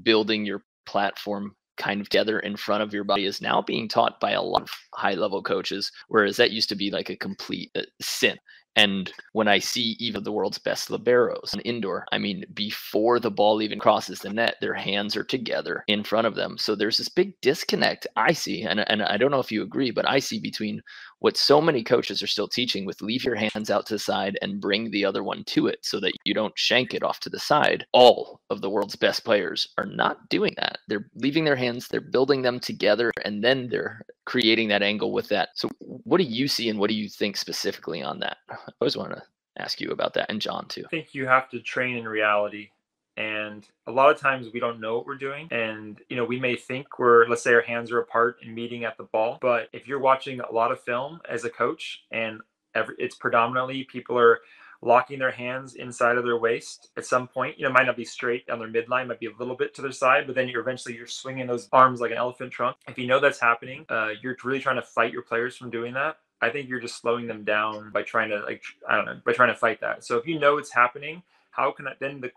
building 0.03 0.45
your 0.45 0.63
platform 0.87 1.55
kind 1.77 2.01
of 2.01 2.09
together 2.09 2.39
in 2.41 2.57
front 2.57 2.83
of 2.83 2.93
your 2.93 3.05
body 3.05 3.25
is 3.25 3.41
now 3.41 3.61
being 3.61 3.89
taught 3.89 4.21
by 4.21 4.33
a 4.33 4.43
lot 4.43 4.63
of 4.63 4.71
high 4.95 5.15
level 5.15 5.43
coaches, 5.43 5.91
whereas 6.09 6.37
that 6.37 6.53
used 6.53 6.69
to 6.69 6.77
be 6.77 6.91
like 6.91 7.11
a 7.11 7.17
complete 7.17 7.71
uh, 7.75 7.83
sin. 8.01 8.37
And 8.77 9.13
when 9.33 9.47
I 9.47 9.61
see 9.61 9.97
even 10.01 10.25
the 10.25 10.33
world's 10.33 10.59
best 10.59 10.89
liberos 10.89 11.55
on 11.55 11.61
indoor, 11.61 12.07
I 12.11 12.19
mean, 12.19 12.45
before 12.55 13.21
the 13.21 13.31
ball 13.31 13.63
even 13.63 13.79
crosses 13.79 14.19
the 14.19 14.31
net, 14.31 14.57
their 14.61 14.75
hands 14.75 15.17
are 15.17 15.23
together 15.23 15.85
in 15.87 16.03
front 16.03 16.27
of 16.27 16.35
them. 16.35 16.59
So 16.59 16.75
there's 16.75 16.99
this 16.99 17.09
big 17.09 17.41
disconnect 17.41 18.09
I 18.17 18.33
see, 18.33 18.63
and, 18.63 18.81
and 18.91 19.03
I 19.03 19.17
don't 19.17 19.31
know 19.31 19.39
if 19.39 19.53
you 19.53 19.63
agree, 19.63 19.93
but 19.93 20.09
I 20.09 20.19
see 20.19 20.41
between 20.41 20.83
what 21.25 21.39
so 21.39 21.59
many 21.59 21.83
coaches 21.83 22.23
are 22.23 22.27
still 22.27 22.47
teaching 22.47 22.85
with 22.85 23.01
leave 23.01 23.25
your 23.25 23.35
hands 23.35 23.71
out 23.71 23.87
to 23.87 23.95
the 23.95 23.99
side 23.99 24.39
and 24.43 24.61
bring 24.61 24.91
the 24.91 25.07
other 25.07 25.25
one 25.25 25.43
to 25.45 25.69
it 25.69 25.79
so 25.81 25.99
that 25.99 26.13
you 26.27 26.35
don't 26.35 26.53
shank 26.59 26.93
it 26.93 27.03
off 27.03 27.19
to 27.19 27.31
the 27.31 27.41
side. 27.41 27.87
All 27.93 28.43
of 28.51 28.61
the 28.61 28.69
world's 28.69 28.95
best 28.95 29.25
players 29.25 29.67
are 29.79 29.87
not 29.87 30.29
doing 30.29 30.53
that. 30.59 30.81
They're 30.87 31.09
leaving 31.15 31.47
their 31.47 31.57
hands, 31.57 31.89
they're 31.89 32.03
building 32.03 32.43
them 32.43 32.61
together, 32.61 33.11
and 33.25 33.43
then 33.43 33.71
they're 33.71 34.03
creating 34.27 34.69
that 34.69 34.83
angle 34.83 35.13
with 35.13 35.27
that. 35.31 35.49
So, 35.55 35.71
what 35.81 36.19
do 36.19 36.25
you 36.25 36.47
see 36.47 36.69
and 36.69 36.79
what 36.79 36.91
do 36.91 36.95
you 36.95 37.09
think 37.09 37.39
specifically 37.39 38.03
on 38.03 38.19
that? 38.19 38.37
I 38.51 38.57
always 38.83 38.99
want 38.99 39.13
to 39.13 39.23
ask 39.57 39.81
you 39.81 39.93
about 39.93 40.13
that 40.15 40.31
and 40.31 40.43
John 40.43 40.69
too. 40.69 40.85
I 40.85 40.91
think 40.91 41.15
you 41.15 41.27
have 41.27 41.49
to 41.53 41.61
train 41.63 41.97
in 41.97 42.07
reality 42.07 42.69
and 43.17 43.67
a 43.87 43.93
lot 43.93 44.11
of 44.11 44.19
times 44.19 44.49
we 44.53 44.61
don't 44.61 44.81
know 44.81 44.97
what 44.97 45.07
we're 45.07 45.17
doing. 45.17 45.49
And 45.51 46.01
you 46.09 46.17
know 46.17 46.25
we 46.25 46.41
may 46.41 46.57
think 46.57 46.99
we're 46.99 47.27
let's 47.29 47.43
say 47.43 47.55
our 47.55 47.63
hands 47.63 47.91
are 47.91 48.01
apart 48.01 48.39
and 48.43 48.55
meeting 48.55 48.85
at 48.85 48.97
the 48.97 49.05
ball 49.05 49.39
but 49.41 49.69
if 49.73 49.87
you're 49.87 50.01
watching 50.01 50.41
a 50.41 50.53
lot 50.53 50.73
of 50.73 50.81
film 50.81 51.21
as 51.29 51.45
a 51.45 51.51
coach 51.51 52.05
and 52.11 52.41
every, 52.75 52.95
it's 52.99 53.15
predominantly 53.15 53.85
people 53.85 54.19
are 54.19 54.41
locking 54.83 55.19
their 55.19 55.31
hands 55.31 55.77
inside 55.77 56.19
of 56.19 56.25
their 56.25 56.37
waist 56.37 56.91
at 56.97 57.07
some 57.07 57.27
point 57.27 57.59
you 57.59 57.65
know 57.65 57.73
might 57.73 57.87
not 57.87 57.97
be 57.97 58.05
straight 58.05 58.49
on 58.51 58.59
their 58.59 58.69
midline 58.69 59.07
might 59.07 59.21
be 59.21 59.27
a 59.27 59.37
little 59.39 59.57
bit 59.57 59.75
to 59.75 59.81
their 59.81 59.93
side 59.93 60.27
but 60.27 60.35
then 60.35 60.49
you're 60.49 60.61
eventually 60.61 60.95
you're 60.95 61.07
swinging 61.07 61.47
those 61.47 61.69
arms 61.73 62.01
like 62.01 62.11
an 62.11 62.19
elephant 62.19 62.53
trunk. 62.53 62.77
If 62.87 62.99
you 62.99 63.07
know 63.07 63.21
that's 63.21 63.41
happening 63.41 63.87
uh, 63.89 64.11
you're 64.23 64.37
really 64.45 64.61
trying 64.61 64.77
to 64.77 64.83
fight 64.83 65.13
your 65.13 65.23
players 65.23 65.57
from 65.57 65.71
doing 65.71 65.95
that. 65.95 66.19
I 66.41 66.51
think 66.51 66.69
you're 66.69 66.81
just 66.81 67.01
slowing 67.01 67.27
them 67.27 67.45
down 67.45 67.91
by 67.91 68.03
trying 68.03 68.29
to 68.31 68.41
like 68.41 68.63
I 68.89 68.97
don't 68.97 69.07
know 69.07 69.21
by 69.25 69.33
trying 69.33 69.49
to 69.49 69.59
fight 69.59 69.81
that. 69.81 70.05
So 70.05 70.19
if 70.19 70.27
you 70.27 70.39
know 70.39 70.59
it's 70.59 70.73
happening, 70.73 71.23
how 71.51 71.71
can 71.71 71.89
I 71.89 71.93
then 71.99 72.21
the 72.21 72.33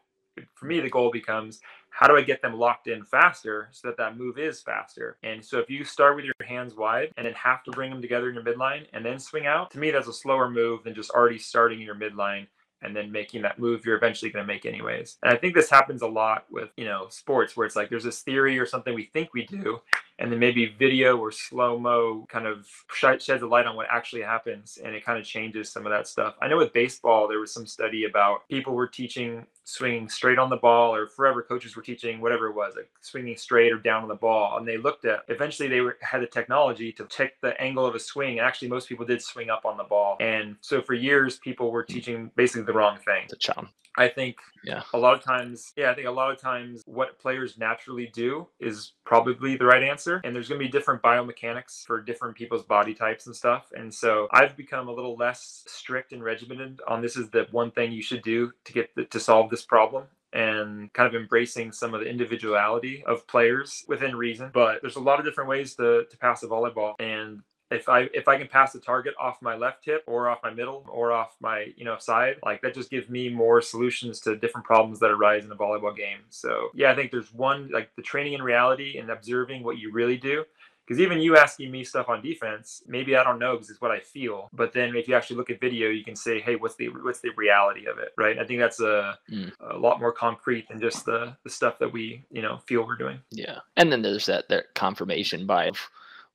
for 0.54 0.66
me, 0.66 0.80
the 0.80 0.90
goal 0.90 1.12
becomes 1.12 1.60
how 1.90 2.08
do 2.08 2.16
I 2.16 2.22
get 2.22 2.42
them 2.42 2.54
locked 2.54 2.88
in 2.88 3.04
faster 3.04 3.70
so 3.72 3.88
that 3.88 3.98
that 3.98 4.18
move 4.18 4.38
is 4.38 4.62
faster? 4.62 5.18
And 5.24 5.44
so 5.44 5.60
if 5.60 5.70
you 5.70 5.84
start 5.84 6.16
with 6.16 6.26
your 6.26 6.36
hands 6.46 6.76
wide 6.76 7.12
and 7.18 7.26
then 7.26 7.34
have 7.34 7.64
to 7.64 7.72
bring 7.72 7.90
them 7.90 8.02
together 8.02 8.30
in 8.30 8.36
your 8.36 8.44
midline 8.44 8.86
and 8.94 9.04
then 9.04 9.20
swing 9.20 9.48
out, 9.48 9.72
to 9.72 9.80
me, 9.80 9.90
that's 9.92 10.08
a 10.08 10.14
slower 10.14 10.50
move 10.50 10.84
than 10.84 10.94
just 10.94 11.12
already 11.12 11.40
starting 11.40 11.80
in 11.80 11.86
your 11.86 11.96
midline 11.96 12.46
and 12.84 12.96
then 12.96 13.12
making 13.12 13.42
that 13.42 13.58
move 13.58 13.84
you're 13.86 13.98
eventually 13.98 14.30
going 14.30 14.46
to 14.46 14.54
make 14.54 14.66
anyways. 14.66 15.18
And 15.24 15.34
I 15.34 15.38
think 15.38 15.56
this 15.56 15.70
happens 15.70 16.04
a 16.04 16.08
lot 16.08 16.46
with, 16.52 16.70
you 16.78 16.86
know, 16.86 17.08
sports 17.10 17.58
where 17.58 17.66
it's 17.66 17.76
like 17.76 17.90
there's 17.90 18.04
this 18.04 18.22
theory 18.22 18.60
or 18.60 18.66
something 18.66 18.94
we 18.94 19.10
think 19.14 19.34
we 19.34 19.46
do 19.46 19.82
and 20.20 20.32
then 20.32 20.40
maybe 20.40 20.66
video 20.80 21.18
or 21.18 21.32
slow 21.32 21.78
mo 21.80 22.26
kind 22.30 22.48
of 22.48 22.68
sheds 22.94 23.30
a 23.30 23.48
light 23.48 23.66
on 23.66 23.76
what 23.76 23.88
actually 23.90 24.22
happens 24.22 24.80
and 24.84 24.96
it 24.96 25.06
kind 25.06 25.20
of 25.20 25.26
changes 25.26 25.70
some 25.70 25.86
of 25.86 25.92
that 25.92 26.08
stuff 26.08 26.36
i 26.42 26.48
know 26.48 26.58
with 26.58 26.74
baseball 26.74 27.28
there 27.28 27.40
was 27.40 27.54
some 27.54 27.66
study 27.66 28.06
about 28.06 28.48
people 28.50 28.74
were 28.74 28.88
teaching 28.88 29.46
swinging 29.68 30.08
straight 30.08 30.40
on 30.40 30.50
the 30.50 30.56
ball, 30.56 30.96
or 30.96 31.08
forever 31.08 31.44
coaches 31.44 31.76
were 31.76 31.82
teaching 31.82 32.22
whatever 32.22 32.48
it 32.48 32.56
was, 32.56 32.74
like 32.78 32.90
swinging 33.02 33.36
straight 33.36 33.74
or 33.74 33.78
down 33.78 34.02
on 34.02 34.08
the 34.08 34.16
ball. 34.16 34.58
And 34.58 34.68
they 34.68 34.78
looked 34.78 35.04
at 35.04 35.24
eventually 35.28 35.68
they 35.68 35.82
were, 35.82 35.98
had 36.02 36.22
the 36.22 36.28
technology 36.28 36.94
to 36.94 37.06
take 37.06 37.40
the 37.42 37.60
angle 37.62 37.86
of 37.86 37.94
a 37.94 38.00
swing. 38.00 38.40
And 38.40 38.48
actually, 38.48 38.70
most 38.70 38.88
people 38.88 39.06
did 39.06 39.22
swing 39.22 39.50
up 39.50 39.66
on 39.66 39.76
the 39.76 39.84
ball. 39.84 40.16
And 40.22 40.56
so 40.62 40.82
for 40.82 40.94
years, 40.94 41.38
people 41.38 41.70
were 41.72 41.86
hmm. 41.88 41.94
teaching 41.94 42.32
basically 42.36 42.64
the 42.64 42.74
wrong 42.74 42.98
thing. 43.06 43.26
The 43.30 43.36
charm. 43.36 43.70
I 43.98 44.08
think 44.08 44.38
Yeah. 44.64 44.84
a 44.94 44.98
lot 44.98 45.16
of 45.16 45.24
times, 45.24 45.74
yeah, 45.76 45.90
I 45.90 45.96
think 45.96 46.08
a 46.08 46.12
lot 46.12 46.32
of 46.32 46.40
times 46.40 46.84
what 46.86 47.18
players 47.20 47.58
naturally 47.58 48.12
do 48.14 48.48
is 48.60 48.94
probably 49.06 49.58
the 49.58 49.66
right 49.66 49.82
answer. 49.82 50.07
And 50.24 50.36
there's 50.36 50.50
going 50.50 50.60
to 50.60 50.66
be 50.66 50.72
different 50.72 51.02
biomechanics 51.02 51.86
for 51.86 52.02
different 52.02 52.36
people's 52.36 52.64
body 52.64 52.94
types 52.94 53.28
and 53.28 53.36
stuff. 53.36 53.72
And 53.76 53.94
so 53.94 54.28
I've 54.32 54.56
become 54.58 54.88
a 54.88 54.92
little 54.92 55.16
less 55.16 55.64
strict 55.68 56.14
and 56.14 56.24
regimented 56.24 56.82
on 56.88 57.02
this 57.02 57.18
is 57.18 57.30
the 57.30 57.48
one 57.52 57.72
thing 57.72 57.92
you 57.92 58.02
should 58.02 58.24
do 58.24 58.52
to 58.66 58.74
get 58.74 58.94
the, 58.96 59.06
to 59.06 59.20
solve 59.20 59.50
this 59.50 59.64
problem 59.64 60.06
and 60.34 60.92
kind 60.94 61.08
of 61.08 61.20
embracing 61.20 61.72
some 61.72 61.94
of 61.94 62.02
the 62.02 62.08
individuality 62.08 63.04
of 63.06 63.26
players 63.28 63.86
within 63.88 64.16
reason. 64.16 64.52
But 64.54 64.82
there's 64.82 64.98
a 64.98 65.02
lot 65.02 65.20
of 65.20 65.26
different 65.26 65.50
ways 65.50 65.76
to, 65.76 66.06
to 66.10 66.18
pass 66.18 66.44
a 66.44 66.48
volleyball. 66.48 66.96
And 67.00 67.42
if 67.70 67.90
I 67.90 68.10
if 68.14 68.28
I 68.28 68.38
can 68.38 68.48
pass 68.48 68.74
the 68.74 68.80
target 68.80 69.14
off 69.20 69.42
my 69.42 69.56
left 69.56 69.84
hip 69.84 70.04
or 70.08 70.30
off 70.30 70.40
my 70.44 70.52
middle 70.52 70.86
or 70.90 71.12
off 71.12 71.36
my 71.42 71.74
you 71.76 71.86
know 71.86 71.98
side, 71.98 72.38
like 72.46 72.62
that 72.62 72.74
just 72.74 72.90
gives 72.90 73.10
me 73.10 73.30
more 73.30 73.62
solutions 73.62 74.20
to 74.22 74.36
different 74.36 74.66
problems 74.66 75.00
that 75.00 75.12
arise 75.12 75.44
in 75.46 75.52
a 75.52 75.56
volleyball 75.56 75.96
game. 75.96 76.20
So 76.30 76.70
yeah, 76.74 76.92
I 76.92 76.96
think 76.96 77.12
there's 77.12 77.34
one 77.34 77.70
like 77.72 77.90
the 77.96 78.02
training 78.02 78.34
in 78.34 78.42
reality 78.42 78.98
and 78.98 79.10
observing 79.10 79.64
what 79.64 79.78
you 79.78 79.92
really 79.92 80.18
do. 80.18 80.46
Because 80.86 81.02
even 81.02 81.20
you 81.20 81.36
asking 81.36 81.70
me 81.70 81.84
stuff 81.84 82.08
on 82.08 82.22
defense, 82.22 82.82
maybe 82.88 83.18
I 83.18 83.24
don't 83.26 83.40
know 83.40 83.56
because 83.56 83.70
it's 83.70 83.82
what 83.82 83.92
I 83.92 84.00
feel. 84.00 84.48
But 84.54 84.72
then 84.72 84.96
if 84.96 85.10
you 85.10 85.16
actually 85.16 85.36
look 85.36 85.50
at 85.50 85.60
video, 85.60 85.90
you 85.90 86.06
can 86.06 86.16
say, 86.16 86.40
hey, 86.40 86.56
what's 86.56 86.76
the 86.76 86.88
what's 86.88 87.20
the 87.20 87.32
reality 87.36 87.88
of 87.88 87.98
it, 88.00 88.14
right? 88.18 88.40
I 88.40 88.46
think 88.46 88.62
that's 88.62 88.80
a, 88.80 89.20
Mm. 89.30 89.52
a 89.60 89.78
lot 89.78 90.00
more 90.00 90.14
concrete 90.14 90.70
than 90.70 90.80
just 90.80 91.04
the 91.04 91.36
the 91.44 91.50
stuff 91.50 91.78
that 91.80 91.92
we 91.92 92.24
you 92.32 92.42
know 92.42 92.60
feel 92.66 92.86
we're 92.88 92.96
doing. 92.96 93.20
Yeah. 93.32 93.60
And 93.76 93.92
then 93.92 94.02
there's 94.02 94.28
that 94.28 94.48
that 94.48 94.74
confirmation 94.76 95.46
bias 95.46 95.78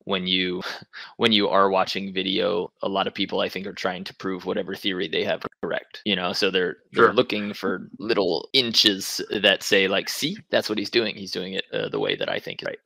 when 0.05 0.27
you 0.27 0.63
when 1.17 1.33
you 1.33 1.49
are 1.49 1.71
watching 1.71 2.13
video, 2.13 2.73
a 2.83 2.89
lot 2.89 3.07
of 3.07 3.15
people 3.15 3.41
I 3.41 3.49
think 3.49 3.67
are 3.67 3.73
trying 3.73 4.05
to 4.05 4.15
prove 4.15 4.45
whatever 4.47 4.75
theory 4.75 5.09
they 5.09 5.25
have 5.25 5.43
correct. 5.63 6.03
You 6.05 6.17
know, 6.17 6.33
so 6.33 6.51
they're 6.51 6.77
they're 6.93 7.09
Sure. 7.09 7.13
looking 7.13 7.55
for 7.55 7.89
little 7.99 8.49
inches 8.53 9.21
that 9.31 9.63
say 9.63 9.89
like, 9.89 10.09
see, 10.09 10.39
that's 10.51 10.69
what 10.69 10.79
he's 10.79 10.91
doing. 10.91 11.15
He's 11.17 11.33
doing 11.33 11.55
it 11.55 11.65
uh, 11.73 11.89
the 11.89 12.01
way 12.01 12.17
that 12.17 12.29
I 12.29 12.39
think 12.39 12.63
right. 12.65 12.79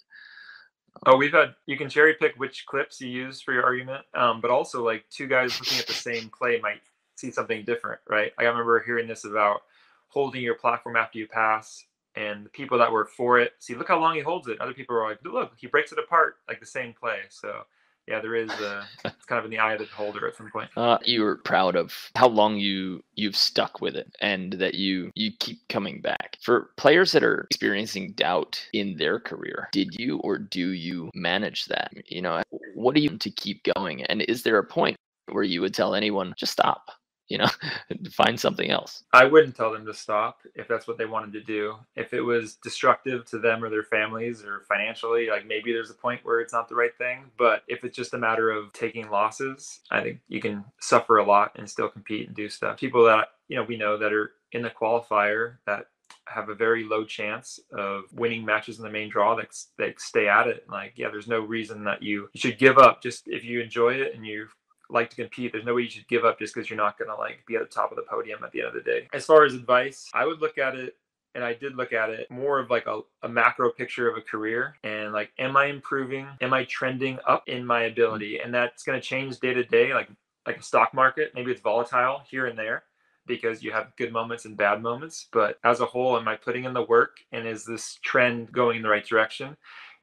Oh, 1.07 1.17
we've 1.17 1.33
had 1.33 1.55
you 1.67 1.77
can 1.77 1.89
cherry 1.89 2.15
pick 2.15 2.35
which 2.37 2.65
clips 2.67 3.01
you 3.01 3.09
use 3.09 3.41
for 3.41 3.53
your 3.53 3.65
argument, 3.65 4.05
um, 4.15 4.41
but 4.41 4.51
also 4.51 4.85
like 4.85 5.05
two 5.11 5.27
guys 5.27 5.59
looking 5.61 5.79
at 5.79 5.87
the 5.87 5.95
same 5.95 6.31
play 6.31 6.59
might 6.61 6.81
see 7.17 7.31
something 7.31 7.65
different, 7.65 8.01
right? 8.09 8.33
I 8.39 8.45
remember 8.45 8.83
hearing 8.83 9.07
this 9.07 9.25
about 9.25 9.61
holding 10.09 10.43
your 10.43 10.55
platform 10.55 10.97
after 10.97 11.19
you 11.19 11.27
pass, 11.29 11.85
and 12.17 12.45
the 12.45 12.51
people 12.51 12.79
that 12.79 12.91
were 12.91 13.05
for 13.05 13.39
it 13.39 13.53
see, 13.59 13.75
look 13.75 13.89
how 13.89 14.01
long 14.01 14.15
he 14.15 14.21
holds 14.21 14.49
it. 14.49 14.61
Other 14.61 14.75
people 14.75 14.97
are 14.97 15.09
like, 15.09 15.19
look, 15.25 15.53
he 15.57 15.67
breaks 15.67 15.93
it 15.93 15.99
apart 15.99 16.37
like 16.49 16.61
the 16.61 16.67
same 16.67 16.93
play. 16.93 17.21
So 17.29 17.63
yeah, 18.09 18.21
there 18.21 18.35
is 18.35 18.51
uh 18.51 18.85
it's 19.05 19.27
kind 19.27 19.39
of 19.39 19.45
in 19.45 19.51
the 19.51 19.59
eye 19.59 19.75
of 19.75 19.81
the 19.81 19.85
beholder 19.85 20.27
at 20.27 20.37
some 20.37 20.51
point. 20.51 20.71
Uh, 20.77 20.99
you 21.05 21.23
were 21.23 21.37
proud 21.37 21.77
of 21.77 21.93
how 22.15 22.29
long 22.29 22.57
you 22.57 23.03
you've 23.15 23.37
stuck 23.37 23.81
with 23.81 23.97
it 23.97 24.15
and 24.21 24.55
that 24.55 24.75
you 24.75 25.11
you 25.15 25.33
keep 25.41 25.67
coming 25.69 26.01
back. 26.01 26.39
For 26.43 26.71
players 26.77 27.13
that 27.13 27.25
are 27.25 27.47
experiencing 27.51 28.13
doubt 28.13 28.65
in 28.73 28.97
their 28.97 29.21
career, 29.21 29.69
did 29.73 29.95
you 29.99 30.19
or 30.19 30.39
do 30.39 30.71
you 30.71 31.11
manage 31.15 31.67
that? 31.67 31.93
You 32.07 32.23
know, 32.23 32.43
what 32.75 32.95
do 32.95 33.01
you 33.03 33.19
to 33.19 33.31
keep 33.31 33.67
going? 33.75 34.05
And 34.05 34.23
is 34.23 34.43
there 34.43 34.59
a 34.59 34.65
point 34.65 34.97
where 35.31 35.45
you 35.45 35.61
would 35.61 35.75
tell 35.75 35.95
anyone 35.95 36.35
just 36.39 36.53
stop? 36.53 36.91
You 37.29 37.39
know, 37.39 37.49
find 38.11 38.39
something 38.39 38.71
else. 38.71 39.05
I 39.13 39.25
wouldn't 39.25 39.57
tell 39.57 39.73
them 39.73 39.87
to 39.87 39.95
stop 39.95 40.41
if 40.55 40.69
that's 40.69 40.87
what 40.87 40.99
they 40.99 41.07
wanted 41.07 41.33
to 41.35 41.43
do. 41.43 41.77
If 41.97 42.13
it 42.13 42.21
was 42.21 42.55
destructive 42.57 43.25
to 43.27 43.39
them 43.39 43.65
or 43.65 43.71
their 43.71 43.83
families 43.83 44.45
or 44.45 44.63
financially, 44.69 45.29
like 45.29 45.47
maybe 45.47 45.73
there's 45.73 45.91
a 45.91 45.95
point 45.95 46.21
where 46.25 46.41
it's 46.41 46.53
not 46.53 46.69
the 46.69 46.75
right 46.75 46.97
thing. 46.97 47.25
But 47.37 47.63
if 47.69 47.85
it's 47.85 47.97
just 47.97 48.15
a 48.15 48.19
matter 48.19 48.51
of 48.51 48.73
taking 48.73 49.11
losses, 49.11 49.81
I 49.91 50.03
think 50.03 50.21
you 50.29 50.41
can 50.41 50.65
suffer 50.81 51.19
a 51.19 51.27
lot 51.27 51.53
and 51.57 51.69
still 51.69 51.89
compete 51.89 52.29
and 52.29 52.37
do 52.37 52.49
stuff. 52.49 52.79
People 52.79 53.05
that, 53.07 53.29
you 53.49 53.57
know, 53.57 53.65
we 53.65 53.77
know 53.77 53.97
that 53.99 54.13
are 54.13 54.33
in 54.53 54.63
the 54.63 54.71
qualifier 54.71 55.57
that 55.67 55.87
have 56.29 56.49
a 56.49 56.55
very 56.55 56.85
low 56.85 57.05
chance 57.05 57.61
of 57.73 58.05
winning 58.13 58.45
matches 58.45 58.79
in 58.79 58.85
the 58.85 58.91
main 58.91 59.09
draw 59.09 59.35
that, 59.37 59.57
that 59.79 60.01
stay 60.01 60.29
at 60.29 60.47
it. 60.47 60.65
Like, 60.69 60.93
yeah, 60.97 61.09
there's 61.09 61.29
no 61.29 61.41
reason 61.41 61.85
that 61.85 62.03
you, 62.03 62.29
you 62.33 62.41
should 62.41 62.59
give 62.59 62.79
up 62.79 63.03
just 63.03 63.29
if 63.29 63.45
you 63.45 63.61
enjoy 63.61 63.95
it 63.95 64.15
and 64.15 64.27
you 64.27 64.49
like 64.91 65.11
to 65.11 65.17
compete. 65.17 65.53
There's 65.53 65.65
no 65.65 65.75
way 65.75 65.83
you 65.83 65.91
should 65.91 66.09
give 66.09 66.25
up 66.25 66.39
just 66.39 66.55
because 66.55 66.71
you're 66.71 66.77
not 66.77 66.99
going 66.99 67.11
to 67.11 67.17
like 67.17 67.45
be 67.47 67.57
at 67.57 67.63
the 67.63 67.75
top 67.75 67.91
of 67.91 67.97
the 67.97 68.03
podium 68.03 68.45
at 68.45 68.53
the 68.53 68.61
end 68.61 68.69
of 68.69 68.75
the 68.75 68.81
day. 68.81 69.09
As 69.13 69.27
far 69.27 69.45
as 69.45 69.55
advice, 69.55 70.09
I 70.15 70.25
would 70.27 70.41
look 70.41 70.59
at 70.59 70.75
it 70.75 70.97
and 71.35 71.45
I 71.45 71.53
did 71.53 71.77
look 71.77 71.93
at 71.93 72.09
it 72.11 72.31
more 72.31 72.59
of 72.59 72.71
like 72.71 72.87
a, 72.87 73.01
a 73.23 73.29
macro 73.29 73.71
picture 73.71 74.09
of 74.09 74.17
a 74.17 74.23
career 74.23 74.77
and 74.85 75.13
like, 75.13 75.31
am 75.39 75.57
I 75.57 75.67
improving? 75.67 76.27
Am 76.41 76.55
I 76.55 76.65
trending 76.65 77.19
up 77.27 77.47
in 77.47 77.65
my 77.65 77.83
ability? 77.83 78.41
And 78.41 78.55
that's 78.55 78.83
going 78.83 78.99
to 78.99 79.07
change 79.07 79.39
day 79.39 79.53
to 79.53 79.65
day, 79.65 79.93
like 79.93 80.09
like 80.47 80.59
a 80.59 80.63
stock 80.63 80.95
market. 80.95 81.33
Maybe 81.35 81.51
it's 81.51 81.61
volatile 81.61 82.23
here 82.31 82.47
and 82.47 82.59
there 82.59 82.85
because 83.27 83.63
you 83.63 83.73
have 83.73 83.95
good 83.97 84.13
moments 84.13 84.45
and 84.45 84.57
bad 84.57 84.81
moments. 84.81 85.27
But 85.33 85.59
as 85.65 85.81
a 85.81 85.87
whole, 85.87 86.17
am 86.17 86.29
I 86.29 86.37
putting 86.37 86.65
in 86.65 86.73
the 86.73 86.85
work? 86.85 87.19
And 87.33 87.47
is 87.47 87.65
this 87.65 87.99
trend 88.03 88.53
going 88.53 88.77
in 88.77 88.83
the 88.83 88.89
right 88.89 89.05
direction? 89.05 89.57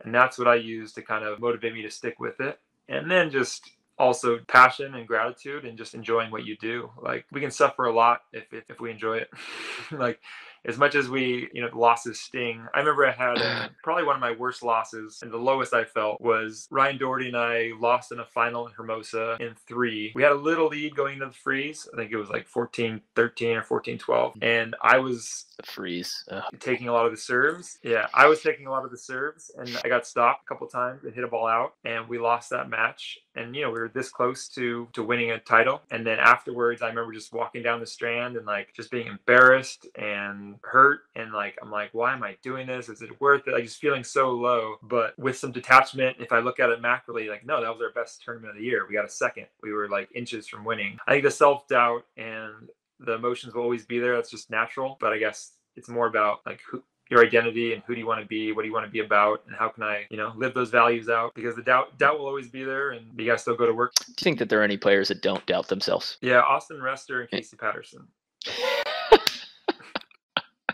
And 0.03 0.13
that's 0.13 0.37
what 0.37 0.47
I 0.47 0.55
use 0.55 0.91
to 0.93 1.01
kind 1.01 1.23
of 1.23 1.39
motivate 1.39 1.73
me 1.73 1.81
to 1.81 1.89
stick 1.89 2.19
with 2.19 2.39
it. 2.41 2.59
And 2.89 3.09
then 3.09 3.31
just 3.31 3.71
also 4.03 4.39
passion 4.47 4.95
and 4.95 5.07
gratitude 5.07 5.65
and 5.65 5.77
just 5.77 5.95
enjoying 5.95 6.31
what 6.31 6.45
you 6.45 6.57
do. 6.57 6.89
Like 7.01 7.25
we 7.31 7.41
can 7.41 7.51
suffer 7.51 7.85
a 7.85 7.93
lot 7.93 8.21
if 8.31 8.51
if, 8.53 8.69
if 8.69 8.79
we 8.79 8.91
enjoy 8.91 9.17
it. 9.17 9.29
like 9.91 10.19
as 10.65 10.77
much 10.77 10.95
as 10.95 11.09
we, 11.09 11.49
you 11.53 11.61
know, 11.61 11.69
losses 11.77 12.19
sting. 12.19 12.65
I 12.73 12.79
remember 12.79 13.05
I 13.05 13.11
had 13.11 13.37
uh, 13.39 13.69
probably 13.83 14.03
one 14.05 14.15
of 14.15 14.21
my 14.21 14.31
worst 14.33 14.63
losses, 14.63 15.19
and 15.21 15.31
the 15.31 15.37
lowest 15.37 15.73
I 15.73 15.83
felt 15.83 16.21
was 16.21 16.67
Ryan 16.71 16.97
Doherty 16.97 17.27
and 17.27 17.37
I 17.37 17.71
lost 17.79 18.11
in 18.11 18.19
a 18.19 18.25
final 18.25 18.67
in 18.67 18.73
Hermosa 18.73 19.37
in 19.39 19.55
three. 19.67 20.11
We 20.15 20.23
had 20.23 20.31
a 20.31 20.35
little 20.35 20.67
lead 20.67 20.95
going 20.95 21.13
into 21.15 21.27
the 21.27 21.33
freeze. 21.33 21.87
I 21.93 21.97
think 21.97 22.11
it 22.11 22.17
was 22.17 22.29
like 22.29 22.47
14 22.47 23.01
13 23.15 23.57
or 23.57 23.63
14 23.63 23.97
12. 23.97 24.33
And 24.41 24.75
I 24.81 24.99
was 24.99 25.45
The 25.57 25.63
freeze. 25.65 26.23
Ugh. 26.31 26.43
taking 26.59 26.87
a 26.87 26.93
lot 26.93 27.05
of 27.05 27.11
the 27.11 27.17
serves. 27.17 27.77
Yeah, 27.83 28.07
I 28.13 28.27
was 28.27 28.41
taking 28.41 28.67
a 28.67 28.71
lot 28.71 28.85
of 28.85 28.91
the 28.91 28.97
serves, 28.97 29.51
and 29.57 29.69
I 29.83 29.89
got 29.89 30.07
stopped 30.07 30.43
a 30.43 30.47
couple 30.47 30.67
times 30.67 31.03
and 31.03 31.13
hit 31.13 31.23
a 31.23 31.27
ball 31.27 31.47
out, 31.47 31.73
and 31.85 32.07
we 32.07 32.19
lost 32.19 32.49
that 32.51 32.69
match. 32.69 33.17
And 33.35 33.55
you 33.55 33.63
know, 33.63 33.71
we 33.71 33.79
were 33.79 33.89
this 33.93 34.09
close 34.09 34.47
to 34.49 34.87
to 34.93 35.03
winning 35.03 35.31
a 35.31 35.39
title. 35.39 35.81
And 35.91 36.05
then 36.05 36.19
afterwards, 36.19 36.81
I 36.81 36.87
remember 36.87 37.11
just 37.13 37.33
walking 37.33 37.63
down 37.63 37.79
the 37.79 37.85
strand 37.87 38.37
and 38.37 38.45
like 38.45 38.73
just 38.75 38.91
being 38.91 39.07
embarrassed 39.07 39.87
and 39.95 40.52
hurt, 40.61 41.01
and 41.15 41.31
like 41.31 41.57
I'm 41.61 41.71
like, 41.71 41.89
why 41.93 42.13
am 42.13 42.23
I 42.23 42.37
doing 42.41 42.67
this? 42.67 42.89
Is 42.89 43.01
it 43.01 43.19
worth 43.21 43.47
it? 43.47 43.51
I 43.51 43.55
like, 43.55 43.63
just 43.63 43.79
feeling 43.79 44.03
so 44.03 44.31
low. 44.31 44.75
But 44.83 45.17
with 45.17 45.37
some 45.37 45.51
detachment, 45.51 46.17
if 46.19 46.31
I 46.31 46.39
look 46.39 46.59
at 46.59 46.69
it 46.69 46.81
macroly, 46.81 47.29
like 47.29 47.45
no, 47.45 47.61
that 47.61 47.71
was 47.71 47.81
our 47.81 47.91
best 47.91 48.21
tournament 48.23 48.51
of 48.51 48.57
the 48.57 48.65
year. 48.65 48.85
We 48.87 48.95
got 48.95 49.05
a 49.05 49.09
second. 49.09 49.47
We 49.61 49.73
were 49.73 49.89
like 49.89 50.09
inches 50.15 50.47
from 50.47 50.65
winning. 50.65 50.97
I 51.07 51.11
think 51.11 51.23
the 51.23 51.31
self 51.31 51.67
doubt 51.67 52.05
and 52.17 52.69
the 52.99 53.13
emotions 53.13 53.53
will 53.53 53.63
always 53.63 53.85
be 53.85 53.99
there. 53.99 54.15
That's 54.15 54.31
just 54.31 54.49
natural. 54.49 54.97
But 54.99 55.13
I 55.13 55.17
guess 55.17 55.53
it's 55.75 55.89
more 55.89 56.07
about 56.07 56.39
like 56.45 56.61
who 56.69 56.83
your 57.09 57.23
identity 57.23 57.73
and 57.73 57.83
who 57.85 57.93
do 57.93 57.99
you 57.99 58.07
want 58.07 58.21
to 58.21 58.27
be, 58.27 58.51
what 58.51 58.63
do 58.63 58.67
you 58.67 58.73
want 58.73 58.85
to 58.85 58.91
be 58.91 58.99
about, 58.99 59.43
and 59.47 59.55
how 59.55 59.69
can 59.69 59.83
I, 59.83 60.05
you 60.09 60.17
know, 60.17 60.33
live 60.35 60.53
those 60.53 60.69
values 60.69 61.09
out? 61.09 61.33
Because 61.35 61.55
the 61.55 61.61
doubt 61.61 61.97
doubt 61.97 62.19
will 62.19 62.25
always 62.25 62.49
be 62.49 62.63
there, 62.63 62.91
and 62.91 63.05
you 63.17 63.29
guys 63.29 63.41
still 63.41 63.55
go 63.55 63.65
to 63.65 63.73
work. 63.73 63.93
Do 63.95 64.05
you 64.09 64.13
think 64.23 64.39
that 64.39 64.49
there 64.49 64.59
are 64.61 64.63
any 64.63 64.77
players 64.77 65.09
that 65.09 65.21
don't 65.21 65.45
doubt 65.45 65.67
themselves? 65.67 66.17
Yeah, 66.21 66.41
Austin 66.41 66.81
Rester 66.81 67.21
and 67.21 67.29
eh. 67.31 67.37
Casey 67.37 67.57
Patterson. 67.57 68.07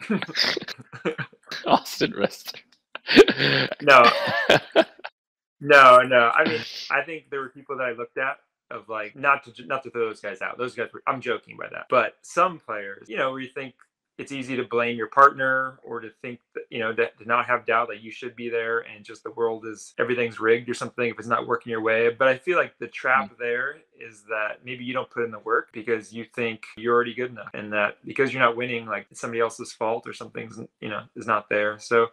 Austin 1.65 2.13
Rester. 2.13 2.60
No, 3.82 4.04
no, 5.60 6.02
no. 6.02 6.32
I 6.34 6.48
mean, 6.48 6.62
I 6.91 7.02
think 7.04 7.30
there 7.30 7.39
were 7.39 7.50
people 7.50 7.78
that 7.78 7.84
I 7.84 7.91
looked 7.91 8.17
at 8.17 8.38
of 8.72 8.88
like 8.88 9.15
not 9.15 9.43
to 9.45 9.65
not 9.65 9.84
to 9.84 9.91
throw 9.91 10.08
those 10.08 10.22
guys 10.22 10.41
out. 10.41 10.58
Those 10.58 10.76
guys 10.76 10.89
were. 10.93 11.02
I'm 11.08 11.22
joking 11.22 11.58
by 11.58 11.67
that, 11.72 11.86
but 11.89 12.15
some 12.22 12.60
players, 12.60 13.08
you 13.10 13.17
know, 13.17 13.32
where 13.32 13.39
you 13.39 13.50
think 13.50 13.76
it's 14.19 14.34
easy 14.34 14.58
to 14.58 14.65
blame 14.65 14.97
your 14.97 15.08
partner 15.08 15.79
or 15.82 16.01
to 16.01 16.10
think 16.21 16.41
that 16.53 16.63
you 16.69 16.79
know 16.79 16.91
that 16.93 17.17
to 17.17 17.25
not 17.25 17.45
have 17.45 17.65
doubt 17.65 17.88
that 17.88 18.01
you 18.01 18.12
should 18.12 18.36
be 18.36 18.49
there 18.49 18.79
and 18.79 19.05
just 19.05 19.23
the 19.23 19.32
world 19.32 19.65
is 19.65 19.93
everything's 19.97 20.39
rigged 20.39 20.69
or 20.69 20.73
something 20.73 21.10
if 21.10 21.17
it's 21.17 21.27
not 21.27 21.47
working 21.47 21.71
your 21.71 21.82
way. 21.82 22.10
But 22.10 22.27
i 22.27 22.38
feel 22.38 22.58
like 22.58 22.77
the 22.79 22.88
trap 22.88 23.32
mm. 23.32 23.38
there 23.39 23.77
is 23.99 24.23
that 24.29 24.60
maybe 24.63 24.84
you 24.84 24.93
don't 24.93 25.10
put 25.10 25.23
in 25.23 25.32
the 25.32 25.39
work 25.39 25.69
because 25.73 26.13
you 26.13 26.25
think 26.36 26.63
you're 26.77 26.93
already 26.93 27.13
good 27.13 27.32
enough 27.32 27.49
and 27.53 27.71
that 27.73 27.97
because 28.05 28.34
you're 28.34 28.43
not 28.43 28.58
winning 28.58 28.86
like 28.86 29.08
it's 29.10 29.21
somebody 29.21 29.39
else's 29.39 29.71
fault 29.71 30.05
or 30.05 30.13
something's 30.13 30.60
you 30.82 30.89
know 30.89 31.03
is 31.15 31.25
not 31.25 31.47
there. 31.49 31.79
So 31.79 32.08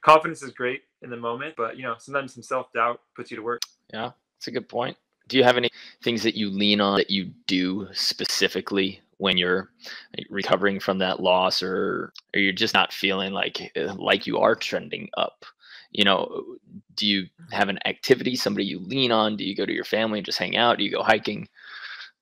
confidence 0.00 0.42
is 0.42 0.50
great 0.52 0.84
in 1.02 1.10
the 1.10 1.16
moment 1.16 1.54
but 1.56 1.76
you 1.76 1.82
know 1.82 1.94
sometimes 1.98 2.32
some 2.32 2.42
self-doubt 2.42 3.00
puts 3.14 3.30
you 3.30 3.36
to 3.36 3.42
work. 3.42 3.60
Yeah, 3.92 4.12
it's 4.38 4.46
a 4.46 4.50
good 4.50 4.68
point. 4.68 4.96
Do 5.28 5.36
you 5.36 5.44
have 5.44 5.58
any 5.58 5.68
things 6.02 6.22
that 6.22 6.34
you 6.34 6.48
lean 6.48 6.80
on 6.80 6.96
that 6.96 7.10
you 7.10 7.30
do 7.46 7.86
specifically 7.92 9.00
when 9.20 9.36
you're 9.36 9.70
recovering 10.30 10.80
from 10.80 10.98
that 10.98 11.20
loss, 11.20 11.62
or 11.62 12.12
or 12.34 12.40
you're 12.40 12.52
just 12.52 12.74
not 12.74 12.92
feeling 12.92 13.32
like 13.32 13.72
uh, 13.76 13.94
like 13.94 14.26
you 14.26 14.38
are 14.38 14.54
trending 14.54 15.08
up? 15.16 15.44
You 15.92 16.04
know, 16.04 16.44
do 16.94 17.06
you 17.06 17.26
have 17.50 17.68
an 17.68 17.78
activity, 17.84 18.36
somebody 18.36 18.64
you 18.64 18.78
lean 18.78 19.12
on? 19.12 19.36
Do 19.36 19.44
you 19.44 19.56
go 19.56 19.66
to 19.66 19.72
your 19.72 19.84
family 19.84 20.18
and 20.18 20.26
just 20.26 20.38
hang 20.38 20.56
out? 20.56 20.78
Do 20.78 20.84
you 20.84 20.90
go 20.90 21.02
hiking? 21.02 21.48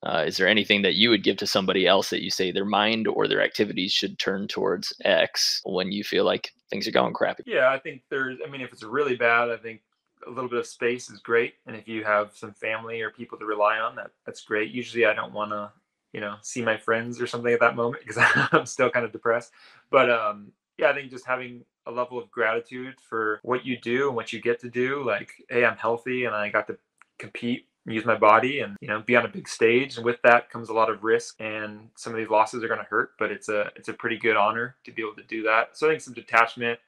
Uh, 0.05 0.25
is 0.27 0.37
there 0.37 0.49
anything 0.49 0.83
that 0.83 0.95
you 0.95 1.11
would 1.11 1.25
give 1.25 1.37
to 1.37 1.47
somebody 1.47 1.87
else 1.87 2.09
that 2.11 2.23
you 2.23 2.31
say 2.31 2.53
their 2.53 2.65
mind 2.65 3.09
or 3.09 3.27
their 3.27 3.43
activities 3.43 3.93
should 3.93 4.19
turn 4.19 4.47
towards 4.47 4.93
X 5.05 5.61
when 5.65 5.91
you 5.91 6.05
feel 6.05 6.25
like 6.25 6.53
things 6.71 6.87
are 6.87 6.93
going 6.93 7.13
crappy? 7.13 7.43
Yeah, 7.47 7.71
I 7.71 7.81
think 7.81 8.03
there's, 8.09 8.39
I 8.47 8.49
mean, 8.49 8.61
if 8.61 8.73
it's 8.73 8.85
really 8.85 9.17
bad, 9.17 9.51
I 9.51 9.57
think 9.57 9.81
a 10.25 10.31
little 10.31 10.49
bit 10.49 10.61
of 10.61 10.67
space 10.67 11.11
is 11.11 11.19
great. 11.19 11.55
And 11.67 11.75
if 11.75 11.89
you 11.89 12.05
have 12.05 12.31
some 12.35 12.53
family 12.53 13.01
or 13.03 13.11
people 13.11 13.39
to 13.39 13.45
rely 13.45 13.79
on, 13.79 13.97
that 13.97 14.13
that's 14.25 14.45
great. 14.45 14.71
Usually 14.71 15.05
I 15.05 15.15
don't 15.15 15.35
want 15.35 15.51
to, 15.51 15.73
you 16.13 16.21
know, 16.21 16.37
see 16.43 16.63
my 16.63 16.77
friends 16.77 17.21
or 17.21 17.27
something 17.27 17.53
at 17.53 17.61
that 17.61 17.77
moment 17.77 18.03
because 18.07 18.23
I'm 18.53 18.67
still 18.67 18.91
kind 18.91 19.05
of 19.05 19.13
depressed. 19.13 19.53
But 19.91 20.11
um, 20.11 20.53
yeah, 20.79 20.91
I 20.91 20.95
think 20.95 21.11
just 21.11 21.27
having 21.27 21.65
a 21.87 21.91
level 21.91 22.19
of 22.19 22.31
gratitude 22.31 22.97
for 23.01 23.41
what 23.43 23.65
you 23.65 23.79
do 23.79 24.09
and 24.09 24.17
what 24.17 24.33
you 24.33 24.41
get 24.41 24.61
to 24.61 24.71
do. 24.71 25.05
Like, 25.05 25.31
hey, 25.49 25.65
I'm 25.65 25.77
healthy 25.77 26.25
and 26.25 26.35
I 26.35 26.49
got 26.51 26.67
to 26.69 26.79
compete 27.19 27.69
use 27.93 28.05
my 28.05 28.17
body 28.17 28.61
and 28.61 28.77
you 28.81 28.89
know 28.89 29.01
be 29.01 29.17
on 29.17 29.25
a 29.25 29.29
big 29.29 29.49
stage 29.49 29.97
and 29.97 30.05
with 30.05 30.21
that 30.23 30.51
comes 30.51 30.69
a 30.69 30.73
lot 30.73 30.91
of 30.91 31.05
risk 31.05 31.37
and 31.41 31.89
some 31.97 32.13
of 32.13 32.19
these 32.19 32.29
losses 32.29 32.63
are 32.63 32.69
going 32.69 32.81
to 32.81 32.87
hurt 32.87 33.13
but 33.19 33.31
it's 33.31 33.49
a 33.49 33.71
it's 33.77 33.89
a 33.89 33.93
pretty 33.93 34.17
good 34.19 34.37
honor 34.37 34.77
to 34.85 34.93
be 34.93 35.03
able 35.03 35.15
to 35.15 35.23
do 35.23 35.43
that 35.43 35.77
so 35.77 35.87
i 35.87 35.91
think 35.91 36.01
some 36.01 36.15
detachment 36.15 36.79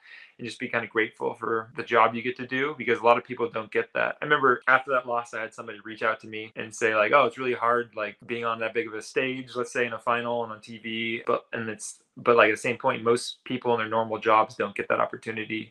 and 0.40 0.48
just 0.48 0.58
be 0.58 0.68
kind 0.68 0.84
of 0.84 0.90
grateful 0.90 1.34
for 1.34 1.70
the 1.76 1.82
job 1.82 2.14
you 2.14 2.22
get 2.22 2.36
to 2.38 2.46
do 2.46 2.74
because 2.78 2.98
a 2.98 3.04
lot 3.04 3.18
of 3.18 3.24
people 3.24 3.48
don't 3.50 3.70
get 3.70 3.92
that. 3.92 4.16
I 4.20 4.24
remember 4.24 4.62
after 4.68 4.90
that 4.92 5.06
loss, 5.06 5.34
I 5.34 5.40
had 5.42 5.52
somebody 5.52 5.78
reach 5.84 6.02
out 6.02 6.18
to 6.20 6.28
me 6.28 6.50
and 6.56 6.74
say 6.74 6.96
like, 6.96 7.12
"Oh, 7.12 7.26
it's 7.26 7.36
really 7.38 7.52
hard 7.52 7.90
like 7.94 8.16
being 8.26 8.44
on 8.46 8.58
that 8.60 8.72
big 8.72 8.88
of 8.88 8.94
a 8.94 9.02
stage, 9.02 9.54
let's 9.54 9.72
say 9.72 9.86
in 9.86 9.92
a 9.92 9.98
final 9.98 10.42
and 10.42 10.52
on 10.52 10.60
TV." 10.60 11.22
But 11.26 11.44
and 11.52 11.68
it's 11.68 12.02
but 12.16 12.36
like 12.36 12.48
at 12.48 12.54
the 12.54 12.56
same 12.56 12.78
point, 12.78 13.04
most 13.04 13.44
people 13.44 13.74
in 13.74 13.80
their 13.80 13.88
normal 13.88 14.18
jobs 14.18 14.56
don't 14.56 14.74
get 14.74 14.88
that 14.88 15.00
opportunity. 15.00 15.70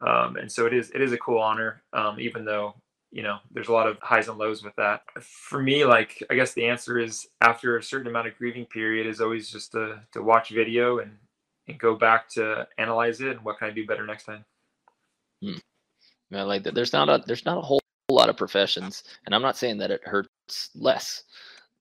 Um, 0.00 0.36
and 0.36 0.50
so 0.50 0.66
it 0.66 0.72
is 0.72 0.90
it 0.90 1.02
is 1.02 1.12
a 1.12 1.18
cool 1.18 1.38
honor, 1.38 1.82
um, 1.92 2.18
even 2.18 2.44
though 2.46 2.74
you 3.10 3.22
know 3.22 3.38
there's 3.50 3.68
a 3.68 3.72
lot 3.72 3.86
of 3.86 3.98
highs 4.00 4.28
and 4.28 4.38
lows 4.38 4.62
with 4.62 4.74
that 4.76 5.02
for 5.22 5.62
me 5.62 5.84
like 5.84 6.22
i 6.30 6.34
guess 6.34 6.52
the 6.52 6.66
answer 6.66 6.98
is 6.98 7.26
after 7.40 7.78
a 7.78 7.82
certain 7.82 8.06
amount 8.06 8.26
of 8.26 8.36
grieving 8.36 8.66
period 8.66 9.06
is 9.06 9.20
always 9.20 9.50
just 9.50 9.72
to, 9.72 9.98
to 10.12 10.22
watch 10.22 10.50
video 10.50 10.98
and 10.98 11.16
and 11.68 11.78
go 11.78 11.94
back 11.94 12.28
to 12.30 12.66
analyze 12.78 13.20
it 13.20 13.36
and 13.36 13.44
what 13.44 13.58
can 13.58 13.68
I 13.68 13.70
do 13.70 13.86
better 13.86 14.06
next 14.06 14.24
time. 14.24 14.44
Hmm. 15.42 15.58
I 16.32 16.42
like 16.42 16.62
that. 16.64 16.74
There's 16.74 16.92
not 16.92 17.08
a 17.08 17.22
there's 17.26 17.44
not 17.44 17.58
a 17.58 17.62
whole 17.62 17.80
lot 18.10 18.28
of 18.28 18.36
professions, 18.36 19.04
and 19.24 19.34
I'm 19.34 19.42
not 19.42 19.56
saying 19.56 19.78
that 19.78 19.90
it 19.90 20.02
hurts 20.04 20.70
less, 20.74 21.22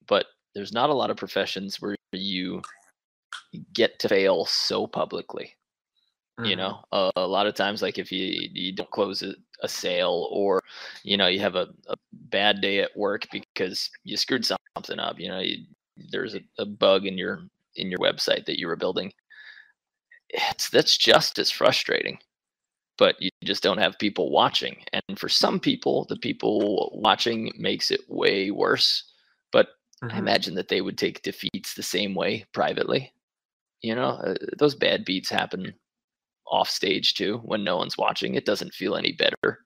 but 0.07 0.27
there's 0.53 0.73
not 0.73 0.89
a 0.89 0.93
lot 0.93 1.09
of 1.09 1.17
professions 1.17 1.81
where 1.81 1.95
you 2.13 2.61
get 3.73 3.99
to 3.99 4.09
fail 4.09 4.45
so 4.45 4.88
publicly. 4.88 5.55
Mm-hmm. 6.39 6.49
You 6.49 6.55
know, 6.55 6.79
uh, 6.91 7.11
a 7.15 7.27
lot 7.27 7.47
of 7.47 7.55
times, 7.55 7.81
like 7.81 7.97
if 7.97 8.11
you 8.11 8.49
you 8.53 8.71
don't 8.71 8.91
close 8.91 9.21
a, 9.21 9.33
a 9.63 9.67
sale, 9.67 10.29
or 10.31 10.61
you 11.03 11.17
know 11.17 11.27
you 11.27 11.39
have 11.39 11.55
a, 11.55 11.67
a, 11.89 11.95
bad 12.11 12.61
day 12.61 12.79
at 12.79 12.95
work 12.95 13.27
because 13.31 13.89
you 14.03 14.15
screwed 14.15 14.45
something 14.45 14.99
up. 14.99 15.19
You 15.19 15.29
know, 15.29 15.39
you, 15.39 15.65
there's 16.11 16.35
a, 16.35 16.41
a 16.59 16.65
bug 16.65 17.05
in 17.05 17.17
your 17.17 17.41
in 17.75 17.89
your 17.89 17.99
website 17.99 18.45
that 18.45 18.59
you 18.59 18.67
were 18.67 18.75
building 18.75 19.11
it's 20.30 20.69
that's 20.69 20.97
just 20.97 21.39
as 21.39 21.51
frustrating 21.51 22.17
but 22.97 23.15
you 23.19 23.30
just 23.43 23.61
don't 23.63 23.78
have 23.78 23.99
people 23.99 24.32
watching 24.32 24.84
and 24.93 25.19
for 25.19 25.30
some 25.30 25.59
people 25.59 26.05
the 26.09 26.17
people 26.17 26.91
watching 26.93 27.51
makes 27.57 27.91
it 27.91 28.01
way 28.09 28.51
worse 28.51 29.03
but 29.51 29.67
mm-hmm. 30.03 30.15
i 30.15 30.19
imagine 30.19 30.55
that 30.55 30.67
they 30.67 30.82
would 30.82 30.97
take 30.97 31.21
defeats 31.21 31.73
the 31.73 31.84
same 31.84 32.13
way 32.13 32.45
privately 32.53 33.13
you 33.82 33.95
know 33.95 34.09
uh, 34.09 34.36
those 34.57 34.75
bad 34.75 35.05
beats 35.05 35.30
happen 35.30 35.73
off 36.49 36.69
stage 36.69 37.13
too 37.13 37.39
when 37.43 37.63
no 37.63 37.78
one's 37.78 37.97
watching 37.97 38.36
it 38.36 38.45
doesn't 38.45 38.73
feel 38.73 38.95
any 38.95 39.11
better. 39.11 39.59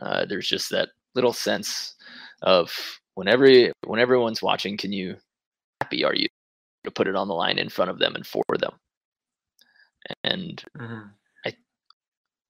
Uh, 0.00 0.26
there's 0.26 0.48
just 0.48 0.70
that 0.70 0.90
little 1.14 1.32
sense 1.32 1.94
of 2.42 2.72
whenever 3.14 3.46
when 3.86 4.00
everyone's 4.00 4.42
watching 4.42 4.76
can 4.76 4.92
you 4.92 5.16
happy? 5.80 6.04
Are 6.04 6.14
you 6.14 6.26
to 6.84 6.90
put 6.90 7.08
it 7.08 7.16
on 7.16 7.28
the 7.28 7.34
line 7.34 7.58
in 7.58 7.68
front 7.68 7.90
of 7.90 7.98
them 7.98 8.14
and 8.14 8.26
for 8.26 8.42
them 8.58 8.72
and 10.22 10.62
mm-hmm. 10.78 11.08
I 11.46 11.54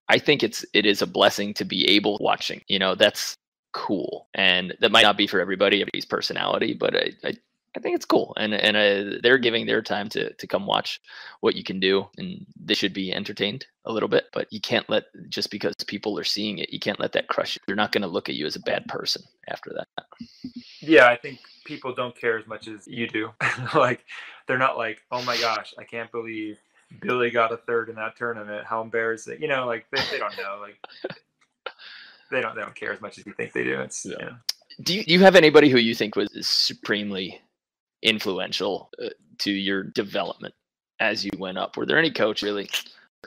I 0.09 0.19
think 0.19 0.43
it's 0.43 0.65
it 0.73 0.87
is 0.87 1.03
a 1.03 1.07
blessing 1.07 1.55
to 1.55 1.65
be 1.65 1.89
able 1.89 2.19
watching. 2.21 2.63
You 2.69 2.79
know, 2.79 2.95
that's 2.95 3.37
cool, 3.73 4.29
and 4.35 4.75
that 4.81 4.93
might 4.93 5.03
not 5.03 5.17
be 5.17 5.27
for 5.27 5.41
everybody, 5.41 5.81
everybody's 5.81 6.05
personality, 6.05 6.75
but 6.75 6.97
I, 6.97 7.11
I 7.25 7.35
I 7.77 7.81
think 7.81 7.97
it's 7.97 8.05
cool, 8.05 8.35
and 8.37 8.55
and 8.55 8.77
uh, 8.77 9.19
they're 9.23 9.39
giving 9.39 9.67
their 9.67 9.83
time 9.83 10.09
to 10.11 10.33
to 10.33 10.47
come 10.47 10.67
watch 10.67 11.01
what 11.41 11.57
you 11.57 11.65
can 11.65 11.81
do, 11.81 12.07
and 12.17 12.47
they 12.57 12.75
should 12.75 12.93
be 12.93 13.13
entertained 13.13 13.67
a 13.85 13.93
little 13.93 14.09
bit. 14.09 14.27
But 14.33 14.53
you 14.53 14.61
can't 14.61 14.89
let 14.89 15.07
just 15.29 15.51
because 15.51 15.75
people 15.87 16.17
are 16.19 16.25
seeing 16.25 16.59
it, 16.59 16.73
you 16.73 16.79
can't 16.79 17.01
let 17.01 17.13
that 17.13 17.27
crush 17.27 17.57
you. 17.57 17.63
They're 17.67 17.75
not 17.75 17.91
going 17.91 18.03
to 18.03 18.09
look 18.09 18.29
at 18.29 18.37
you 18.37 18.47
as 18.47 18.55
a 18.55 18.61
bad 18.61 18.87
person 18.87 19.23
after 19.49 19.73
that. 19.77 20.07
Yeah, 20.81 21.09
I 21.09 21.17
think 21.17 21.41
people 21.65 21.93
don't 21.93 22.17
care 22.17 22.39
as 22.39 22.47
much 22.47 22.69
as 22.69 22.87
you 22.87 23.09
do. 23.09 23.31
like 23.75 24.05
they're 24.47 24.59
not 24.59 24.79
like, 24.79 25.03
oh 25.11 25.23
my 25.25 25.37
gosh, 25.39 25.75
I 25.77 25.85
can't 25.85 26.13
believe 26.13 26.59
Billy 27.01 27.31
got 27.31 27.53
a 27.53 27.57
third 27.57 27.89
in 27.89 27.97
that 27.97 28.17
tournament. 28.17 28.65
How 28.65 28.83
embarrassing! 28.83 29.41
You 29.41 29.49
know, 29.49 29.67
like 29.67 29.87
they, 29.91 30.03
they 30.11 30.19
don't 30.19 30.37
know. 30.37 30.61
Like 30.61 30.79
they 32.31 32.41
don't 32.41 32.55
they 32.55 32.63
don't 32.63 32.75
care 32.75 32.93
as 32.93 33.01
much 33.01 33.19
as 33.19 33.27
you 33.27 33.33
think 33.33 33.53
they 33.53 33.65
do. 33.65 33.81
It's 33.81 34.05
yeah. 34.05 34.17
You 34.19 34.27
know. 34.27 34.37
Do 34.83 34.95
you, 34.95 35.05
do 35.05 35.13
you 35.13 35.21
have 35.21 35.37
anybody 35.37 35.69
who 35.69 35.79
you 35.79 35.95
think 35.95 36.17
was 36.17 36.29
supremely 36.47 37.41
influential 38.03 38.91
uh, 39.03 39.11
to 39.39 39.53
your 39.53 39.85
development 39.85 40.55
as 40.99 41.25
you 41.25 41.31
went 41.39 41.59
up? 41.59 41.77
Were 41.77 41.87
there 41.87 41.99
any 41.99 42.11
coach 42.11 42.43
really 42.43 42.69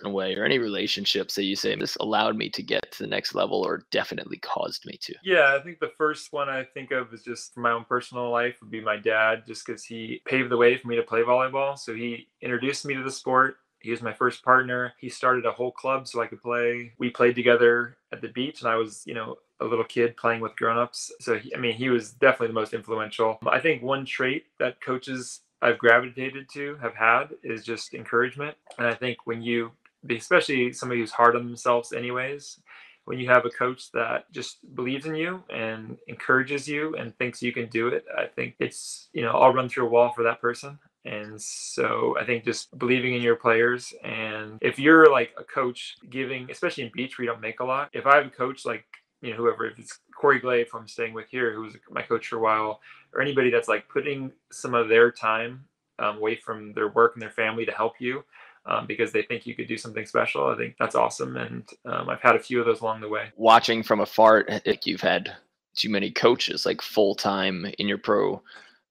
way 0.05 0.35
or 0.35 0.43
any 0.43 0.59
relationships 0.59 1.35
that 1.35 1.43
you 1.43 1.55
say 1.55 1.75
this 1.75 1.95
allowed 1.97 2.35
me 2.35 2.49
to 2.49 2.63
get 2.63 2.91
to 2.91 3.03
the 3.03 3.09
next 3.09 3.35
level 3.35 3.61
or 3.61 3.83
definitely 3.91 4.37
caused 4.37 4.85
me 4.85 4.97
to 5.01 5.13
yeah 5.23 5.55
i 5.55 5.63
think 5.63 5.79
the 5.79 5.91
first 5.97 6.33
one 6.33 6.49
i 6.49 6.63
think 6.63 6.91
of 6.91 7.13
is 7.13 7.23
just 7.23 7.57
my 7.57 7.71
own 7.71 7.85
personal 7.85 8.29
life 8.29 8.57
would 8.61 8.71
be 8.71 8.81
my 8.81 8.97
dad 8.97 9.43
just 9.47 9.65
because 9.65 9.83
he 9.83 10.21
paved 10.25 10.49
the 10.49 10.57
way 10.57 10.77
for 10.77 10.87
me 10.87 10.95
to 10.95 11.03
play 11.03 11.21
volleyball 11.21 11.77
so 11.77 11.93
he 11.93 12.27
introduced 12.41 12.85
me 12.85 12.93
to 12.93 13.03
the 13.03 13.11
sport 13.11 13.57
he 13.79 13.91
was 13.91 14.01
my 14.01 14.13
first 14.13 14.43
partner. 14.43 14.93
He 14.97 15.07
started 15.07 15.45
a 15.45 15.51
whole 15.51 15.71
club 15.71 16.07
so 16.07 16.21
I 16.21 16.27
could 16.27 16.41
play. 16.41 16.93
We 16.97 17.09
played 17.09 17.35
together 17.35 17.97
at 18.11 18.21
the 18.21 18.29
beach, 18.29 18.61
and 18.61 18.69
I 18.69 18.75
was, 18.75 19.03
you 19.05 19.13
know, 19.13 19.37
a 19.59 19.65
little 19.65 19.85
kid 19.85 20.17
playing 20.17 20.41
with 20.41 20.55
grown-ups. 20.55 21.11
So 21.19 21.37
he, 21.37 21.55
I 21.55 21.59
mean, 21.59 21.73
he 21.73 21.89
was 21.89 22.11
definitely 22.11 22.47
the 22.47 22.53
most 22.53 22.73
influential. 22.73 23.39
I 23.47 23.59
think 23.59 23.81
one 23.81 24.05
trait 24.05 24.45
that 24.59 24.81
coaches 24.81 25.41
I've 25.61 25.77
gravitated 25.77 26.49
to 26.53 26.75
have 26.81 26.95
had 26.95 27.29
is 27.43 27.63
just 27.63 27.93
encouragement. 27.93 28.57
And 28.77 28.87
I 28.87 28.93
think 28.93 29.19
when 29.25 29.41
you 29.41 29.71
especially 30.09 30.71
somebody 30.73 31.01
who's 31.01 31.11
hard 31.11 31.35
on 31.35 31.45
themselves 31.45 31.93
anyways 31.93 32.59
when 33.05 33.17
you 33.17 33.29
have 33.29 33.45
a 33.45 33.49
coach 33.49 33.89
that 33.93 34.29
just 34.33 34.57
believes 34.75 35.05
in 35.05 35.15
you 35.15 35.41
and 35.49 35.97
encourages 36.09 36.67
you 36.67 36.93
and 36.97 37.17
thinks 37.17 37.41
you 37.41 37.53
can 37.53 37.67
do 37.69 37.87
it 37.87 38.05
i 38.17 38.25
think 38.25 38.55
it's 38.59 39.07
you 39.13 39.21
know 39.21 39.31
i'll 39.31 39.53
run 39.53 39.69
through 39.69 39.85
a 39.85 39.89
wall 39.89 40.11
for 40.11 40.23
that 40.23 40.41
person. 40.41 40.77
And 41.05 41.41
so 41.41 42.17
i 42.19 42.25
think 42.25 42.43
just 42.43 42.77
believing 42.77 43.13
in 43.13 43.21
your 43.21 43.37
players 43.37 43.93
and 44.03 44.57
if 44.61 44.77
you're 44.77 45.09
like 45.09 45.31
a 45.37 45.43
coach 45.43 45.95
giving 46.09 46.51
especially 46.51 46.83
in 46.83 46.91
beach 46.93 47.15
you 47.17 47.25
don't 47.25 47.39
make 47.39 47.61
a 47.61 47.65
lot. 47.65 47.89
If 47.93 48.05
i 48.05 48.17
have 48.17 48.25
a 48.25 48.29
coach 48.29 48.65
like 48.65 48.85
you 49.21 49.31
know 49.31 49.37
whoever 49.37 49.65
if 49.67 49.79
it's 49.79 49.99
corey 50.13 50.39
glade 50.39 50.67
from 50.67 50.87
staying 50.87 51.13
with 51.13 51.29
here 51.29 51.53
who 51.53 51.61
was 51.61 51.75
my 51.89 52.01
coach 52.01 52.27
for 52.27 52.37
a 52.37 52.41
while 52.41 52.81
or 53.13 53.21
anybody 53.21 53.49
that's 53.49 53.69
like 53.69 53.87
putting 53.87 54.31
some 54.51 54.73
of 54.73 54.89
their 54.89 55.11
time 55.11 55.63
um, 55.99 56.17
away 56.17 56.35
from 56.35 56.73
their 56.73 56.89
work 56.89 57.13
and 57.15 57.21
their 57.21 57.31
family 57.31 57.65
to 57.65 57.71
help 57.71 57.93
you 57.99 58.23
um, 58.67 58.85
because 58.85 59.11
they 59.11 59.23
think 59.23 59.45
you 59.45 59.55
could 59.55 59.67
do 59.67 59.77
something 59.77 60.05
special. 60.05 60.47
I 60.47 60.55
think 60.55 60.75
that's 60.79 60.95
awesome, 60.95 61.37
and 61.37 61.67
um, 61.85 62.09
I've 62.09 62.21
had 62.21 62.35
a 62.35 62.39
few 62.39 62.59
of 62.59 62.65
those 62.65 62.81
along 62.81 63.01
the 63.01 63.09
way. 63.09 63.31
Watching 63.35 63.83
from 63.83 64.01
afar, 64.01 64.45
like 64.65 64.85
you've 64.85 65.01
had 65.01 65.35
too 65.75 65.89
many 65.89 66.11
coaches 66.11 66.65
like 66.65 66.81
full 66.81 67.15
time 67.15 67.65
in 67.77 67.87
your 67.87 67.99
pro 67.99 68.41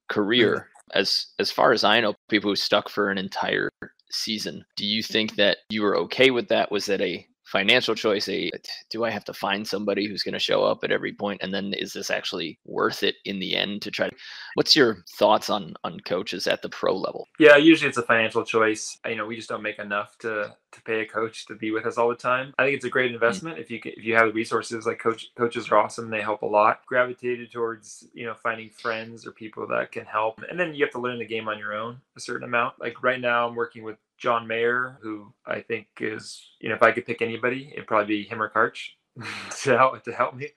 career. 0.09 0.55
Mm-hmm. 0.55 0.99
As 0.99 1.27
as 1.41 1.51
far 1.51 1.73
as 1.73 1.83
I 1.83 2.01
know, 2.01 2.15
people 2.29 2.51
who 2.51 2.57
stuck 2.57 2.89
for 2.89 3.11
an 3.11 3.19
entire 3.19 3.69
season. 4.11 4.65
Do 4.77 4.87
you 4.87 5.03
think 5.03 5.35
that 5.35 5.59
you 5.69 5.83
were 5.83 5.97
okay 5.99 6.31
with 6.31 6.49
that? 6.49 6.71
Was 6.71 6.87
that 6.87 7.01
a 7.01 7.27
financial 7.47 7.95
choice 7.95 8.29
a 8.29 8.51
do 8.91 9.05
i 9.05 9.11
have 9.11 9.25
to 9.25 9.33
find 9.33 9.67
somebody 9.67 10.07
who's 10.07 10.25
going 10.25 10.33
to 10.33 10.39
show 10.39 10.65
up 10.65 10.83
at 10.83 10.91
every 10.91 11.13
point 11.13 11.41
and 11.43 11.55
then 11.55 11.73
is 11.75 11.93
this 11.93 12.11
actually 12.11 12.59
worth 12.65 13.05
it 13.05 13.15
in 13.25 13.39
the 13.39 13.57
end 13.57 13.81
to 13.81 13.91
try 13.91 14.09
to 14.09 14.17
what's 14.55 14.75
your 14.75 15.05
thoughts 15.17 15.49
on 15.49 15.73
on 15.85 15.99
coaches 16.01 16.49
at 16.49 16.61
the 16.63 16.69
pro 16.69 16.97
level 16.97 17.29
yeah 17.39 17.57
usually 17.57 17.89
it's 17.89 17.99
a 17.99 18.03
financial 18.03 18.45
choice 18.45 18.99
you 19.07 19.15
know 19.15 19.25
we 19.25 19.37
just 19.37 19.49
don't 19.49 19.63
make 19.63 19.79
enough 19.79 20.19
to 20.19 20.53
to 20.73 20.83
pay 20.83 21.01
a 21.01 21.07
coach 21.07 21.47
to 21.47 21.55
be 21.55 21.71
with 21.71 21.87
us 21.87 21.97
all 21.99 22.09
the 22.09 22.17
time 22.17 22.53
i 22.59 22.65
think 22.65 22.75
it's 22.75 22.85
a 22.85 22.91
great 22.91 23.13
mm. 23.13 23.15
investment 23.15 23.55
mm-hmm. 23.55 23.63
if 23.63 23.71
you 23.71 23.81
if 23.85 24.05
you 24.05 24.17
have 24.17 24.27
the 24.27 24.33
resources 24.33 24.85
like 24.85 24.99
coach 24.99 25.29
coaches 25.37 25.71
are 25.71 25.79
awesome 25.79 26.11
they 26.11 26.21
help 26.21 26.43
a 26.43 26.47
lot 26.47 26.85
gravitated 26.87 27.53
towards 27.53 28.09
you 28.13 28.27
know 28.27 28.35
finding 28.35 28.71
friends 28.71 29.25
or 29.25 29.31
people 29.31 29.67
that 29.69 29.93
can 29.93 30.05
help 30.05 30.41
and 30.51 30.59
then 30.59 30.75
you 30.75 30.85
have 30.85 30.93
to 30.93 31.01
learn 31.01 31.19
the 31.19 31.25
game 31.25 31.49
on 31.49 31.59
your 31.59 31.75
own 31.75 31.97
a 32.17 32.21
certain 32.21 32.45
amount 32.45 32.75
like 32.81 33.03
right 33.05 33.21
now 33.21 33.47
i'm 33.47 33.55
working 33.55 33.85
with 33.85 33.97
John 34.19 34.47
Mayer, 34.47 34.99
who 35.03 35.33
I 35.47 35.61
think 35.61 35.89
is, 36.01 36.51
you 36.61 36.69
know, 36.69 36.75
if 36.75 36.83
I 36.83 36.93
could 36.93 37.07
pick 37.07 37.23
anybody, 37.23 37.71
it'd 37.73 37.87
probably 37.87 38.23
be 38.23 38.29
him 38.29 38.43
or 38.43 38.51
Karch 38.51 38.91
to 39.63 39.77
help 39.77 40.03
to 40.05 40.13
help 40.13 40.35
me. 40.35 40.49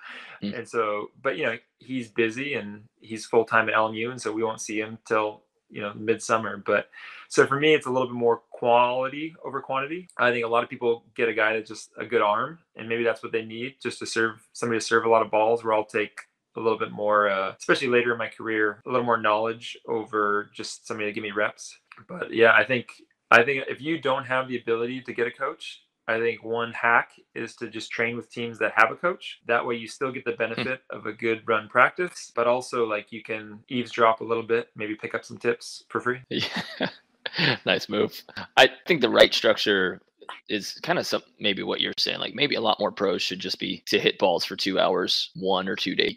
Mm. 0.44 0.60
And 0.60 0.68
so, 0.68 1.12
but 1.22 1.38
you 1.38 1.46
know, 1.46 1.58
he's 1.80 2.10
busy 2.10 2.56
and 2.56 2.84
he's 3.02 3.26
full 3.26 3.46
time 3.46 3.70
at 3.70 3.76
LMU, 3.76 4.12
and 4.12 4.22
so 4.22 4.32
we 4.32 4.44
won't 4.44 4.62
see 4.62 4.80
him 4.80 4.98
till 5.08 5.44
you 5.70 5.82
know 5.82 5.94
midsummer. 5.94 6.58
But 6.58 6.90
so 7.30 7.46
for 7.46 7.60
me, 7.60 7.74
it's 7.74 7.86
a 7.86 7.92
little 7.92 8.08
bit 8.08 8.16
more 8.16 8.42
quality 8.52 9.36
over 9.44 9.62
quantity. 9.62 10.08
I 10.18 10.32
think 10.32 10.46
a 10.46 10.50
lot 10.50 10.64
of 10.64 10.70
people 10.70 11.06
get 11.16 11.30
a 11.30 11.34
guy 11.34 11.54
that's 11.54 11.70
just 11.70 11.92
a 11.98 12.06
good 12.06 12.22
arm, 12.22 12.60
and 12.76 12.90
maybe 12.90 13.04
that's 13.04 13.24
what 13.24 13.32
they 13.32 13.46
need, 13.46 13.76
just 13.82 14.00
to 14.00 14.06
serve 14.06 14.46
somebody 14.54 14.80
to 14.80 14.86
serve 14.86 15.06
a 15.06 15.10
lot 15.10 15.22
of 15.22 15.32
balls. 15.32 15.64
Where 15.64 15.74
I'll 15.74 15.86
take 15.86 16.20
a 16.56 16.60
little 16.60 16.80
bit 16.80 16.92
more, 16.92 17.30
uh, 17.30 17.54
especially 17.58 17.88
later 17.88 18.12
in 18.12 18.18
my 18.18 18.28
career, 18.28 18.82
a 18.86 18.90
little 18.90 19.06
more 19.06 19.22
knowledge 19.22 19.78
over 19.88 20.50
just 20.54 20.88
somebody 20.88 21.10
to 21.10 21.14
give 21.14 21.24
me 21.24 21.32
reps. 21.32 21.78
But 22.08 22.34
yeah, 22.34 22.54
I 22.54 22.64
think 22.64 22.90
I 23.32 23.44
think 23.44 23.66
if 23.68 23.82
you 23.82 24.00
don't 24.00 24.26
have 24.26 24.48
the 24.48 24.58
ability 24.58 25.02
to 25.02 25.14
get 25.14 25.28
a 25.28 25.32
coach, 25.32 25.82
I 26.08 26.18
think 26.18 26.44
one 26.44 26.74
hack 26.74 27.12
is 27.36 27.56
to 27.58 27.70
just 27.70 27.92
train 27.92 28.18
with 28.18 28.32
teams 28.32 28.58
that 28.60 28.74
have 28.76 28.92
a 28.92 28.96
coach. 28.96 29.40
That 29.46 29.66
way 29.66 29.76
you 29.76 29.88
still 29.88 30.12
get 30.12 30.26
the 30.26 30.32
hmm. 30.32 30.38
benefit 30.38 30.82
of 30.90 31.06
a 31.06 31.14
good 31.14 31.44
run 31.48 31.70
practice, 31.70 32.32
but 32.36 32.48
also 32.48 32.86
like 32.86 33.12
you 33.12 33.22
can 33.22 33.60
eavesdrop 33.70 34.22
a 34.22 34.24
little 34.24 34.44
bit, 34.44 34.70
maybe 34.76 34.96
pick 34.96 35.14
up 35.14 35.24
some 35.24 35.38
tips 35.38 35.84
for 35.90 36.02
free. 36.02 36.22
Yeah. 36.30 36.90
nice 37.66 37.90
move. 37.90 38.20
I 38.58 38.70
think 38.88 39.02
the 39.02 39.10
right 39.10 39.34
structure 39.34 40.02
is 40.48 40.80
kind 40.82 40.98
of 40.98 41.06
some 41.06 41.22
maybe 41.40 41.62
what 41.62 41.80
you're 41.80 41.94
saying. 42.00 42.20
Like 42.20 42.34
maybe 42.34 42.56
a 42.56 42.62
lot 42.62 42.80
more 42.80 42.92
pros 42.92 43.22
should 43.22 43.40
just 43.40 43.60
be 43.60 43.84
to 43.88 44.00
hit 44.00 44.18
balls 44.18 44.44
for 44.44 44.56
two 44.56 44.80
hours, 44.80 45.30
one 45.36 45.68
or 45.68 45.76
two 45.76 45.96
day, 45.96 46.16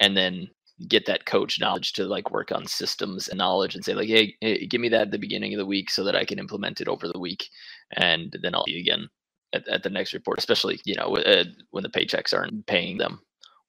and 0.00 0.16
then 0.16 0.50
get 0.86 1.06
that 1.06 1.26
coach 1.26 1.60
knowledge 1.60 1.92
to 1.94 2.04
like 2.04 2.30
work 2.30 2.52
on 2.52 2.66
systems 2.66 3.28
and 3.28 3.38
knowledge 3.38 3.74
and 3.74 3.84
say 3.84 3.94
like, 3.94 4.08
hey, 4.08 4.34
hey, 4.40 4.66
give 4.66 4.80
me 4.80 4.88
that 4.88 5.02
at 5.02 5.10
the 5.10 5.18
beginning 5.18 5.52
of 5.54 5.58
the 5.58 5.66
week 5.66 5.90
so 5.90 6.04
that 6.04 6.14
I 6.14 6.24
can 6.24 6.38
implement 6.38 6.80
it 6.80 6.88
over 6.88 7.08
the 7.08 7.18
week, 7.18 7.48
and 7.92 8.36
then 8.42 8.54
I'll 8.54 8.64
see 8.64 8.80
again 8.80 9.08
at, 9.52 9.66
at 9.68 9.82
the 9.82 9.90
next 9.90 10.12
report, 10.12 10.38
especially 10.38 10.80
you 10.84 10.94
know 10.94 11.16
uh, 11.16 11.44
when 11.70 11.82
the 11.82 11.88
paychecks 11.88 12.36
aren't 12.36 12.66
paying 12.66 12.98
them. 12.98 13.20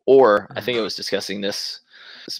Or 0.06 0.48
I 0.56 0.62
think 0.62 0.76
I 0.76 0.80
mm-hmm. 0.80 0.86
was 0.86 0.96
discussing 0.96 1.42
this 1.42 1.82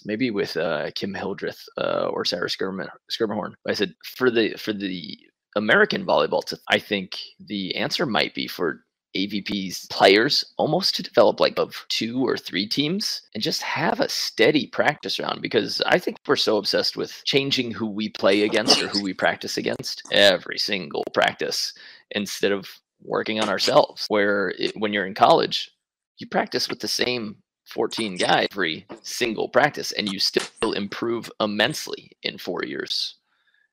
maybe 0.04 0.30
with 0.30 0.56
uh, 0.56 0.90
Kim 0.94 1.14
Hildreth 1.14 1.64
uh, 1.78 2.08
or 2.12 2.24
Sarah 2.24 2.48
Schermerhorn. 2.48 3.52
I 3.66 3.74
said 3.74 3.94
for 4.04 4.30
the 4.30 4.54
for 4.54 4.72
the 4.72 5.18
American 5.56 6.04
volleyball, 6.04 6.42
I 6.68 6.78
think 6.78 7.18
the 7.38 7.74
answer 7.76 8.06
might 8.06 8.34
be 8.34 8.46
for 8.46 8.84
AVP's 9.16 9.86
players 9.86 10.44
almost 10.56 10.94
to 10.94 11.02
develop 11.02 11.40
like 11.40 11.58
of 11.58 11.84
two 11.88 12.24
or 12.24 12.36
three 12.36 12.66
teams 12.66 13.22
and 13.34 13.42
just 13.42 13.62
have 13.62 14.00
a 14.00 14.08
steady 14.08 14.66
practice 14.68 15.18
round 15.18 15.42
because 15.42 15.82
I 15.86 15.98
think 15.98 16.18
we're 16.26 16.36
so 16.36 16.56
obsessed 16.58 16.96
with 16.96 17.22
changing 17.24 17.72
who 17.72 17.86
we 17.86 18.08
play 18.08 18.42
against 18.42 18.80
or 18.80 18.88
who 18.88 19.02
we 19.02 19.12
practice 19.12 19.56
against 19.56 20.02
every 20.12 20.58
single 20.58 21.04
practice 21.12 21.72
instead 22.12 22.52
of 22.52 22.68
working 23.02 23.40
on 23.40 23.48
ourselves. 23.48 24.06
Where 24.08 24.54
it, 24.58 24.72
when 24.76 24.92
you're 24.92 25.06
in 25.06 25.14
college, 25.14 25.70
you 26.18 26.26
practice 26.28 26.68
with 26.68 26.80
the 26.80 26.88
same 26.88 27.36
14 27.66 28.16
guys 28.16 28.48
every 28.50 28.86
single 29.02 29.48
practice, 29.48 29.92
and 29.92 30.12
you 30.12 30.18
still 30.18 30.72
improve 30.72 31.30
immensely 31.40 32.10
in 32.22 32.38
four 32.38 32.64
years. 32.64 33.16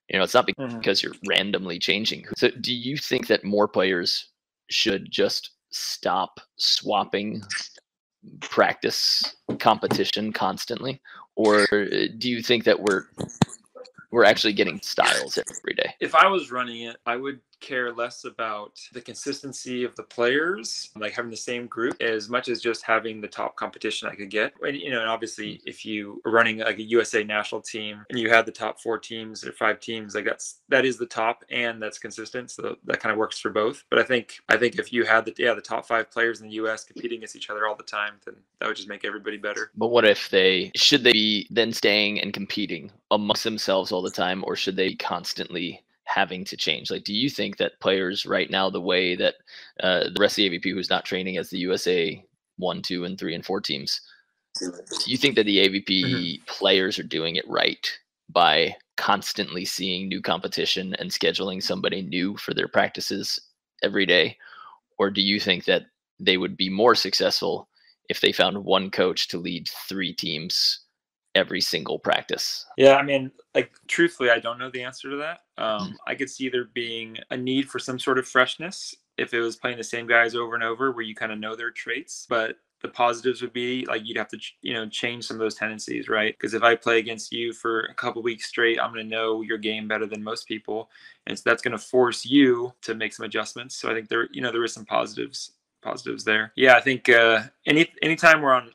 You 0.09 0.17
know, 0.17 0.23
it's 0.23 0.33
not 0.33 0.47
mm-hmm. 0.47 0.77
because 0.77 1.01
mm-hmm. 1.01 1.13
you're 1.13 1.37
randomly 1.37 1.79
changing. 1.79 2.25
So, 2.37 2.49
do 2.49 2.73
you 2.73 2.97
think 2.97 3.27
that 3.27 3.43
more 3.43 3.67
players 3.67 4.29
should 4.69 5.11
just 5.11 5.51
stop 5.69 6.39
swapping 6.55 7.43
practice 8.41 9.35
competition 9.59 10.33
constantly, 10.33 11.01
or 11.35 11.61
uh, 11.71 12.07
do 12.17 12.29
you 12.29 12.41
think 12.41 12.63
that 12.65 12.79
we're 12.79 13.05
we're 14.11 14.25
actually 14.25 14.53
getting 14.53 14.79
styles 14.81 15.37
every 15.37 15.73
day? 15.75 15.93
If 15.99 16.15
I 16.15 16.27
was 16.27 16.51
running 16.51 16.81
it, 16.81 16.97
I 17.05 17.15
would 17.15 17.39
care 17.59 17.93
less 17.93 18.25
about 18.25 18.79
the 18.93 19.01
consistency 19.01 19.83
of 19.83 19.95
the 19.95 20.03
players, 20.03 20.89
like 20.95 21.13
having 21.13 21.31
the 21.31 21.37
same 21.37 21.67
group, 21.67 22.01
as 22.01 22.29
much 22.29 22.49
as 22.49 22.61
just 22.61 22.83
having 22.83 23.21
the 23.21 23.27
top 23.27 23.55
competition 23.55 24.07
I 24.07 24.15
could 24.15 24.29
get. 24.29 24.53
And, 24.61 24.77
you 24.77 24.91
know, 24.91 25.01
and 25.01 25.09
obviously, 25.09 25.53
mm. 25.53 25.61
if 25.65 25.85
you 25.85 26.21
are 26.25 26.31
running 26.31 26.59
like 26.59 26.77
a 26.77 26.83
USA 26.83 27.23
national 27.23 27.61
team 27.61 28.05
and 28.09 28.19
you 28.19 28.29
had 28.29 28.45
the 28.45 28.51
top 28.51 28.79
four 28.79 28.97
teams 28.97 29.43
or 29.43 29.51
five 29.51 29.79
teams, 29.79 30.15
like 30.15 30.25
that's 30.25 30.61
that 30.69 30.85
is 30.85 30.97
the 30.97 31.05
top 31.05 31.43
and 31.49 31.81
that's 31.81 31.99
consistent. 31.99 32.51
So 32.51 32.77
that 32.85 32.99
kind 32.99 33.11
of 33.11 33.17
works 33.17 33.39
for 33.39 33.49
both. 33.49 33.83
But 33.89 33.99
I 33.99 34.03
think 34.03 34.39
I 34.49 34.57
think 34.57 34.77
if 34.79 34.93
you 34.93 35.03
had 35.05 35.25
the 35.25 35.33
yeah 35.37 35.53
the 35.53 35.61
top 35.61 35.85
five 35.85 36.11
players 36.11 36.41
in 36.41 36.47
the 36.47 36.53
US 36.53 36.83
competing 36.83 37.17
against 37.17 37.35
each 37.35 37.49
other 37.49 37.67
all 37.67 37.75
the 37.75 37.83
time, 37.83 38.13
then 38.25 38.35
that 38.59 38.67
would 38.67 38.77
just 38.77 38.89
make 38.89 39.05
everybody 39.05 39.37
better. 39.37 39.71
But 39.75 39.87
what 39.87 40.05
if 40.05 40.29
they 40.29 40.71
should 40.75 41.03
they 41.03 41.11
be 41.11 41.47
then 41.49 41.73
staying 41.73 42.19
and 42.21 42.33
competing 42.33 42.91
amongst 43.11 43.43
themselves 43.43 43.91
all 43.91 44.01
the 44.01 44.11
time, 44.11 44.43
or 44.45 44.55
should 44.55 44.75
they 44.75 44.95
constantly 44.95 45.83
having 46.07 46.43
to 46.45 46.57
change? 46.57 46.89
Like, 46.89 47.03
do 47.03 47.13
you 47.13 47.29
think 47.29 47.57
that 47.57 47.79
players 47.79 48.25
right 48.25 48.49
now, 48.49 48.69
the 48.69 48.81
way 48.81 49.15
that 49.15 49.35
uh, 49.81 50.05
the 50.05 50.19
rest 50.19 50.33
of 50.33 50.43
the 50.43 50.49
AVP 50.49 50.73
who's 50.73 50.89
not 50.89 51.05
training 51.05 51.37
as 51.37 51.49
the 51.49 51.59
USA 51.59 52.23
one, 52.57 52.81
two, 52.81 53.03
and 53.03 53.19
three 53.19 53.35
and 53.35 53.45
four 53.45 53.61
teams, 53.61 54.01
do 54.59 54.71
you 55.05 55.17
think 55.17 55.35
that 55.35 55.45
the 55.45 55.57
AVP 55.57 55.87
mm-hmm. 55.87 56.43
players 56.45 56.97
are 56.97 57.03
doing 57.03 57.35
it 57.35 57.47
right 57.47 57.91
by 58.29 58.75
constantly 58.95 59.63
seeing 59.63 60.07
new 60.07 60.21
competition 60.21 60.95
and 60.95 61.11
scheduling 61.11 61.61
somebody 61.61 62.01
new 62.01 62.35
for 62.37 62.53
their 62.53 62.67
practices 62.67 63.39
every 63.83 64.05
day? 64.05 64.37
Or 64.97 65.11
do 65.11 65.21
you 65.21 65.39
think 65.39 65.65
that 65.65 65.83
they 66.19 66.37
would 66.37 66.57
be 66.57 66.69
more 66.69 66.95
successful 66.95 67.69
if 68.09 68.21
they 68.21 68.31
found 68.31 68.65
one 68.65 68.89
coach 68.89 69.27
to 69.27 69.37
lead 69.37 69.69
three 69.87 70.13
teams 70.13 70.79
every 71.37 71.61
single 71.61 71.99
practice? 71.99 72.65
Yeah, 72.77 72.95
I 72.95 73.03
mean, 73.03 73.31
like 73.55 73.71
truthfully, 73.87 74.29
I 74.29 74.39
don't 74.39 74.59
know 74.59 74.69
the 74.69 74.83
answer 74.83 75.09
to 75.09 75.17
that. 75.17 75.39
Um, 75.57 75.91
mm. 75.91 75.93
I 76.05 76.15
could 76.15 76.29
see 76.29 76.49
there 76.49 76.65
being 76.73 77.17
a 77.31 77.37
need 77.37 77.69
for 77.69 77.79
some 77.79 77.99
sort 77.99 78.17
of 78.17 78.27
freshness 78.27 78.95
if 79.17 79.33
it 79.33 79.39
was 79.39 79.55
playing 79.55 79.77
the 79.77 79.83
same 79.83 80.07
guys 80.07 80.35
over 80.35 80.55
and 80.55 80.63
over, 80.63 80.91
where 80.91 81.03
you 81.03 81.15
kind 81.15 81.31
of 81.31 81.39
know 81.39 81.55
their 81.55 81.71
traits. 81.71 82.27
But 82.29 82.57
the 82.81 82.87
positives 82.87 83.41
would 83.41 83.53
be 83.53 83.85
like 83.85 84.03
you'd 84.05 84.17
have 84.17 84.27
to 84.27 84.37
you 84.61 84.73
know 84.73 84.87
change 84.87 85.25
some 85.25 85.35
of 85.35 85.39
those 85.39 85.55
tendencies 85.55 86.07
right 86.07 86.35
because 86.37 86.53
if 86.53 86.63
i 86.63 86.75
play 86.75 86.99
against 86.99 87.31
you 87.31 87.51
for 87.53 87.81
a 87.85 87.93
couple 87.93 88.21
weeks 88.21 88.45
straight 88.45 88.79
i'm 88.79 88.93
going 88.93 89.03
to 89.03 89.09
know 89.09 89.41
your 89.41 89.57
game 89.57 89.87
better 89.87 90.05
than 90.05 90.23
most 90.23 90.47
people 90.47 90.89
and 91.25 91.37
so 91.37 91.43
that's 91.45 91.61
going 91.61 91.71
to 91.71 91.77
force 91.77 92.25
you 92.25 92.71
to 92.81 92.93
make 92.93 93.13
some 93.13 93.25
adjustments 93.25 93.75
so 93.75 93.89
i 93.89 93.93
think 93.93 94.07
there 94.09 94.27
you 94.31 94.41
know 94.41 94.51
there 94.51 94.63
is 94.63 94.73
some 94.73 94.85
positives 94.85 95.53
positives 95.81 96.23
there 96.23 96.51
yeah 96.55 96.75
i 96.75 96.81
think 96.81 97.09
uh 97.09 97.41
any 97.65 97.91
anytime 98.01 98.41
we're 98.41 98.53
on 98.53 98.71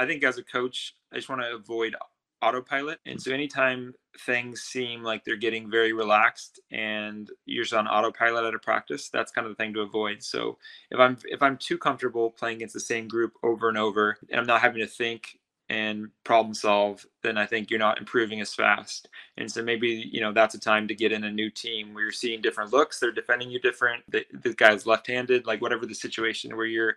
i 0.00 0.06
think 0.06 0.24
as 0.24 0.38
a 0.38 0.42
coach 0.42 0.94
I 1.12 1.16
just 1.16 1.28
want 1.28 1.42
to 1.42 1.54
avoid 1.54 1.96
autopilot. 2.42 2.98
And 3.06 3.20
so 3.20 3.32
anytime 3.32 3.94
things 4.20 4.62
seem 4.62 5.02
like 5.02 5.24
they're 5.24 5.36
getting 5.36 5.70
very 5.70 5.92
relaxed 5.92 6.60
and 6.70 7.28
you're 7.44 7.64
just 7.64 7.74
on 7.74 7.86
autopilot 7.86 8.44
at 8.44 8.54
a 8.54 8.58
practice, 8.58 9.08
that's 9.08 9.32
kind 9.32 9.46
of 9.46 9.52
the 9.52 9.62
thing 9.62 9.74
to 9.74 9.80
avoid. 9.80 10.22
So 10.22 10.58
if 10.90 10.98
I'm 10.98 11.18
if 11.24 11.42
I'm 11.42 11.56
too 11.56 11.78
comfortable 11.78 12.30
playing 12.30 12.56
against 12.56 12.74
the 12.74 12.80
same 12.80 13.08
group 13.08 13.32
over 13.42 13.68
and 13.68 13.78
over 13.78 14.18
and 14.30 14.40
I'm 14.40 14.46
not 14.46 14.62
having 14.62 14.80
to 14.80 14.86
think 14.86 15.38
and 15.68 16.08
problem 16.24 16.52
solve, 16.52 17.06
then 17.22 17.38
I 17.38 17.46
think 17.46 17.70
you're 17.70 17.78
not 17.78 17.98
improving 17.98 18.40
as 18.40 18.52
fast. 18.52 19.08
And 19.36 19.50
so 19.50 19.62
maybe, 19.62 19.88
you 20.10 20.20
know, 20.20 20.32
that's 20.32 20.56
a 20.56 20.58
time 20.58 20.88
to 20.88 20.96
get 20.96 21.12
in 21.12 21.22
a 21.22 21.30
new 21.30 21.48
team 21.48 21.94
where 21.94 22.02
you're 22.02 22.12
seeing 22.12 22.40
different 22.40 22.72
looks, 22.72 22.98
they're 22.98 23.12
defending 23.12 23.52
you 23.52 23.60
different, 23.60 24.02
the, 24.08 24.24
the 24.42 24.52
guy's 24.52 24.84
left-handed, 24.84 25.46
like 25.46 25.62
whatever 25.62 25.86
the 25.86 25.94
situation 25.94 26.56
where 26.56 26.66
you're 26.66 26.96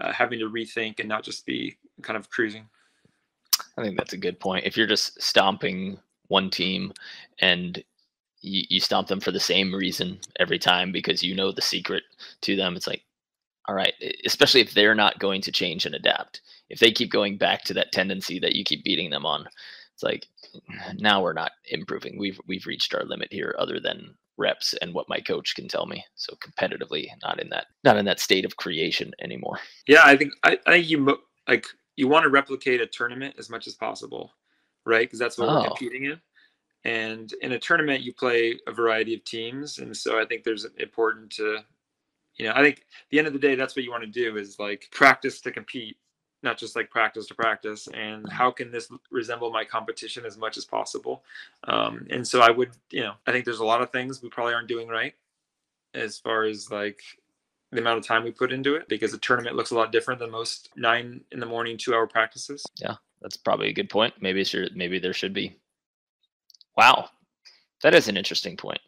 uh, 0.00 0.12
having 0.12 0.38
to 0.38 0.50
rethink 0.50 1.00
and 1.00 1.08
not 1.08 1.22
just 1.22 1.46
be 1.46 1.76
kind 2.02 2.16
of 2.16 2.30
cruising. 2.30 2.66
I 3.76 3.82
think 3.82 3.96
that's 3.96 4.12
a 4.12 4.18
good 4.18 4.40
point. 4.40 4.66
If 4.66 4.76
you're 4.76 4.86
just 4.86 5.20
stomping 5.20 5.98
one 6.28 6.50
team 6.50 6.92
and 7.40 7.82
you, 8.40 8.64
you 8.68 8.80
stomp 8.80 9.08
them 9.08 9.20
for 9.20 9.32
the 9.32 9.40
same 9.40 9.74
reason 9.74 10.18
every 10.38 10.58
time 10.58 10.92
because 10.92 11.22
you 11.22 11.34
know 11.34 11.52
the 11.52 11.62
secret 11.62 12.04
to 12.42 12.56
them, 12.56 12.76
it's 12.76 12.86
like, 12.86 13.02
all 13.68 13.74
right, 13.74 13.94
especially 14.24 14.60
if 14.60 14.72
they're 14.72 14.94
not 14.94 15.18
going 15.18 15.40
to 15.42 15.52
change 15.52 15.86
and 15.86 15.94
adapt. 15.94 16.40
If 16.70 16.80
they 16.80 16.90
keep 16.90 17.10
going 17.10 17.36
back 17.36 17.62
to 17.64 17.74
that 17.74 17.92
tendency 17.92 18.38
that 18.40 18.54
you 18.54 18.64
keep 18.64 18.84
beating 18.84 19.10
them 19.10 19.26
on, 19.26 19.46
it's 19.94 20.02
like 20.02 20.26
now 20.96 21.22
we're 21.22 21.34
not 21.34 21.52
improving. 21.66 22.18
We've 22.18 22.40
we've 22.46 22.66
reached 22.66 22.94
our 22.94 23.04
limit 23.04 23.32
here 23.32 23.54
other 23.58 23.78
than 23.78 24.14
reps 24.40 24.74
and 24.82 24.92
what 24.92 25.08
my 25.08 25.20
coach 25.20 25.54
can 25.54 25.68
tell 25.68 25.86
me. 25.86 26.04
So 26.16 26.34
competitively, 26.36 27.08
not 27.22 27.40
in 27.40 27.48
that 27.50 27.66
not 27.84 27.96
in 27.96 28.04
that 28.06 28.18
state 28.18 28.44
of 28.44 28.56
creation 28.56 29.12
anymore. 29.20 29.60
Yeah, 29.86 30.02
I 30.04 30.16
think 30.16 30.32
I, 30.42 30.58
I 30.66 30.70
think 30.72 30.88
you 30.88 31.18
like 31.46 31.66
you 31.96 32.08
want 32.08 32.24
to 32.24 32.30
replicate 32.30 32.80
a 32.80 32.86
tournament 32.86 33.36
as 33.38 33.50
much 33.50 33.66
as 33.66 33.74
possible, 33.74 34.32
right? 34.86 35.06
Because 35.06 35.18
that's 35.18 35.38
what 35.38 35.48
oh. 35.48 35.60
we're 35.60 35.68
competing 35.68 36.06
in. 36.06 36.20
And 36.84 37.32
in 37.42 37.52
a 37.52 37.58
tournament, 37.58 38.02
you 38.02 38.14
play 38.14 38.58
a 38.66 38.72
variety 38.72 39.14
of 39.14 39.22
teams, 39.24 39.78
and 39.78 39.94
so 39.94 40.18
I 40.18 40.24
think 40.24 40.44
there's 40.44 40.66
important 40.78 41.30
to, 41.32 41.58
you 42.36 42.46
know, 42.46 42.52
I 42.56 42.62
think 42.62 42.86
the 43.10 43.18
end 43.18 43.26
of 43.26 43.34
the 43.34 43.38
day, 43.38 43.54
that's 43.54 43.76
what 43.76 43.84
you 43.84 43.90
want 43.90 44.04
to 44.04 44.10
do 44.10 44.38
is 44.38 44.58
like 44.58 44.88
practice 44.90 45.42
to 45.42 45.52
compete, 45.52 45.98
not 46.42 46.58
just 46.58 46.76
like 46.76 46.90
practice 46.90 47.26
to 47.26 47.34
practice. 47.34 47.86
And 47.88 48.24
mm-hmm. 48.24 48.32
how 48.32 48.50
can 48.50 48.70
this 48.70 48.90
resemble 49.10 49.50
my 49.50 49.64
competition 49.64 50.24
as 50.24 50.38
much 50.38 50.56
as 50.56 50.64
possible? 50.64 51.22
Um, 51.64 52.06
and 52.10 52.26
so 52.26 52.40
I 52.40 52.50
would, 52.50 52.70
you 52.90 53.00
know, 53.00 53.14
I 53.26 53.32
think 53.32 53.44
there's 53.44 53.60
a 53.60 53.64
lot 53.64 53.82
of 53.82 53.90
things 53.90 54.22
we 54.22 54.28
probably 54.28 54.54
aren't 54.54 54.68
doing 54.68 54.88
right 54.88 55.14
as 55.94 56.18
far 56.18 56.44
as 56.44 56.70
like 56.70 57.02
the 57.72 57.80
amount 57.80 57.98
of 57.98 58.06
time 58.06 58.24
we 58.24 58.30
put 58.30 58.52
into 58.52 58.74
it 58.74 58.88
because 58.88 59.14
a 59.14 59.18
tournament 59.18 59.56
looks 59.56 59.70
a 59.70 59.74
lot 59.74 59.92
different 59.92 60.20
than 60.20 60.30
most 60.30 60.70
nine 60.76 61.20
in 61.32 61.40
the 61.40 61.46
morning, 61.46 61.76
two 61.76 61.94
hour 61.94 62.06
practices. 62.06 62.64
Yeah, 62.76 62.94
that's 63.20 63.36
probably 63.36 63.68
a 63.68 63.72
good 63.72 63.90
point. 63.90 64.14
Maybe 64.20 64.42
your, 64.42 64.66
maybe 64.74 64.98
there 64.98 65.12
should 65.12 65.32
be. 65.32 65.56
Wow, 66.76 67.10
that 67.82 67.94
is 67.94 68.08
an 68.08 68.16
interesting 68.16 68.56
point. 68.56 68.80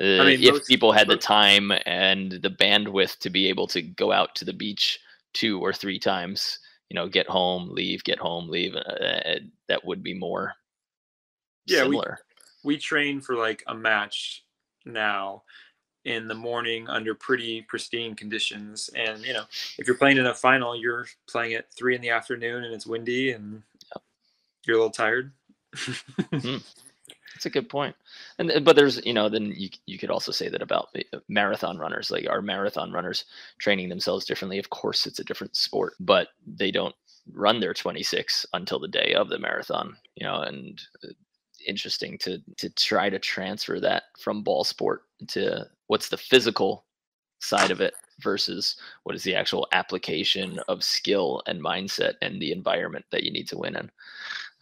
Uh, 0.00 0.20
I 0.20 0.24
mean, 0.24 0.42
if 0.42 0.52
most, 0.52 0.68
people 0.68 0.90
had 0.92 1.06
the 1.06 1.16
time 1.16 1.70
and 1.84 2.32
the 2.32 2.50
bandwidth 2.50 3.18
to 3.18 3.30
be 3.30 3.48
able 3.48 3.66
to 3.68 3.82
go 3.82 4.10
out 4.10 4.34
to 4.36 4.44
the 4.44 4.52
beach 4.52 4.98
two 5.32 5.60
or 5.60 5.72
three 5.72 5.98
times, 5.98 6.58
you 6.88 6.94
know, 6.94 7.08
get 7.08 7.28
home, 7.28 7.68
leave, 7.70 8.04
get 8.04 8.18
home, 8.18 8.48
leave, 8.48 8.74
uh, 8.74 8.78
uh 8.78 9.38
that 9.68 9.84
would 9.84 10.02
be 10.02 10.14
more 10.14 10.54
yeah, 11.66 11.82
similar. 11.82 12.18
We, 12.64 12.74
we 12.74 12.78
train 12.78 13.20
for 13.20 13.36
like 13.36 13.62
a 13.66 13.74
match 13.74 14.44
now 14.84 15.42
in 16.04 16.26
the 16.26 16.34
morning 16.34 16.88
under 16.88 17.14
pretty 17.14 17.62
pristine 17.62 18.14
conditions. 18.14 18.90
And 18.94 19.22
you 19.22 19.32
know, 19.32 19.44
if 19.78 19.86
you're 19.86 19.96
playing 19.96 20.18
in 20.18 20.26
a 20.26 20.34
final, 20.34 20.76
you're 20.76 21.06
playing 21.28 21.54
at 21.54 21.72
three 21.72 21.94
in 21.94 22.00
the 22.00 22.10
afternoon 22.10 22.64
and 22.64 22.74
it's 22.74 22.86
windy 22.86 23.32
and 23.32 23.62
you're 24.66 24.76
a 24.76 24.80
little 24.80 24.90
tired. 24.90 25.32
mm. 25.76 26.62
That's 27.34 27.46
a 27.46 27.50
good 27.50 27.68
point. 27.68 27.96
And 28.38 28.64
but 28.64 28.76
there's 28.76 29.04
you 29.04 29.12
know 29.14 29.28
then 29.28 29.52
you 29.56 29.68
you 29.86 29.98
could 29.98 30.10
also 30.10 30.32
say 30.32 30.48
that 30.48 30.62
about 30.62 30.88
uh, 30.96 31.18
marathon 31.28 31.78
runners. 31.78 32.10
Like 32.10 32.26
are 32.28 32.42
marathon 32.42 32.92
runners 32.92 33.24
training 33.58 33.88
themselves 33.88 34.24
differently. 34.24 34.58
Of 34.58 34.70
course, 34.70 35.06
it's 35.06 35.18
a 35.18 35.24
different 35.24 35.56
sport, 35.56 35.94
but 36.00 36.28
they 36.46 36.70
don't 36.70 36.94
run 37.32 37.60
their 37.60 37.74
26 37.74 38.46
until 38.52 38.78
the 38.78 38.88
day 38.88 39.14
of 39.14 39.28
the 39.28 39.38
marathon. 39.38 39.96
You 40.16 40.26
know, 40.26 40.42
and 40.42 40.80
uh, 41.04 41.08
interesting 41.66 42.18
to 42.18 42.40
to 42.58 42.70
try 42.70 43.10
to 43.10 43.18
transfer 43.18 43.80
that 43.80 44.04
from 44.18 44.42
ball 44.42 44.64
sport 44.64 45.02
to 45.28 45.66
what's 45.86 46.08
the 46.08 46.16
physical 46.16 46.84
side 47.40 47.70
of 47.70 47.80
it 47.80 47.94
versus 48.20 48.76
what 49.02 49.14
is 49.16 49.22
the 49.24 49.34
actual 49.34 49.66
application 49.72 50.58
of 50.68 50.84
skill 50.84 51.42
and 51.46 51.60
mindset 51.62 52.14
and 52.22 52.40
the 52.40 52.52
environment 52.52 53.04
that 53.10 53.24
you 53.24 53.32
need 53.32 53.48
to 53.48 53.58
win 53.58 53.76
in. 53.76 53.90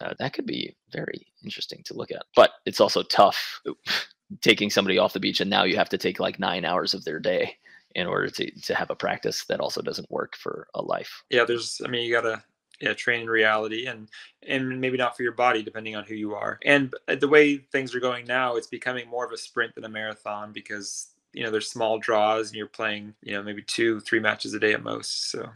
Uh, 0.01 0.13
that 0.19 0.33
could 0.33 0.45
be 0.45 0.75
very 0.91 1.27
interesting 1.43 1.81
to 1.85 1.93
look 1.93 2.11
at, 2.11 2.23
but 2.35 2.51
it's 2.65 2.81
also 2.81 3.03
tough 3.03 3.61
taking 4.41 4.69
somebody 4.69 4.97
off 4.97 5.13
the 5.13 5.19
beach 5.19 5.41
and 5.41 5.49
now 5.49 5.63
you 5.63 5.75
have 5.75 5.89
to 5.89 5.97
take 5.97 6.19
like 6.19 6.39
nine 6.39 6.63
hours 6.65 6.93
of 6.93 7.03
their 7.03 7.19
day 7.19 7.57
in 7.95 8.07
order 8.07 8.29
to 8.29 8.49
to 8.61 8.73
have 8.73 8.89
a 8.89 8.95
practice 8.95 9.45
that 9.45 9.59
also 9.59 9.81
doesn't 9.81 10.09
work 10.09 10.35
for 10.35 10.67
a 10.75 10.81
life. 10.81 11.23
Yeah, 11.29 11.43
there's. 11.45 11.81
I 11.85 11.89
mean, 11.89 12.05
you 12.05 12.13
gotta 12.13 12.43
yeah, 12.79 12.93
train 12.93 13.21
in 13.21 13.29
reality 13.29 13.85
and 13.85 14.09
and 14.47 14.81
maybe 14.81 14.97
not 14.97 15.15
for 15.15 15.23
your 15.23 15.33
body 15.33 15.61
depending 15.61 15.95
on 15.95 16.03
who 16.03 16.15
you 16.15 16.33
are. 16.33 16.59
And 16.65 16.93
the 17.07 17.27
way 17.27 17.57
things 17.57 17.93
are 17.93 17.99
going 17.99 18.25
now, 18.25 18.55
it's 18.55 18.67
becoming 18.67 19.07
more 19.07 19.25
of 19.25 19.31
a 19.31 19.37
sprint 19.37 19.75
than 19.75 19.85
a 19.85 19.89
marathon 19.89 20.51
because 20.51 21.09
you 21.33 21.43
know 21.43 21.51
there's 21.51 21.69
small 21.69 21.99
draws 21.99 22.49
and 22.49 22.57
you're 22.57 22.67
playing 22.67 23.13
you 23.21 23.33
know 23.33 23.43
maybe 23.43 23.61
two 23.61 23.99
three 23.99 24.19
matches 24.19 24.53
a 24.53 24.59
day 24.59 24.73
at 24.73 24.83
most. 24.83 25.31
So 25.31 25.49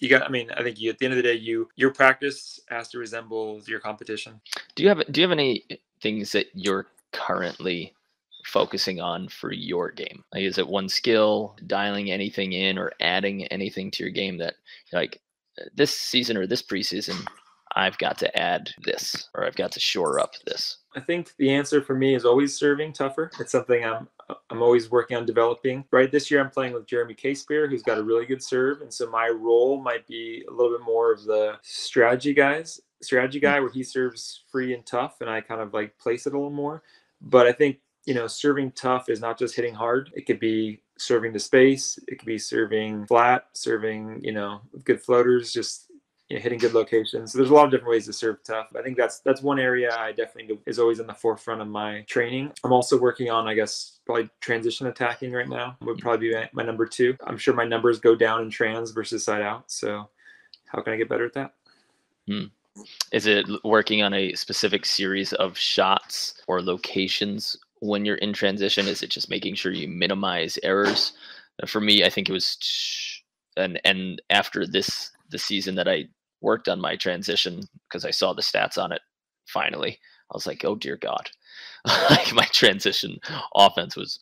you 0.00 0.08
got 0.08 0.22
i 0.22 0.28
mean 0.28 0.50
i 0.56 0.62
think 0.62 0.78
you 0.78 0.90
at 0.90 0.98
the 0.98 1.04
end 1.04 1.12
of 1.12 1.16
the 1.16 1.22
day 1.22 1.34
you 1.34 1.68
your 1.76 1.90
practice 1.92 2.60
has 2.68 2.88
to 2.88 2.98
resemble 2.98 3.60
your 3.66 3.80
competition 3.80 4.40
do 4.74 4.82
you 4.82 4.88
have 4.88 5.02
do 5.10 5.20
you 5.20 5.26
have 5.26 5.36
any 5.36 5.64
things 6.02 6.32
that 6.32 6.46
you're 6.54 6.86
currently 7.12 7.94
focusing 8.44 9.00
on 9.00 9.28
for 9.28 9.52
your 9.52 9.90
game 9.90 10.22
like 10.32 10.42
is 10.42 10.58
it 10.58 10.68
one 10.68 10.88
skill 10.88 11.56
dialing 11.66 12.10
anything 12.10 12.52
in 12.52 12.78
or 12.78 12.92
adding 13.00 13.44
anything 13.46 13.90
to 13.90 14.04
your 14.04 14.12
game 14.12 14.36
that 14.38 14.54
like 14.92 15.20
this 15.74 15.96
season 15.96 16.36
or 16.36 16.46
this 16.46 16.62
preseason, 16.62 17.26
I've 17.74 17.98
got 17.98 18.18
to 18.18 18.38
add 18.38 18.70
this 18.84 19.28
or 19.34 19.44
I've 19.44 19.56
got 19.56 19.72
to 19.72 19.80
shore 19.80 20.18
up 20.18 20.34
this? 20.46 20.78
I 20.94 21.00
think 21.00 21.32
the 21.38 21.50
answer 21.50 21.82
for 21.82 21.94
me 21.94 22.14
is 22.14 22.24
always 22.24 22.56
serving 22.56 22.92
tougher. 22.94 23.30
It's 23.38 23.52
something 23.52 23.84
I'm 23.84 24.08
I'm 24.50 24.62
always 24.62 24.90
working 24.90 25.16
on 25.16 25.26
developing. 25.26 25.84
Right 25.90 26.10
this 26.10 26.30
year, 26.30 26.40
I'm 26.40 26.50
playing 26.50 26.72
with 26.72 26.86
Jeremy 26.86 27.14
Casebeer, 27.14 27.68
who's 27.68 27.82
got 27.82 27.98
a 27.98 28.02
really 28.02 28.26
good 28.26 28.42
serve, 28.42 28.80
and 28.80 28.92
so 28.92 29.08
my 29.08 29.28
role 29.28 29.80
might 29.80 30.06
be 30.06 30.44
a 30.48 30.52
little 30.52 30.76
bit 30.76 30.84
more 30.84 31.12
of 31.12 31.24
the 31.24 31.58
strategy 31.62 32.34
guys, 32.34 32.80
strategy 33.02 33.40
guy, 33.40 33.60
where 33.60 33.70
he 33.70 33.82
serves 33.82 34.44
free 34.50 34.74
and 34.74 34.84
tough, 34.86 35.20
and 35.20 35.30
I 35.30 35.40
kind 35.40 35.60
of 35.60 35.72
like 35.74 35.96
place 35.98 36.26
it 36.26 36.32
a 36.32 36.36
little 36.36 36.50
more. 36.50 36.82
But 37.20 37.46
I 37.46 37.52
think 37.52 37.78
you 38.06 38.14
know, 38.14 38.28
serving 38.28 38.70
tough 38.72 39.08
is 39.08 39.20
not 39.20 39.36
just 39.36 39.56
hitting 39.56 39.74
hard. 39.74 40.10
It 40.14 40.26
could 40.26 40.38
be 40.38 40.80
serving 40.96 41.32
to 41.32 41.40
space. 41.40 41.98
It 42.06 42.18
could 42.18 42.26
be 42.26 42.38
serving 42.38 43.06
flat, 43.06 43.46
serving, 43.52 44.20
you 44.22 44.32
know, 44.32 44.60
good 44.84 45.02
floaters, 45.02 45.52
just 45.52 45.85
you 46.28 46.36
know, 46.36 46.42
hitting 46.42 46.58
good 46.58 46.74
locations. 46.74 47.32
So 47.32 47.38
there's 47.38 47.50
a 47.50 47.54
lot 47.54 47.66
of 47.66 47.70
different 47.70 47.90
ways 47.90 48.06
to 48.06 48.12
serve 48.12 48.42
tough. 48.42 48.68
I 48.76 48.82
think 48.82 48.96
that's 48.96 49.20
that's 49.20 49.42
one 49.42 49.60
area 49.60 49.96
I 49.96 50.12
definitely 50.12 50.58
is 50.66 50.78
always 50.78 50.98
in 50.98 51.06
the 51.06 51.14
forefront 51.14 51.60
of 51.60 51.68
my 51.68 52.02
training. 52.02 52.52
I'm 52.64 52.72
also 52.72 52.98
working 52.98 53.30
on, 53.30 53.46
I 53.46 53.54
guess, 53.54 54.00
probably 54.04 54.28
transition 54.40 54.88
attacking 54.88 55.32
right 55.32 55.48
now 55.48 55.76
would 55.82 55.98
probably 55.98 56.30
be 56.30 56.36
my, 56.52 56.64
number 56.64 56.86
two. 56.86 57.16
I'm 57.24 57.38
sure 57.38 57.54
my 57.54 57.64
numbers 57.64 58.00
go 58.00 58.16
down 58.16 58.42
in 58.42 58.50
trans 58.50 58.90
versus 58.90 59.24
side 59.24 59.42
out. 59.42 59.70
So 59.70 60.08
how 60.66 60.82
can 60.82 60.92
I 60.92 60.96
get 60.96 61.08
better 61.08 61.26
at 61.26 61.34
that? 61.34 61.54
Hmm. 62.26 62.44
Is 63.12 63.26
it 63.26 63.46
working 63.64 64.02
on 64.02 64.12
a 64.12 64.34
specific 64.34 64.84
series 64.84 65.32
of 65.34 65.56
shots 65.56 66.42
or 66.46 66.60
locations 66.60 67.56
when 67.80 68.04
you're 68.04 68.16
in 68.16 68.32
transition? 68.32 68.88
Is 68.88 69.02
it 69.02 69.10
just 69.10 69.30
making 69.30 69.54
sure 69.54 69.72
you 69.72 69.88
minimize 69.88 70.58
errors? 70.62 71.12
Uh, 71.62 71.66
for 71.66 71.80
me, 71.80 72.04
I 72.04 72.10
think 72.10 72.28
it 72.28 72.32
was, 72.32 73.22
and 73.56 73.80
and 73.84 74.20
after 74.28 74.66
this 74.66 75.12
the 75.30 75.38
season 75.38 75.74
that 75.76 75.88
I 75.88 76.08
worked 76.40 76.68
on 76.68 76.80
my 76.80 76.96
transition 76.96 77.62
because 77.88 78.04
I 78.04 78.10
saw 78.10 78.32
the 78.32 78.42
stats 78.42 78.82
on 78.82 78.92
it 78.92 79.00
finally, 79.46 79.98
I 80.30 80.34
was 80.36 80.46
like, 80.46 80.64
oh 80.64 80.76
dear 80.76 80.96
God, 80.96 81.30
like 82.10 82.32
my 82.34 82.46
transition 82.46 83.18
offense 83.54 83.96
was 83.96 84.20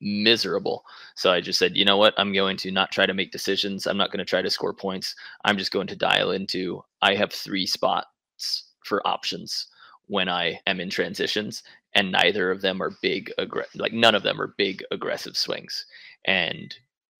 miserable. 0.00 0.84
So 1.16 1.32
I 1.32 1.40
just 1.40 1.58
said, 1.58 1.76
you 1.76 1.84
know 1.84 1.96
what? 1.96 2.14
I'm 2.18 2.32
going 2.32 2.56
to 2.58 2.70
not 2.70 2.92
try 2.92 3.06
to 3.06 3.14
make 3.14 3.32
decisions. 3.32 3.86
I'm 3.86 3.96
not 3.96 4.10
going 4.10 4.18
to 4.18 4.24
try 4.24 4.42
to 4.42 4.50
score 4.50 4.74
points. 4.74 5.14
I'm 5.44 5.56
just 5.58 5.72
going 5.72 5.86
to 5.88 5.96
dial 5.96 6.32
into 6.32 6.84
I 7.02 7.14
have 7.14 7.32
three 7.32 7.66
spots 7.66 8.64
for 8.84 9.06
options 9.06 9.68
when 10.08 10.28
I 10.28 10.60
am 10.66 10.80
in 10.80 10.90
transitions, 10.90 11.62
and 11.94 12.12
neither 12.12 12.50
of 12.50 12.60
them 12.60 12.82
are 12.82 12.92
big, 13.02 13.32
aggr- 13.38 13.64
like 13.76 13.92
none 13.92 14.14
of 14.14 14.22
them 14.22 14.40
are 14.40 14.54
big 14.58 14.84
aggressive 14.90 15.36
swings, 15.36 15.86
and 16.26 16.74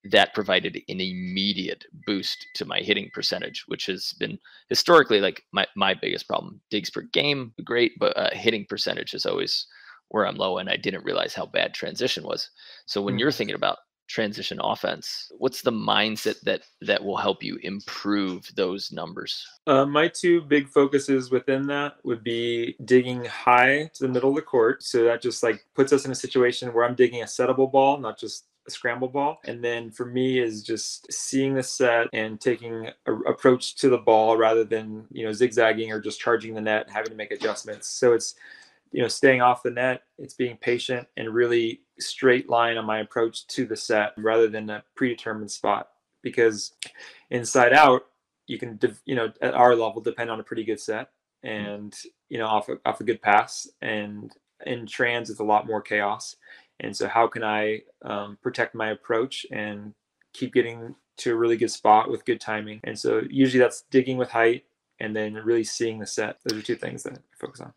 that 0.04 0.34
provided 0.34 0.76
an 0.88 1.00
immediate 1.00 1.84
boost 2.06 2.46
to 2.54 2.64
my 2.64 2.80
hitting 2.80 3.10
percentage, 3.12 3.64
which 3.68 3.86
has 3.86 4.12
been 4.18 4.38
historically 4.68 5.20
like 5.20 5.44
my, 5.52 5.66
my 5.76 5.94
biggest 5.94 6.26
problem. 6.26 6.60
Digs 6.70 6.90
per 6.90 7.02
game, 7.02 7.52
great, 7.64 7.92
but 7.98 8.16
uh, 8.16 8.30
hitting 8.32 8.66
percentage 8.68 9.14
is 9.14 9.26
always 9.26 9.66
where 10.08 10.26
I'm 10.26 10.36
low, 10.36 10.58
and 10.58 10.68
I 10.68 10.76
didn't 10.76 11.04
realize 11.04 11.34
how 11.34 11.46
bad 11.46 11.72
transition 11.72 12.24
was. 12.24 12.50
So 12.86 13.00
when 13.00 13.14
mm-hmm. 13.14 13.20
you're 13.20 13.32
thinking 13.32 13.54
about 13.54 13.78
transition 14.08 14.58
offense 14.62 15.30
what's 15.38 15.62
the 15.62 15.72
mindset 15.72 16.38
that 16.40 16.60
that 16.82 17.02
will 17.02 17.16
help 17.16 17.42
you 17.42 17.58
improve 17.62 18.46
those 18.56 18.92
numbers 18.92 19.46
uh, 19.66 19.86
my 19.86 20.06
two 20.06 20.42
big 20.42 20.68
focuses 20.68 21.30
within 21.30 21.66
that 21.66 21.94
would 22.04 22.22
be 22.22 22.76
digging 22.84 23.24
high 23.24 23.90
to 23.94 24.02
the 24.02 24.12
middle 24.12 24.28
of 24.28 24.36
the 24.36 24.42
court 24.42 24.82
so 24.82 25.04
that 25.04 25.22
just 25.22 25.42
like 25.42 25.64
puts 25.74 25.94
us 25.94 26.04
in 26.04 26.10
a 26.10 26.14
situation 26.14 26.74
where 26.74 26.84
i'm 26.84 26.94
digging 26.94 27.22
a 27.22 27.26
settable 27.26 27.70
ball 27.70 27.96
not 27.98 28.18
just 28.18 28.48
scramble 28.68 29.08
ball. 29.08 29.40
And 29.44 29.62
then 29.62 29.90
for 29.90 30.06
me 30.06 30.38
is 30.38 30.62
just 30.62 31.12
seeing 31.12 31.54
the 31.54 31.62
set 31.62 32.08
and 32.12 32.40
taking 32.40 32.88
a 33.06 33.12
approach 33.12 33.76
to 33.76 33.88
the 33.88 33.98
ball 33.98 34.36
rather 34.36 34.64
than 34.64 35.06
you 35.10 35.24
know 35.24 35.32
zigzagging 35.32 35.90
or 35.92 36.00
just 36.00 36.20
charging 36.20 36.54
the 36.54 36.60
net 36.60 36.88
having 36.90 37.10
to 37.10 37.16
make 37.16 37.32
adjustments. 37.32 37.88
So 37.88 38.12
it's 38.12 38.34
you 38.92 39.02
know 39.02 39.08
staying 39.08 39.40
off 39.40 39.62
the 39.62 39.70
net 39.70 40.02
it's 40.18 40.34
being 40.34 40.56
patient 40.58 41.08
and 41.16 41.34
really 41.34 41.80
straight 41.98 42.48
line 42.48 42.76
on 42.76 42.84
my 42.84 43.00
approach 43.00 43.46
to 43.48 43.64
the 43.64 43.76
set 43.76 44.12
rather 44.16 44.48
than 44.48 44.70
a 44.70 44.82
predetermined 44.94 45.50
spot. 45.50 45.88
Because 46.22 46.72
inside 47.30 47.72
out 47.72 48.02
you 48.46 48.58
can 48.58 48.78
you 49.04 49.14
know 49.14 49.32
at 49.40 49.54
our 49.54 49.74
level 49.74 50.00
depend 50.00 50.30
on 50.30 50.40
a 50.40 50.44
pretty 50.44 50.64
good 50.64 50.80
set 50.80 51.10
mm. 51.44 51.50
and 51.50 51.96
you 52.28 52.38
know 52.38 52.46
off 52.46 52.68
a, 52.68 52.76
off 52.84 53.00
a 53.00 53.04
good 53.04 53.22
pass. 53.22 53.68
And 53.80 54.32
in 54.64 54.86
trans 54.86 55.28
it's 55.28 55.40
a 55.40 55.44
lot 55.44 55.66
more 55.66 55.82
chaos 55.82 56.36
and 56.82 56.96
so 56.96 57.08
how 57.08 57.26
can 57.26 57.42
i 57.42 57.80
um, 58.04 58.36
protect 58.42 58.74
my 58.74 58.90
approach 58.90 59.46
and 59.50 59.94
keep 60.32 60.52
getting 60.52 60.94
to 61.18 61.32
a 61.32 61.36
really 61.36 61.56
good 61.56 61.70
spot 61.70 62.10
with 62.10 62.24
good 62.24 62.40
timing? 62.40 62.80
And 62.84 62.98
so 62.98 63.22
usually 63.30 63.60
that's 63.60 63.84
digging 63.90 64.16
with 64.16 64.30
height 64.30 64.64
and 65.00 65.14
then 65.14 65.34
really 65.34 65.64
seeing 65.64 65.98
the 65.98 66.06
set. 66.06 66.38
Those 66.44 66.58
are 66.58 66.62
two 66.62 66.76
things 66.76 67.02
that 67.04 67.14
i 67.14 67.16
focus 67.38 67.60
on. 67.60 67.72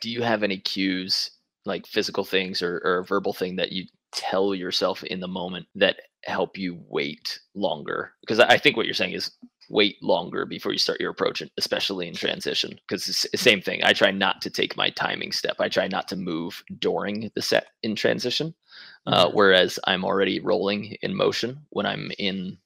Do 0.00 0.10
you 0.10 0.22
have 0.22 0.42
any 0.42 0.58
cues 0.58 1.30
like 1.64 1.86
physical 1.86 2.24
things 2.24 2.62
or, 2.62 2.80
or 2.84 2.98
a 2.98 3.04
verbal 3.04 3.32
thing 3.32 3.56
that 3.56 3.72
you 3.72 3.86
tell 4.12 4.54
yourself 4.54 5.02
in 5.04 5.20
the 5.20 5.28
moment 5.28 5.66
that 5.74 5.96
help 6.24 6.56
you 6.56 6.78
wait 6.88 7.40
longer? 7.54 8.12
Because 8.20 8.40
i 8.40 8.56
think 8.56 8.76
what 8.76 8.86
you're 8.86 8.94
saying 8.94 9.14
is 9.14 9.30
wait 9.68 10.02
longer 10.02 10.46
before 10.46 10.72
you 10.72 10.78
start 10.78 11.00
your 11.00 11.10
approach 11.10 11.42
especially 11.56 12.08
in 12.08 12.14
transition 12.14 12.78
because 12.86 13.08
it's 13.08 13.26
the 13.30 13.38
same 13.38 13.60
thing 13.60 13.80
i 13.84 13.92
try 13.92 14.10
not 14.10 14.40
to 14.40 14.50
take 14.50 14.76
my 14.76 14.90
timing 14.90 15.32
step 15.32 15.56
i 15.58 15.68
try 15.68 15.88
not 15.88 16.08
to 16.08 16.16
move 16.16 16.62
during 16.78 17.30
the 17.34 17.42
set 17.42 17.68
in 17.82 17.94
transition 17.94 18.54
uh, 19.06 19.26
mm-hmm. 19.26 19.36
whereas 19.36 19.78
i'm 19.86 20.04
already 20.04 20.40
rolling 20.40 20.96
in 21.02 21.14
motion 21.14 21.58
when 21.70 21.86
i'm 21.86 22.10
in 22.18 22.56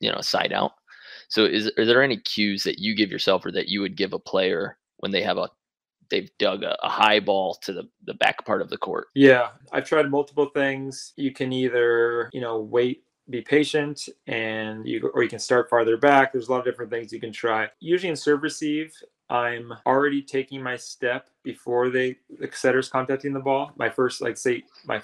you 0.00 0.10
know 0.10 0.20
side 0.20 0.52
out 0.52 0.72
so 1.28 1.44
is 1.44 1.70
are 1.78 1.86
there 1.86 2.02
any 2.02 2.16
cues 2.16 2.62
that 2.62 2.78
you 2.78 2.94
give 2.94 3.10
yourself 3.10 3.44
or 3.44 3.52
that 3.52 3.68
you 3.68 3.80
would 3.80 3.96
give 3.96 4.12
a 4.12 4.18
player 4.18 4.76
when 4.98 5.10
they 5.10 5.22
have 5.22 5.38
a 5.38 5.48
they've 6.12 6.30
dug 6.38 6.62
a, 6.62 6.76
a, 6.84 6.88
high 6.88 7.18
ball 7.18 7.54
to 7.54 7.72
the, 7.72 7.88
the 8.04 8.14
back 8.14 8.44
part 8.44 8.60
of 8.60 8.68
the 8.68 8.76
court. 8.76 9.08
Yeah, 9.14 9.48
I've 9.72 9.86
tried 9.86 10.10
multiple 10.10 10.50
things. 10.54 11.14
You 11.16 11.32
can 11.32 11.52
either, 11.52 12.28
you 12.32 12.40
know, 12.40 12.60
wait, 12.60 13.02
be 13.30 13.40
patient, 13.40 14.08
and 14.26 14.86
you 14.86 15.10
or 15.14 15.22
you 15.22 15.28
can 15.28 15.38
start 15.38 15.70
farther 15.70 15.96
back. 15.96 16.32
There's 16.32 16.48
a 16.48 16.50
lot 16.50 16.58
of 16.58 16.64
different 16.64 16.90
things 16.90 17.12
you 17.12 17.20
can 17.20 17.32
try. 17.32 17.68
Usually 17.80 18.10
in 18.10 18.16
serve 18.16 18.42
receive, 18.42 18.94
I'm 19.30 19.72
already 19.86 20.22
taking 20.22 20.62
my 20.62 20.76
step 20.76 21.28
before 21.42 21.90
they 21.90 22.16
the 22.38 22.50
setter's 22.52 22.88
contacting 22.88 23.32
the 23.32 23.40
ball. 23.40 23.72
My 23.76 23.88
first, 23.88 24.20
like 24.20 24.36
say, 24.36 24.64
my 24.84 25.02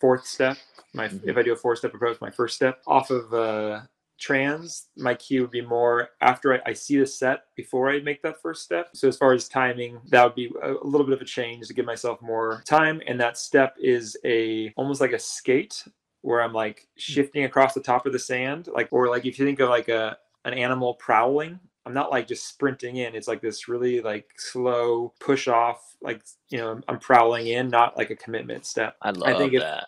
fourth 0.00 0.26
step. 0.26 0.56
My 0.94 1.08
mm-hmm. 1.08 1.28
if 1.28 1.36
I 1.36 1.42
do 1.42 1.52
a 1.52 1.56
four 1.56 1.76
step 1.76 1.94
approach, 1.94 2.20
my 2.20 2.30
first 2.30 2.56
step 2.56 2.80
off 2.86 3.10
of 3.10 3.34
uh, 3.34 3.80
trans, 4.18 4.86
my 4.96 5.14
cue 5.14 5.42
would 5.42 5.50
be 5.50 5.60
more 5.60 6.10
after 6.20 6.54
I, 6.54 6.60
I, 6.66 6.72
see 6.72 6.98
the 6.98 7.06
set 7.06 7.44
before 7.56 7.90
I 7.90 8.00
make 8.00 8.20
that 8.22 8.42
first 8.42 8.62
step. 8.62 8.88
So 8.94 9.06
as 9.06 9.16
far 9.16 9.32
as 9.32 9.48
timing, 9.48 10.00
that 10.08 10.24
would 10.24 10.34
be 10.34 10.50
a, 10.62 10.72
a, 10.72 10.84
little 10.84 11.06
bit 11.06 11.14
of 11.14 11.20
a 11.20 11.24
change 11.24 11.68
to 11.68 11.74
give 11.74 11.86
myself 11.86 12.20
more 12.20 12.62
time. 12.66 13.00
And 13.06 13.20
that 13.20 13.38
step 13.38 13.76
is 13.78 14.16
a 14.24 14.72
almost 14.76 15.00
like 15.00 15.12
a 15.12 15.18
skate 15.18 15.84
where 16.22 16.42
I'm 16.42 16.52
like 16.52 16.86
hmm. 16.94 17.00
shifting 17.00 17.44
across 17.44 17.74
the 17.74 17.80
top 17.80 18.06
of 18.06 18.12
the 18.12 18.18
sand, 18.18 18.68
like 18.72 18.88
or 18.90 19.08
like 19.08 19.26
if 19.26 19.38
you 19.38 19.44
think 19.44 19.60
of 19.60 19.68
like 19.68 19.88
a 19.88 20.18
an 20.44 20.54
animal 20.54 20.94
prowling, 20.94 21.58
I'm 21.86 21.94
not 21.94 22.10
like 22.10 22.28
just 22.28 22.46
sprinting 22.46 22.96
in. 22.96 23.14
It's 23.14 23.28
like 23.28 23.40
this 23.40 23.68
really 23.68 24.00
like 24.00 24.28
slow 24.36 25.14
push 25.20 25.48
off, 25.48 25.96
like 26.02 26.22
you 26.50 26.58
know, 26.58 26.80
I'm 26.86 26.98
prowling 26.98 27.46
in, 27.46 27.68
not 27.68 27.96
like 27.96 28.10
a 28.10 28.16
commitment 28.16 28.66
step. 28.66 28.96
I 29.02 29.10
love 29.10 29.28
I 29.28 29.38
think 29.38 29.54
that. 29.54 29.86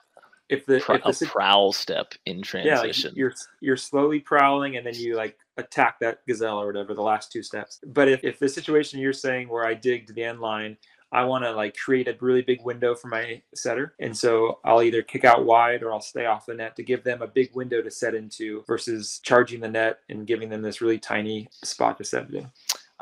If, 0.49 0.61
if 0.61 0.67
the, 0.67 0.77
if 0.77 1.19
the 1.19 1.27
a 1.27 1.29
prowl 1.29 1.73
step 1.73 2.13
in 2.27 2.43
transition, 2.43 2.73
yeah, 2.73 3.11
like 3.11 3.17
you're 3.17 3.35
you're 3.61 3.77
slowly 3.77 4.19
prowling 4.19 4.77
and 4.77 4.85
then 4.85 4.95
you 4.95 5.15
like 5.15 5.39
attack 5.59 6.01
that 6.01 6.27
gazelle 6.27 6.61
or 6.61 6.67
whatever 6.67 6.95
the 6.95 7.03
last 7.03 7.31
two 7.31 7.43
steps. 7.43 7.79
But 7.87 8.09
if, 8.09 8.25
if 8.25 8.39
the 8.39 8.49
situation 8.49 8.99
you're 8.99 9.13
saying 9.13 9.49
where 9.49 9.65
I 9.65 9.75
dig 9.75 10.07
to 10.07 10.13
the 10.13 10.25
end 10.25 10.41
line, 10.41 10.77
I 11.13 11.25
want 11.25 11.45
to 11.45 11.53
like 11.53 11.77
create 11.77 12.09
a 12.09 12.17
really 12.21 12.43
big 12.43 12.63
window 12.63 12.95
for 12.95 13.09
my 13.09 13.43
setter. 13.55 13.95
And 13.99 14.17
so 14.17 14.61
I'll 14.65 14.83
either 14.83 15.03
kick 15.03 15.25
out 15.25 15.45
wide 15.45 15.83
or 15.83 15.93
I'll 15.93 16.01
stay 16.01 16.27
off 16.27 16.47
the 16.47 16.55
net 16.55 16.77
to 16.77 16.83
give 16.83 17.03
them 17.03 17.21
a 17.23 17.27
big 17.27 17.55
window 17.55 17.83
to 17.83 17.91
set 17.91 18.15
into 18.15 18.63
versus 18.67 19.21
charging 19.23 19.61
the 19.61 19.69
net 19.69 20.01
and 20.09 20.27
giving 20.27 20.49
them 20.49 20.63
this 20.63 20.81
really 20.81 20.99
tiny 20.99 21.49
spot 21.65 21.99
to 21.99 22.05
set 22.05 22.31
in. 22.31 22.49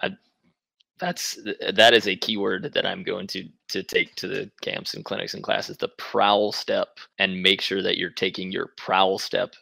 I, 0.02 0.16
that's 0.98 1.38
that 1.72 1.92
is 1.92 2.09
a 2.09 2.16
keyword 2.16 2.72
that 2.72 2.86
I'm 2.86 3.02
going 3.02 3.26
to 3.28 3.48
to 3.68 3.82
take 3.82 4.14
to 4.16 4.26
the 4.26 4.50
camps 4.62 4.94
and 4.94 5.04
clinics 5.04 5.34
and 5.34 5.42
classes 5.42 5.76
the 5.76 5.88
prowl 5.88 6.50
step 6.52 6.98
and 7.18 7.42
make 7.42 7.61
sure 7.61 7.82
that 7.82 7.98
you're 7.98 8.11
taking 8.11 8.50
your 8.50 8.72
prowl 8.76 9.18
step 9.18 9.54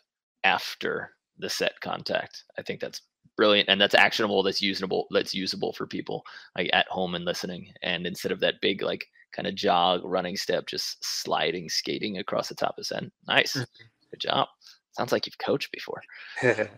after 0.44 1.10
the 1.38 1.50
set 1.50 1.80
contact. 1.80 2.44
I 2.58 2.62
think 2.62 2.80
that's 2.80 3.02
brilliant 3.36 3.68
and 3.68 3.80
that's 3.80 3.94
actionable 3.94 4.42
that's 4.42 4.62
usable 4.62 5.06
that's 5.10 5.34
usable 5.34 5.72
for 5.72 5.86
people 5.86 6.24
like 6.56 6.70
at 6.72 6.88
home 6.88 7.14
and 7.14 7.24
listening 7.24 7.68
and 7.82 8.06
instead 8.06 8.32
of 8.32 8.40
that 8.40 8.60
big 8.60 8.82
like 8.82 9.06
kind 9.32 9.46
of 9.46 9.54
jog 9.54 10.00
running 10.04 10.36
step 10.36 10.66
just 10.66 10.96
sliding 11.04 11.68
skating 11.68 12.18
across 12.18 12.48
the 12.48 12.54
top 12.54 12.76
of 12.78 12.86
send 12.86 13.10
nice. 13.28 13.52
Mm-hmm. 13.52 13.64
good 14.10 14.20
job. 14.20 14.48
Sounds 14.92 15.12
like 15.12 15.26
you've 15.26 15.38
coached 15.38 15.70
before. 15.72 16.02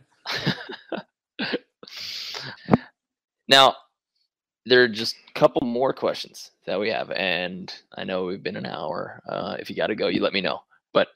Now 3.51 3.77
there 4.67 4.83
are 4.83 4.89
just 4.89 5.17
a 5.31 5.33
couple 5.39 5.67
more 5.67 5.93
questions 5.93 6.51
that 6.67 6.79
we 6.79 6.91
have 6.91 7.11
and 7.13 7.73
i 7.97 8.05
know 8.05 8.25
we've 8.25 8.43
been 8.43 8.57
an 8.57 8.67
hour 8.67 9.23
uh, 9.29 9.57
if 9.59 9.71
you 9.71 9.77
got 9.77 9.87
to 9.87 9.95
go 9.95 10.09
you 10.09 10.21
let 10.21 10.35
me 10.35 10.43
know 10.43 10.61
but 10.93 11.09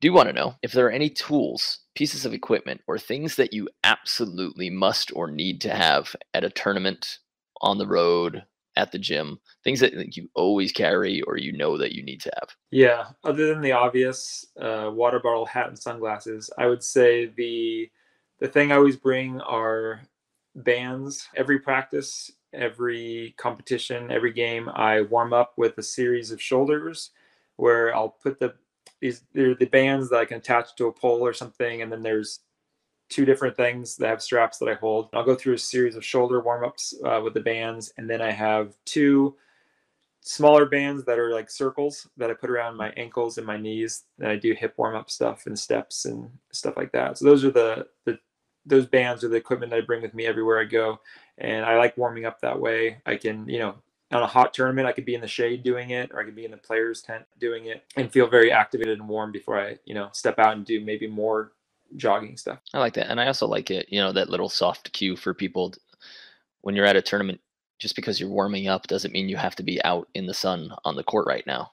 do 0.00 0.08
you 0.08 0.12
want 0.12 0.28
to 0.28 0.34
know 0.34 0.54
if 0.62 0.72
there 0.72 0.86
are 0.86 0.90
any 0.90 1.10
tools 1.10 1.80
pieces 1.94 2.24
of 2.24 2.32
equipment 2.32 2.80
or 2.86 2.98
things 2.98 3.36
that 3.36 3.52
you 3.52 3.68
absolutely 3.82 4.70
must 4.70 5.10
or 5.14 5.30
need 5.30 5.60
to 5.60 5.70
have 5.70 6.14
at 6.34 6.44
a 6.44 6.50
tournament, 6.50 7.18
on 7.60 7.78
the 7.78 7.86
road, 7.86 8.44
at 8.76 8.92
the 8.92 8.98
gym, 8.98 9.40
things 9.64 9.80
that 9.80 10.16
you 10.16 10.30
always 10.34 10.70
carry 10.70 11.20
or 11.22 11.36
you 11.36 11.52
know 11.52 11.76
that 11.76 11.92
you 11.92 12.02
need 12.02 12.20
to 12.20 12.30
have? 12.40 12.50
Yeah, 12.70 13.06
other 13.24 13.48
than 13.48 13.60
the 13.60 13.72
obvious 13.72 14.46
uh, 14.60 14.90
water 14.92 15.18
bottle, 15.18 15.46
hat, 15.46 15.68
and 15.68 15.78
sunglasses, 15.78 16.50
I 16.56 16.66
would 16.66 16.82
say 16.82 17.26
the 17.26 17.90
the 18.40 18.48
thing 18.48 18.70
I 18.70 18.76
always 18.76 18.96
bring 18.96 19.40
are 19.40 20.02
bands. 20.54 21.28
Every 21.34 21.58
practice, 21.58 22.30
every 22.52 23.34
competition, 23.36 24.12
every 24.12 24.32
game, 24.32 24.68
I 24.68 25.00
warm 25.02 25.32
up 25.32 25.54
with 25.56 25.76
a 25.78 25.82
series 25.82 26.30
of 26.30 26.40
shoulders 26.40 27.10
where 27.56 27.92
I'll 27.92 28.10
put 28.10 28.38
the 28.38 28.54
these 29.00 29.22
they're 29.32 29.54
the 29.54 29.66
bands 29.66 30.10
that 30.10 30.18
I 30.18 30.24
can 30.24 30.38
attach 30.38 30.74
to 30.76 30.86
a 30.86 30.92
pole 30.92 31.24
or 31.24 31.32
something, 31.32 31.82
and 31.82 31.90
then 31.90 32.02
there's 32.02 32.40
two 33.08 33.24
different 33.24 33.56
things 33.56 33.96
that 33.96 34.08
have 34.08 34.22
straps 34.22 34.58
that 34.58 34.68
I 34.68 34.74
hold. 34.74 35.08
I'll 35.14 35.24
go 35.24 35.34
through 35.34 35.54
a 35.54 35.58
series 35.58 35.96
of 35.96 36.04
shoulder 36.04 36.40
warm 36.40 36.64
ups 36.64 36.94
uh, 37.04 37.20
with 37.22 37.34
the 37.34 37.40
bands, 37.40 37.92
and 37.96 38.08
then 38.08 38.20
I 38.20 38.30
have 38.30 38.74
two 38.84 39.36
smaller 40.20 40.66
bands 40.66 41.04
that 41.04 41.18
are 41.18 41.32
like 41.32 41.50
circles 41.50 42.06
that 42.16 42.30
I 42.30 42.34
put 42.34 42.50
around 42.50 42.76
my 42.76 42.90
ankles 42.96 43.38
and 43.38 43.46
my 43.46 43.56
knees. 43.56 44.04
And 44.18 44.28
I 44.28 44.36
do 44.36 44.52
hip 44.52 44.74
warm 44.76 44.94
up 44.94 45.10
stuff 45.10 45.46
and 45.46 45.58
steps 45.58 46.04
and 46.04 46.28
stuff 46.52 46.76
like 46.76 46.92
that. 46.92 47.18
So 47.18 47.24
those 47.24 47.44
are 47.44 47.50
the 47.50 47.86
the 48.04 48.18
those 48.66 48.86
bands 48.86 49.24
are 49.24 49.28
the 49.28 49.36
equipment 49.36 49.70
that 49.70 49.78
I 49.78 49.80
bring 49.80 50.02
with 50.02 50.12
me 50.14 50.26
everywhere 50.26 50.60
I 50.60 50.64
go, 50.64 51.00
and 51.38 51.64
I 51.64 51.78
like 51.78 51.96
warming 51.96 52.26
up 52.26 52.40
that 52.40 52.60
way. 52.60 52.98
I 53.06 53.16
can 53.16 53.48
you 53.48 53.60
know 53.60 53.74
on 54.10 54.22
a 54.22 54.26
hot 54.26 54.54
tournament, 54.54 54.88
I 54.88 54.92
could 54.92 55.04
be 55.04 55.14
in 55.14 55.20
the 55.20 55.28
shade 55.28 55.62
doing 55.62 55.90
it, 55.90 56.10
or 56.12 56.20
I 56.20 56.24
could 56.24 56.36
be 56.36 56.44
in 56.44 56.50
the 56.50 56.56
players' 56.56 57.02
tent 57.02 57.24
doing 57.38 57.66
it, 57.66 57.84
and 57.96 58.10
feel 58.10 58.26
very 58.26 58.50
activated 58.50 58.98
and 58.98 59.08
warm 59.08 59.32
before 59.32 59.60
I, 59.60 59.78
you 59.84 59.94
know, 59.94 60.08
step 60.12 60.38
out 60.38 60.56
and 60.56 60.64
do 60.64 60.82
maybe 60.84 61.06
more 61.06 61.52
jogging 61.96 62.36
stuff. 62.36 62.58
I 62.72 62.78
like 62.78 62.94
that, 62.94 63.10
and 63.10 63.20
I 63.20 63.26
also 63.26 63.46
like 63.46 63.70
it. 63.70 63.86
You 63.90 64.00
know, 64.00 64.12
that 64.12 64.30
little 64.30 64.48
soft 64.48 64.92
cue 64.92 65.16
for 65.16 65.34
people 65.34 65.74
when 66.62 66.74
you're 66.74 66.86
at 66.86 66.96
a 66.96 67.02
tournament. 67.02 67.40
Just 67.78 67.94
because 67.94 68.18
you're 68.18 68.28
warming 68.28 68.66
up 68.66 68.88
doesn't 68.88 69.12
mean 69.12 69.28
you 69.28 69.36
have 69.36 69.54
to 69.54 69.62
be 69.62 69.80
out 69.84 70.08
in 70.14 70.26
the 70.26 70.34
sun 70.34 70.72
on 70.84 70.96
the 70.96 71.04
court 71.04 71.28
right 71.28 71.46
now. 71.46 71.70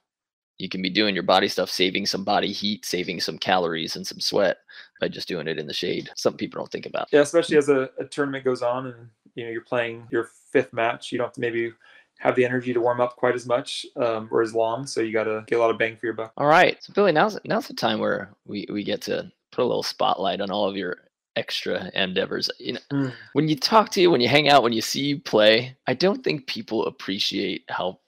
You 0.59 0.69
can 0.69 0.81
be 0.83 0.89
doing 0.91 1.15
your 1.15 1.23
body 1.23 1.47
stuff, 1.47 1.69
saving 1.69 2.05
some 2.05 2.23
body 2.23 2.51
heat, 2.51 2.85
saving 2.85 3.19
some 3.21 3.39
calories 3.39 3.95
and 3.95 4.05
some 4.05 4.19
sweat 4.19 4.57
by 5.01 5.07
just 5.07 5.27
doing 5.27 5.47
it 5.47 5.57
in 5.57 5.65
the 5.65 5.73
shade. 5.73 6.11
Some 6.15 6.37
people 6.37 6.59
don't 6.59 6.71
think 6.71 6.85
about. 6.85 7.07
Yeah, 7.11 7.21
especially 7.21 7.57
as 7.57 7.69
a, 7.69 7.89
a 7.97 8.05
tournament 8.05 8.45
goes 8.45 8.61
on 8.61 8.85
and 8.85 9.09
you 9.33 9.45
know 9.45 9.51
you're 9.51 9.61
playing 9.61 10.07
your 10.11 10.29
fifth 10.51 10.73
match, 10.73 11.11
you 11.11 11.17
don't 11.17 11.25
have 11.25 11.33
to 11.33 11.41
maybe 11.41 11.73
have 12.19 12.35
the 12.35 12.45
energy 12.45 12.73
to 12.73 12.81
warm 12.81 13.01
up 13.01 13.15
quite 13.17 13.35
as 13.35 13.45
much 13.45 13.85
um, 13.97 14.27
or 14.31 14.41
as 14.41 14.53
long. 14.53 14.87
So 14.87 15.01
you 15.01 15.13
got 15.13 15.25
to 15.25 15.43
get 15.47 15.57
a 15.57 15.59
lot 15.59 15.69
of 15.69 15.77
bang 15.77 15.95
for 15.95 16.05
your 16.05 16.15
buck. 16.15 16.33
All 16.37 16.47
right. 16.47 16.81
So 16.83 16.93
Billy, 16.93 17.11
now's 17.11 17.37
now's 17.45 17.67
the 17.67 17.73
time 17.73 17.99
where 17.99 18.33
we 18.45 18.65
we 18.71 18.83
get 18.83 19.01
to 19.03 19.31
put 19.51 19.63
a 19.63 19.67
little 19.67 19.83
spotlight 19.83 20.41
on 20.41 20.51
all 20.51 20.67
of 20.67 20.75
your 20.75 20.97
extra 21.35 21.91
endeavors. 21.93 22.49
You 22.59 22.73
know, 22.73 22.79
mm. 22.91 23.13
when 23.33 23.47
you 23.47 23.55
talk 23.55 23.89
to 23.91 24.01
you, 24.01 24.11
when 24.11 24.21
you 24.21 24.27
hang 24.27 24.49
out, 24.49 24.63
when 24.63 24.73
you 24.73 24.81
see 24.81 25.01
you 25.01 25.19
play, 25.19 25.75
I 25.87 25.93
don't 25.93 26.23
think 26.23 26.47
people 26.47 26.85
appreciate 26.85 27.63
how 27.69 27.99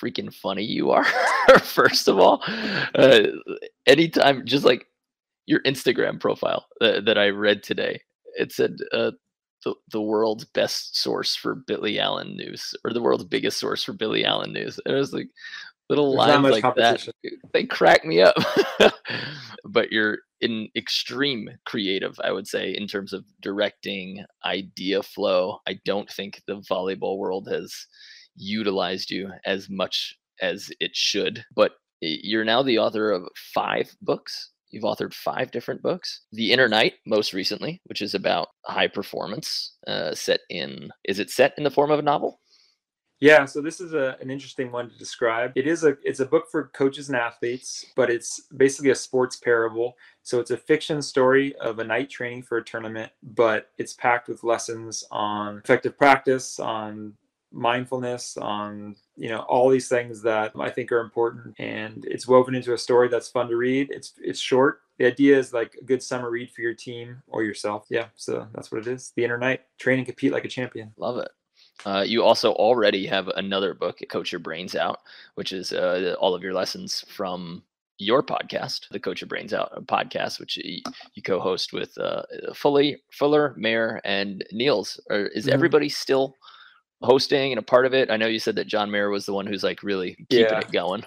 freaking 0.00 0.32
funny 0.32 0.64
you 0.64 0.90
are. 0.90 1.04
First 1.62 2.08
of 2.08 2.18
all, 2.18 2.42
uh, 2.94 3.22
anytime, 3.86 4.44
just 4.46 4.64
like 4.64 4.86
your 5.46 5.60
Instagram 5.62 6.20
profile 6.20 6.66
uh, 6.80 7.00
that 7.00 7.18
I 7.18 7.28
read 7.28 7.62
today, 7.62 8.00
it 8.38 8.52
said 8.52 8.76
uh, 8.92 9.12
the, 9.66 9.74
the 9.90 10.00
world's 10.00 10.44
best 10.44 10.96
source 10.96 11.34
for 11.34 11.56
Billy 11.56 11.98
Allen 11.98 12.36
news 12.36 12.72
or 12.84 12.92
the 12.92 13.02
world's 13.02 13.24
biggest 13.24 13.58
source 13.58 13.82
for 13.82 13.92
Billy 13.92 14.24
Allen 14.24 14.52
news. 14.52 14.78
It 14.86 14.92
was 14.92 15.12
like 15.12 15.26
little 15.90 16.16
There's 16.16 16.40
lines 16.40 16.62
like 16.62 16.74
that. 16.76 17.08
Eh, 17.24 17.30
they 17.52 17.64
crack 17.64 18.04
me 18.04 18.22
up. 18.22 18.36
but 19.64 19.90
you're 19.90 20.18
in 20.40 20.68
extreme 20.76 21.50
creative, 21.64 22.16
I 22.22 22.30
would 22.30 22.46
say, 22.46 22.70
in 22.70 22.86
terms 22.86 23.12
of 23.12 23.24
directing, 23.42 24.24
idea 24.44 25.02
flow. 25.02 25.58
I 25.66 25.80
don't 25.84 26.08
think 26.08 26.42
the 26.46 26.60
volleyball 26.70 27.18
world 27.18 27.48
has 27.50 27.74
utilized 28.36 29.10
you 29.10 29.32
as 29.44 29.68
much 29.68 30.16
as 30.40 30.70
it 30.78 30.94
should. 30.94 31.44
But 31.56 31.72
eh, 32.04 32.18
you're 32.22 32.44
now 32.44 32.62
the 32.62 32.78
author 32.78 33.10
of 33.10 33.26
five 33.52 33.96
books 34.00 34.52
You've 34.70 34.84
authored 34.84 35.14
five 35.14 35.50
different 35.50 35.82
books. 35.82 36.22
The 36.32 36.52
Inner 36.52 36.68
Knight, 36.68 36.94
most 37.06 37.32
recently, 37.32 37.80
which 37.84 38.02
is 38.02 38.14
about 38.14 38.48
high 38.64 38.88
performance, 38.88 39.74
uh, 39.86 40.14
set 40.14 40.40
in. 40.50 40.90
Is 41.04 41.18
it 41.18 41.30
set 41.30 41.54
in 41.56 41.64
the 41.64 41.70
form 41.70 41.90
of 41.90 41.98
a 41.98 42.02
novel? 42.02 42.40
Yeah, 43.18 43.46
so 43.46 43.62
this 43.62 43.80
is 43.80 43.94
a, 43.94 44.16
an 44.20 44.30
interesting 44.30 44.70
one 44.70 44.90
to 44.90 44.98
describe. 44.98 45.52
It 45.56 45.66
is 45.66 45.84
a 45.84 45.96
it's 46.02 46.20
a 46.20 46.26
book 46.26 46.44
for 46.50 46.68
coaches 46.74 47.08
and 47.08 47.16
athletes, 47.16 47.86
but 47.96 48.10
it's 48.10 48.42
basically 48.54 48.90
a 48.90 48.94
sports 48.94 49.36
parable. 49.36 49.96
So 50.22 50.38
it's 50.38 50.50
a 50.50 50.56
fiction 50.56 51.00
story 51.00 51.56
of 51.56 51.78
a 51.78 51.84
knight 51.84 52.10
training 52.10 52.42
for 52.42 52.58
a 52.58 52.64
tournament, 52.64 53.10
but 53.22 53.70
it's 53.78 53.94
packed 53.94 54.28
with 54.28 54.44
lessons 54.44 55.02
on 55.10 55.58
effective 55.64 55.96
practice, 55.96 56.58
on 56.58 57.14
mindfulness 57.56 58.36
on 58.36 58.94
you 59.16 59.30
know 59.30 59.40
all 59.40 59.70
these 59.70 59.88
things 59.88 60.20
that 60.22 60.52
i 60.60 60.68
think 60.68 60.92
are 60.92 61.00
important 61.00 61.54
and 61.58 62.04
it's 62.04 62.28
woven 62.28 62.54
into 62.54 62.74
a 62.74 62.78
story 62.78 63.08
that's 63.08 63.28
fun 63.28 63.48
to 63.48 63.56
read. 63.56 63.90
It's 63.90 64.12
it's 64.18 64.38
short. 64.38 64.80
The 64.98 65.06
idea 65.06 65.38
is 65.38 65.52
like 65.52 65.74
a 65.80 65.84
good 65.84 66.02
summer 66.02 66.30
read 66.30 66.50
for 66.50 66.60
your 66.60 66.74
team 66.74 67.22
or 67.26 67.42
yourself. 67.42 67.86
Yeah 67.88 68.06
so 68.16 68.46
that's 68.52 68.70
what 68.70 68.86
it 68.86 68.86
is. 68.86 69.12
The 69.16 69.24
inner 69.24 69.38
knight. 69.38 69.62
Train 69.78 69.98
and 69.98 70.06
compete 70.06 70.32
like 70.32 70.44
a 70.44 70.48
champion. 70.48 70.92
Love 70.98 71.18
it. 71.18 71.28
Uh, 71.84 72.04
you 72.06 72.22
also 72.22 72.52
already 72.52 73.06
have 73.06 73.28
another 73.28 73.72
book 73.74 74.00
coach 74.10 74.32
your 74.32 74.38
brains 74.38 74.76
out 74.76 75.00
which 75.34 75.52
is 75.52 75.72
uh, 75.72 76.14
all 76.20 76.34
of 76.34 76.42
your 76.42 76.54
lessons 76.54 77.04
from 77.08 77.62
your 77.98 78.22
podcast, 78.22 78.88
the 78.90 79.00
Coach 79.00 79.22
Your 79.22 79.28
Brains 79.28 79.54
Out 79.54 79.86
podcast, 79.86 80.38
which 80.38 80.58
you, 80.58 80.82
you 81.14 81.22
co-host 81.22 81.72
with 81.72 81.96
uh, 81.96 82.22
Fully, 82.54 82.98
Fuller, 83.10 83.54
Mayer, 83.56 84.00
and 84.04 84.44
Niels. 84.52 85.00
Or 85.08 85.28
is 85.28 85.46
mm-hmm. 85.46 85.54
everybody 85.54 85.88
still 85.88 86.36
hosting 87.02 87.52
and 87.52 87.58
a 87.58 87.62
part 87.62 87.86
of 87.86 87.94
it? 87.94 88.10
I 88.10 88.16
know 88.16 88.26
you 88.26 88.38
said 88.38 88.56
that 88.56 88.66
John 88.66 88.90
Mayer 88.90 89.10
was 89.10 89.26
the 89.26 89.32
one 89.32 89.46
who's 89.46 89.62
like 89.62 89.82
really 89.82 90.14
keeping 90.30 90.46
yeah. 90.46 90.58
it 90.58 90.72
going. 90.72 91.04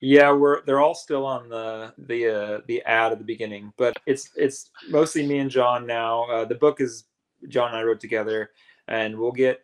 Yeah, 0.00 0.30
we're 0.32 0.64
they're 0.64 0.80
all 0.80 0.94
still 0.94 1.26
on 1.26 1.48
the 1.48 1.92
the 1.98 2.28
uh, 2.28 2.60
the 2.68 2.82
ad 2.82 3.12
at 3.12 3.18
the 3.18 3.24
beginning, 3.24 3.72
but 3.76 3.96
it's 4.06 4.30
it's 4.36 4.70
mostly 4.88 5.26
me 5.26 5.38
and 5.38 5.50
John 5.50 5.86
now. 5.86 6.24
Uh, 6.24 6.44
the 6.44 6.54
book 6.54 6.80
is 6.80 7.04
John 7.48 7.68
and 7.68 7.78
I 7.78 7.82
wrote 7.82 8.00
together, 8.00 8.50
and 8.86 9.18
we'll 9.18 9.32
get 9.32 9.60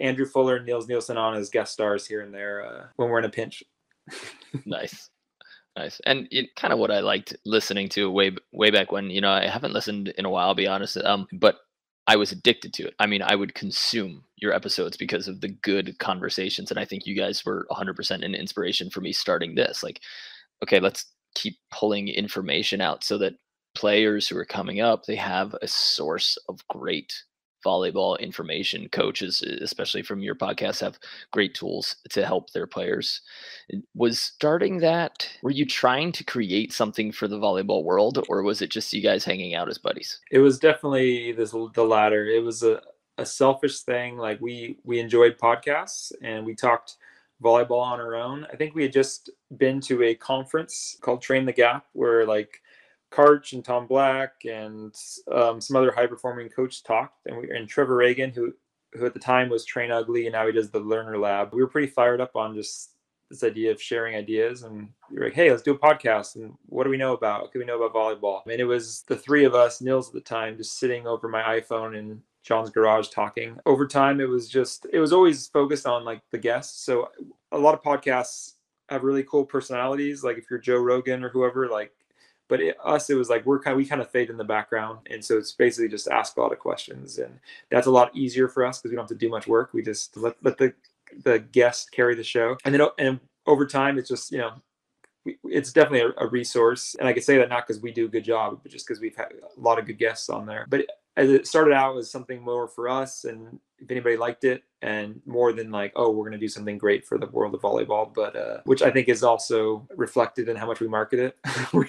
Andrew 0.00 0.26
Fuller 0.26 0.56
and 0.56 0.66
Niels 0.66 0.88
Nielsen 0.88 1.16
on 1.16 1.34
as 1.34 1.50
guest 1.50 1.72
stars 1.72 2.06
here 2.06 2.20
and 2.20 2.34
there 2.34 2.66
uh, 2.66 2.86
when 2.96 3.08
we're 3.08 3.18
in 3.18 3.24
a 3.24 3.30
pinch. 3.30 3.62
nice. 4.66 5.10
Nice. 5.76 6.00
And 6.06 6.28
it, 6.30 6.54
kind 6.54 6.72
of 6.72 6.78
what 6.78 6.92
I 6.92 7.00
liked 7.00 7.36
listening 7.44 7.88
to 7.90 8.10
way 8.10 8.36
way 8.52 8.70
back 8.70 8.92
when, 8.92 9.10
you 9.10 9.20
know, 9.20 9.30
I 9.30 9.48
haven't 9.48 9.72
listened 9.72 10.08
in 10.16 10.24
a 10.24 10.30
while, 10.30 10.48
I'll 10.48 10.54
be 10.54 10.68
honest. 10.68 10.96
Um, 10.98 11.26
but 11.32 11.60
I 12.06 12.16
was 12.16 12.32
addicted 12.32 12.74
to 12.74 12.86
it. 12.86 12.94
I 12.98 13.06
mean, 13.06 13.22
I 13.22 13.34
would 13.34 13.54
consume 13.54 14.24
your 14.36 14.52
episodes 14.52 14.96
because 14.96 15.26
of 15.26 15.40
the 15.40 15.48
good 15.48 15.98
conversations. 15.98 16.70
And 16.70 16.78
I 16.78 16.84
think 16.84 17.06
you 17.06 17.16
guys 17.16 17.44
were 17.44 17.66
100% 17.70 18.22
an 18.22 18.34
inspiration 18.34 18.90
for 18.90 19.00
me 19.00 19.12
starting 19.12 19.54
this. 19.54 19.82
Like, 19.82 20.00
okay, 20.62 20.80
let's 20.80 21.06
keep 21.34 21.56
pulling 21.70 22.08
information 22.08 22.80
out 22.80 23.04
so 23.04 23.18
that 23.18 23.34
players 23.74 24.28
who 24.28 24.36
are 24.36 24.44
coming 24.44 24.80
up 24.80 25.04
they 25.04 25.16
have 25.16 25.54
a 25.60 25.66
source 25.66 26.38
of 26.48 26.66
great 26.68 27.24
volleyball 27.64 28.18
information 28.20 28.88
coaches 28.90 29.42
especially 29.62 30.02
from 30.02 30.20
your 30.20 30.34
podcast 30.34 30.80
have 30.80 30.98
great 31.32 31.54
tools 31.54 31.96
to 32.10 32.24
help 32.24 32.50
their 32.50 32.66
players. 32.66 33.20
Was 33.94 34.20
starting 34.20 34.78
that 34.78 35.28
were 35.42 35.50
you 35.50 35.64
trying 35.66 36.12
to 36.12 36.24
create 36.24 36.72
something 36.72 37.12
for 37.12 37.28
the 37.28 37.38
volleyball 37.38 37.84
world 37.84 38.24
or 38.28 38.42
was 38.42 38.62
it 38.62 38.70
just 38.70 38.92
you 38.92 39.02
guys 39.02 39.24
hanging 39.24 39.54
out 39.54 39.68
as 39.68 39.78
buddies? 39.78 40.20
It 40.30 40.38
was 40.38 40.58
definitely 40.58 41.32
this 41.32 41.52
the 41.52 41.84
latter. 41.84 42.26
It 42.26 42.42
was 42.42 42.62
a, 42.62 42.82
a 43.18 43.26
selfish 43.26 43.80
thing 43.80 44.16
like 44.16 44.40
we 44.40 44.78
we 44.84 45.00
enjoyed 45.00 45.38
podcasts 45.38 46.12
and 46.22 46.44
we 46.44 46.54
talked 46.54 46.96
volleyball 47.42 47.82
on 47.82 48.00
our 48.00 48.14
own. 48.14 48.46
I 48.52 48.56
think 48.56 48.74
we 48.74 48.82
had 48.82 48.92
just 48.92 49.30
been 49.56 49.80
to 49.82 50.02
a 50.02 50.14
conference 50.14 50.96
called 51.00 51.22
train 51.22 51.44
the 51.44 51.52
gap 51.52 51.86
where 51.92 52.26
like 52.26 52.62
Karch 53.14 53.52
and 53.52 53.64
Tom 53.64 53.86
Black 53.86 54.44
and 54.44 54.94
um, 55.30 55.60
some 55.60 55.76
other 55.76 55.92
high 55.92 56.06
performing 56.06 56.48
coach 56.48 56.82
talked, 56.82 57.26
and 57.26 57.36
we 57.36 57.50
and 57.50 57.68
Trevor 57.68 57.96
Ragan, 57.96 58.34
who 58.34 58.52
who 58.92 59.06
at 59.06 59.14
the 59.14 59.20
time 59.20 59.48
was 59.48 59.64
Train 59.64 59.90
Ugly, 59.90 60.26
and 60.26 60.32
now 60.32 60.46
he 60.46 60.52
does 60.52 60.70
the 60.70 60.80
Learner 60.80 61.18
Lab. 61.18 61.52
We 61.52 61.62
were 61.62 61.68
pretty 61.68 61.88
fired 61.88 62.20
up 62.20 62.36
on 62.36 62.54
just 62.54 62.92
this 63.30 63.42
idea 63.42 63.70
of 63.70 63.80
sharing 63.80 64.16
ideas, 64.16 64.64
and 64.64 64.88
were 65.10 65.24
like, 65.24 65.34
"Hey, 65.34 65.50
let's 65.50 65.62
do 65.62 65.74
a 65.74 65.78
podcast." 65.78 66.36
And 66.36 66.54
what 66.66 66.84
do 66.84 66.90
we 66.90 66.96
know 66.96 67.12
about? 67.12 67.42
What 67.42 67.52
do 67.52 67.60
we 67.60 67.64
know 67.64 67.80
about 67.80 67.94
volleyball? 67.94 68.40
I 68.44 68.48
mean, 68.48 68.60
it 68.60 68.64
was 68.64 69.04
the 69.06 69.16
three 69.16 69.44
of 69.44 69.54
us, 69.54 69.80
Nils 69.80 70.08
at 70.08 70.14
the 70.14 70.20
time, 70.20 70.56
just 70.56 70.78
sitting 70.78 71.06
over 71.06 71.28
my 71.28 71.60
iPhone 71.60 71.96
in 71.96 72.20
John's 72.42 72.70
garage 72.70 73.08
talking. 73.08 73.58
Over 73.64 73.86
time, 73.86 74.20
it 74.20 74.28
was 74.28 74.48
just 74.48 74.86
it 74.92 74.98
was 74.98 75.12
always 75.12 75.46
focused 75.46 75.86
on 75.86 76.04
like 76.04 76.22
the 76.32 76.38
guests. 76.38 76.84
So 76.84 77.10
a 77.52 77.58
lot 77.58 77.74
of 77.74 77.82
podcasts 77.82 78.54
have 78.88 79.04
really 79.04 79.24
cool 79.24 79.44
personalities. 79.44 80.24
Like 80.24 80.36
if 80.36 80.46
you're 80.50 80.58
Joe 80.58 80.78
Rogan 80.78 81.24
or 81.24 81.28
whoever, 81.28 81.68
like 81.68 81.92
but 82.48 82.60
it, 82.60 82.76
us 82.84 83.10
it 83.10 83.14
was 83.14 83.30
like 83.30 83.44
we're 83.46 83.58
kind 83.58 83.72
of, 83.72 83.78
we 83.78 83.86
kind 83.86 84.00
of 84.00 84.10
fade 84.10 84.30
in 84.30 84.36
the 84.36 84.44
background 84.44 84.98
and 85.10 85.24
so 85.24 85.38
it's 85.38 85.52
basically 85.52 85.88
just 85.88 86.08
ask 86.08 86.36
a 86.36 86.40
lot 86.40 86.52
of 86.52 86.58
questions 86.58 87.18
and 87.18 87.38
that's 87.70 87.86
a 87.86 87.90
lot 87.90 88.14
easier 88.16 88.48
for 88.48 88.64
us 88.64 88.78
because 88.78 88.90
we 88.90 88.96
don't 88.96 89.04
have 89.04 89.18
to 89.18 89.26
do 89.26 89.30
much 89.30 89.46
work. 89.46 89.72
We 89.72 89.82
just 89.82 90.16
let, 90.16 90.36
let 90.42 90.58
the 90.58 90.72
the 91.22 91.38
guest 91.38 91.92
carry 91.92 92.14
the 92.14 92.24
show. 92.24 92.56
And 92.64 92.74
then 92.74 92.86
and 92.98 93.20
over 93.46 93.66
time 93.66 93.98
it's 93.98 94.08
just 94.08 94.32
you 94.32 94.38
know 94.38 94.52
it's 95.44 95.72
definitely 95.72 96.12
a, 96.16 96.24
a 96.24 96.28
resource. 96.28 96.96
And 96.98 97.08
i 97.08 97.12
can 97.12 97.22
say 97.22 97.38
that 97.38 97.48
not 97.48 97.66
because 97.66 97.82
we 97.82 97.92
do 97.92 98.06
a 98.06 98.08
good 98.08 98.24
job 98.24 98.60
but 98.62 98.72
just 98.72 98.86
because 98.86 99.00
we've 99.00 99.16
had 99.16 99.32
a 99.56 99.60
lot 99.60 99.78
of 99.78 99.86
good 99.86 99.98
guests 99.98 100.28
on 100.28 100.46
there. 100.46 100.66
But 100.68 100.86
as 101.16 101.30
it 101.30 101.46
started 101.46 101.72
out 101.72 101.96
as 101.96 102.10
something 102.10 102.42
more 102.42 102.66
for 102.66 102.88
us 102.88 103.24
and 103.24 103.58
if 103.78 103.90
anybody 103.90 104.16
liked 104.16 104.44
it 104.44 104.62
and 104.82 105.20
more 105.26 105.52
than 105.52 105.70
like 105.70 105.92
oh 105.96 106.10
we're 106.10 106.24
going 106.24 106.32
to 106.32 106.38
do 106.38 106.48
something 106.48 106.78
great 106.78 107.06
for 107.06 107.18
the 107.18 107.26
world 107.28 107.54
of 107.54 107.60
volleyball 107.60 108.12
but 108.14 108.34
uh, 108.36 108.58
which 108.64 108.82
i 108.82 108.90
think 108.90 109.08
is 109.08 109.22
also 109.22 109.86
reflected 109.96 110.48
in 110.48 110.56
how 110.56 110.66
much 110.66 110.80
we 110.80 110.88
market 110.88 111.18
it. 111.18 111.36
We, 111.74 111.86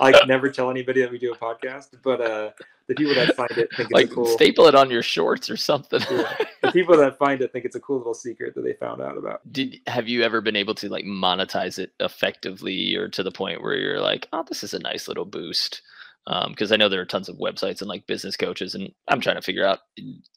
like 0.00 0.26
never 0.26 0.50
tell 0.50 0.70
anybody 0.70 1.00
that 1.00 1.10
we 1.10 1.18
do 1.18 1.32
a 1.32 1.36
podcast 1.36 1.88
but 2.02 2.20
uh, 2.20 2.50
the 2.86 2.94
people 2.94 3.14
that 3.14 3.34
find 3.34 3.50
it 3.52 3.68
think 3.76 3.90
like 3.90 4.06
it's 4.06 4.14
cool 4.14 4.26
staple 4.26 4.66
it 4.66 4.74
on 4.74 4.90
your 4.90 5.02
shorts 5.02 5.48
or 5.50 5.56
something. 5.56 6.00
Yeah. 6.10 6.34
the 6.62 6.72
people 6.72 6.96
that 6.96 7.18
find 7.18 7.40
it 7.40 7.52
think 7.52 7.64
it's 7.64 7.76
a 7.76 7.80
cool 7.80 7.98
little 7.98 8.14
secret 8.14 8.54
that 8.54 8.62
they 8.62 8.74
found 8.74 9.00
out 9.00 9.16
about. 9.16 9.40
Did 9.52 9.80
have 9.86 10.06
you 10.06 10.22
ever 10.22 10.40
been 10.40 10.56
able 10.56 10.74
to 10.76 10.88
like 10.88 11.04
monetize 11.04 11.78
it 11.78 11.92
effectively 12.00 12.94
or 12.94 13.08
to 13.08 13.22
the 13.22 13.32
point 13.32 13.62
where 13.62 13.74
you're 13.74 14.00
like 14.00 14.28
oh 14.32 14.44
this 14.46 14.62
is 14.62 14.74
a 14.74 14.78
nice 14.78 15.08
little 15.08 15.24
boost 15.24 15.82
because 16.26 16.70
um, 16.70 16.74
I 16.74 16.76
know 16.76 16.88
there 16.88 17.00
are 17.00 17.06
tons 17.06 17.28
of 17.28 17.36
websites 17.36 17.80
and 17.80 17.88
like 17.88 18.06
business 18.06 18.36
coaches, 18.36 18.74
and 18.74 18.90
I'm 19.08 19.20
trying 19.20 19.36
to 19.36 19.42
figure 19.42 19.66
out 19.66 19.80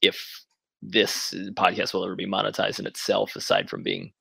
if 0.02 0.46
this 0.82 1.34
podcast 1.54 1.94
will 1.94 2.04
ever 2.04 2.16
be 2.16 2.28
monetized 2.28 2.80
in 2.80 2.88
itself, 2.88 3.36
aside 3.36 3.70
from 3.70 3.84
being, 3.84 4.12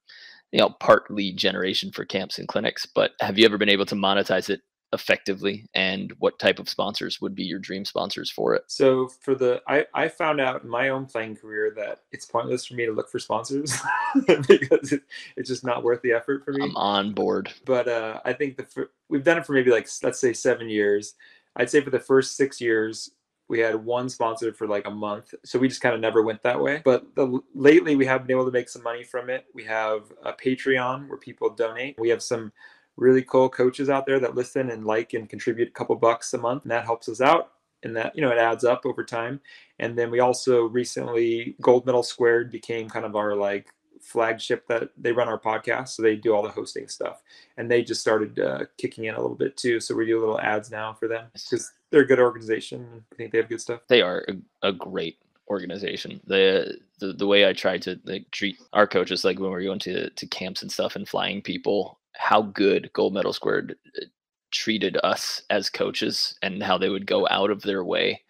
you 0.53 0.61
know, 0.61 0.71
part 0.71 1.11
lead 1.11 1.37
generation 1.37 1.91
for 1.93 2.05
camps 2.05 2.39
and 2.39 2.49
clinics. 2.49 2.87
But 2.87 3.13
have 3.21 3.39
you 3.39 3.45
ever 3.45 3.59
been 3.59 3.69
able 3.69 3.87
to 3.87 3.95
monetize 3.95 4.49
it 4.49 4.63
effectively? 4.93 5.67
And 5.75 6.13
what 6.19 6.39
type 6.39 6.59
of 6.59 6.69
sponsors 6.69 7.21
would 7.21 7.35
be 7.35 7.45
your 7.45 7.59
dream 7.59 7.85
sponsors 7.85 8.31
for 8.31 8.55
it? 8.55 8.63
So 8.69 9.09
for 9.09 9.35
the 9.35 9.61
i 9.67 9.85
i 9.95 10.09
found 10.09 10.41
out 10.41 10.63
in 10.63 10.71
my 10.71 10.89
own 10.89 11.07
playing 11.07 11.37
career 11.37 11.73
that 11.77 12.03
it's 12.13 12.25
pointless 12.25 12.65
for 12.65 12.75
me 12.75 12.87
to 12.87 12.93
look 12.93 13.11
for 13.11 13.19
sponsors 13.19 13.77
because 14.49 14.93
it, 14.93 15.03
it's 15.37 15.49
just 15.49 15.65
not 15.65 15.83
worth 15.83 16.03
the 16.03 16.13
effort 16.13 16.45
for 16.45 16.53
me. 16.53 16.63
I'm 16.65 16.77
on 16.77 17.13
board. 17.13 17.53
But 17.65 17.89
uh 17.89 18.21
i 18.25 18.33
think 18.33 18.57
the 18.57 18.89
we've 19.09 19.25
done 19.25 19.39
it 19.39 19.47
for 19.47 19.53
maybe 19.53 19.71
like 19.71 19.89
let's 20.03 20.21
say 20.21 20.33
seven 20.33 20.69
years 20.69 21.15
I'd 21.57 21.71
say 21.71 21.81
for 21.81 21.91
the 21.91 21.99
first 21.99 22.37
six 22.37 22.61
years, 22.61 23.11
we 23.49 23.61
had 23.61 23.75
one 23.77 24.09
sponsor 24.09 24.53
for 24.53 24.67
like 24.67 24.87
a 24.87 24.91
month. 24.91 25.35
So 25.45 25.59
we 25.59 25.69
just 25.69 25.81
kind 25.81 25.95
of 25.95 26.01
never 26.01 26.23
went 26.23 26.43
that 26.43 26.61
way. 26.61 26.83
But 26.85 27.15
the, 27.15 27.41
lately, 27.55 27.97
we 27.97 28.05
have 28.07 28.27
been 28.27 28.37
able 28.37 28.47
to 28.47 28.53
make 28.53 28.69
some 28.69 28.83
money 28.83 29.05
from 29.05 29.31
it. 29.31 29.47
We 29.55 29.65
have 29.65 30.13
a 30.25 30.33
Patreon 30.33 31.09
where 31.09 31.19
people 31.19 31.51
donate. 31.51 31.97
We 31.99 32.09
have 32.09 32.23
some 32.23 32.53
really 32.97 33.23
cool 33.23 33.49
coaches 33.49 33.89
out 33.89 34.07
there 34.07 34.19
that 34.19 34.35
listen 34.35 34.71
and 34.71 34.85
like 34.85 35.13
and 35.13 35.29
contribute 35.29 35.69
a 35.69 35.73
couple 35.73 35.95
bucks 35.97 36.35
a 36.35 36.39
month. 36.39 36.63
And 36.65 36.73
that 36.73 36.85
helps 36.85 37.09
us 37.09 37.21
out. 37.21 37.53
And 37.83 37.95
that, 37.97 38.17
you 38.17 38.23
know, 38.23 38.31
it 38.31 38.39
adds 38.39 38.65
up 38.65 38.85
over 38.85 39.05
time. 39.05 39.41
And 39.79 39.97
then 39.97 40.11
we 40.11 40.19
also 40.19 40.65
recently, 40.65 41.55
Gold 41.61 41.87
Medal 41.87 42.03
Squared 42.03 42.51
became 42.51 42.89
kind 42.89 43.05
of 43.05 43.15
our 43.15 43.37
like 43.37 43.69
flagship 44.07 44.67
that 44.69 44.91
they 44.97 45.13
run 45.13 45.29
our 45.29 45.39
podcast 45.39 45.89
so 45.89 46.03
they 46.03 46.17
do 46.17 46.35
all 46.35 46.43
the 46.43 46.49
hosting 46.49 46.89
stuff. 46.89 47.23
And 47.57 47.71
they 47.71 47.83
just 47.83 48.01
started 48.01 48.39
uh, 48.39 48.65
kicking 48.79 49.05
in 49.05 49.15
a 49.15 49.21
little 49.21 49.37
bit 49.37 49.57
too 49.57 49.81
so 49.81 49.95
we 49.95 50.07
do 50.07 50.19
a 50.19 50.21
little 50.21 50.41
ads 50.41 50.71
now 50.71 50.95
for 50.95 51.09
them 51.09 51.27
because 51.33 51.73
they're 51.91 52.03
a 52.03 52.07
good 52.07 52.21
organization 52.21 53.05
i 53.13 53.15
think 53.17 53.33
they 53.33 53.39
have 53.39 53.49
good 53.49 53.61
stuff. 53.61 53.81
They 53.89 54.03
are 54.03 54.25
a, 54.29 54.69
a 54.69 54.73
great 54.73 55.19
organization. 55.49 56.21
The, 56.27 56.79
the 56.99 57.13
the 57.13 57.27
way 57.27 57.49
i 57.49 57.53
try 57.53 57.79
to 57.79 58.01
like, 58.05 58.31
treat 58.31 58.59
our 58.73 58.87
coaches 58.87 59.25
like 59.25 59.39
when 59.39 59.51
we're 59.51 59.63
going 59.63 59.79
to 59.81 60.11
to 60.11 60.27
camps 60.27 60.63
and 60.63 60.73
stuff 60.73 60.97
and 60.97 61.09
flying 61.09 61.43
people 61.43 61.99
how 62.15 62.43
good 62.43 62.91
gold 62.93 63.15
medal 63.15 63.33
squared 63.33 63.77
uh, 64.01 64.07
treated 64.51 64.97
us 65.05 65.43
as 65.51 65.69
coaches 65.69 66.39
and 66.43 66.63
how 66.63 66.79
they 66.79 66.89
would 66.89 67.07
go 67.07 67.27
out 67.31 67.51
of 67.51 67.63
their 67.63 67.85
way 67.85 68.21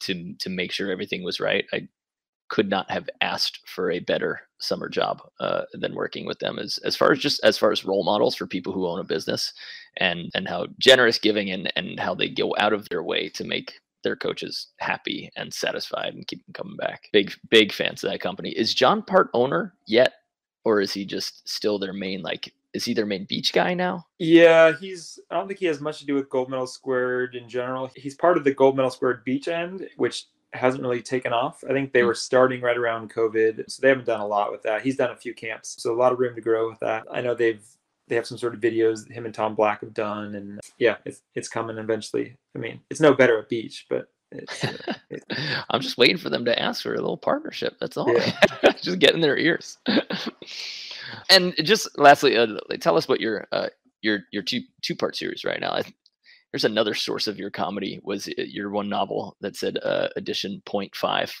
to 0.00 0.34
to 0.34 0.48
make 0.48 0.72
sure 0.72 0.90
everything 0.90 1.22
was 1.22 1.40
right 1.40 1.66
i 1.72 1.86
could 2.52 2.68
not 2.68 2.90
have 2.90 3.08
asked 3.22 3.60
for 3.64 3.90
a 3.90 3.98
better 3.98 4.42
summer 4.58 4.86
job 4.86 5.22
uh, 5.40 5.62
than 5.72 5.94
working 5.94 6.26
with 6.26 6.38
them 6.38 6.58
as 6.58 6.76
as 6.84 6.94
far 6.94 7.10
as 7.10 7.18
just 7.18 7.42
as 7.42 7.56
far 7.56 7.72
as 7.72 7.82
role 7.82 8.04
models 8.04 8.34
for 8.34 8.46
people 8.46 8.74
who 8.74 8.86
own 8.86 9.00
a 9.00 9.04
business 9.04 9.54
and 9.96 10.30
and 10.34 10.46
how 10.46 10.66
generous 10.78 11.18
giving 11.18 11.50
and 11.50 11.72
and 11.76 11.98
how 11.98 12.14
they 12.14 12.28
go 12.28 12.54
out 12.58 12.74
of 12.74 12.86
their 12.90 13.02
way 13.02 13.26
to 13.30 13.42
make 13.42 13.80
their 14.04 14.16
coaches 14.16 14.66
happy 14.76 15.30
and 15.34 15.54
satisfied 15.54 16.12
and 16.12 16.26
keep 16.26 16.44
them 16.44 16.52
coming 16.52 16.76
back 16.76 17.08
big 17.10 17.32
big 17.48 17.72
fans 17.72 18.04
of 18.04 18.10
that 18.10 18.20
company 18.20 18.50
is 18.50 18.74
john 18.74 19.02
part 19.02 19.30
owner 19.32 19.72
yet 19.86 20.12
or 20.64 20.82
is 20.82 20.92
he 20.92 21.06
just 21.06 21.48
still 21.48 21.78
their 21.78 21.94
main 21.94 22.20
like 22.20 22.52
is 22.74 22.84
he 22.84 22.94
their 22.94 23.04
main 23.04 23.26
beach 23.26 23.52
guy 23.52 23.74
now? 23.74 24.06
Yeah, 24.18 24.72
he's. 24.72 25.18
I 25.30 25.34
don't 25.34 25.46
think 25.46 25.60
he 25.60 25.66
has 25.66 25.78
much 25.78 25.98
to 25.98 26.06
do 26.06 26.14
with 26.14 26.30
Gold 26.30 26.48
Medal 26.48 26.66
Squared 26.66 27.34
in 27.34 27.46
general. 27.46 27.90
He's 27.94 28.14
part 28.14 28.38
of 28.38 28.44
the 28.44 28.54
Gold 28.54 28.76
Medal 28.76 28.90
Squared 28.90 29.24
beach 29.24 29.46
end, 29.46 29.86
which 29.98 30.24
hasn't 30.52 30.82
really 30.82 31.02
taken 31.02 31.32
off. 31.32 31.64
I 31.68 31.72
think 31.72 31.92
they 31.92 32.00
hmm. 32.00 32.06
were 32.06 32.14
starting 32.14 32.60
right 32.60 32.76
around 32.76 33.12
COVID, 33.12 33.64
so 33.70 33.80
they 33.80 33.88
haven't 33.88 34.06
done 34.06 34.20
a 34.20 34.26
lot 34.26 34.52
with 34.52 34.62
that. 34.62 34.82
He's 34.82 34.96
done 34.96 35.10
a 35.10 35.16
few 35.16 35.34
camps, 35.34 35.76
so 35.78 35.92
a 35.92 35.96
lot 35.96 36.12
of 36.12 36.18
room 36.18 36.34
to 36.34 36.40
grow 36.40 36.68
with 36.68 36.80
that. 36.80 37.04
I 37.10 37.20
know 37.20 37.34
they've 37.34 37.64
they 38.08 38.16
have 38.16 38.26
some 38.26 38.38
sort 38.38 38.54
of 38.54 38.60
videos 38.60 39.06
that 39.06 39.12
him 39.12 39.24
and 39.24 39.34
Tom 39.34 39.54
Black 39.54 39.80
have 39.80 39.94
done, 39.94 40.34
and 40.34 40.60
yeah, 40.78 40.96
it's 41.04 41.22
it's 41.34 41.48
coming 41.48 41.78
eventually. 41.78 42.36
I 42.54 42.58
mean, 42.58 42.80
it's 42.90 43.00
no 43.00 43.14
better 43.14 43.38
at 43.38 43.48
beach, 43.48 43.86
but. 43.88 44.08
Uh, 44.34 44.92
it, 45.10 45.24
I'm 45.70 45.82
just 45.82 45.98
waiting 45.98 46.16
for 46.16 46.30
them 46.30 46.44
to 46.46 46.58
ask 46.58 46.82
for 46.82 46.94
a 46.94 47.00
little 47.00 47.18
partnership. 47.18 47.76
That's 47.78 47.98
all. 47.98 48.10
Yeah. 48.10 48.32
just 48.82 48.98
get 48.98 49.14
in 49.14 49.20
their 49.20 49.36
ears. 49.36 49.76
and 51.30 51.54
just 51.62 51.86
lastly, 51.98 52.36
uh, 52.36 52.46
tell 52.80 52.96
us 52.96 53.08
what 53.08 53.20
your 53.20 53.46
uh, 53.52 53.68
your 54.00 54.20
your 54.30 54.42
two 54.42 54.60
two 54.80 54.96
part 54.96 55.16
series 55.16 55.44
right 55.44 55.60
now. 55.60 55.72
I, 55.72 55.82
there's 56.52 56.64
another 56.64 56.94
source 56.94 57.26
of 57.26 57.38
your 57.38 57.50
comedy 57.50 58.00
was 58.02 58.28
uh, 58.28 58.32
your 58.36 58.70
one 58.70 58.88
novel 58.88 59.36
that 59.40 59.56
said 59.56 59.78
uh, 59.82 60.08
edition 60.16 60.62
0.5 60.66 61.32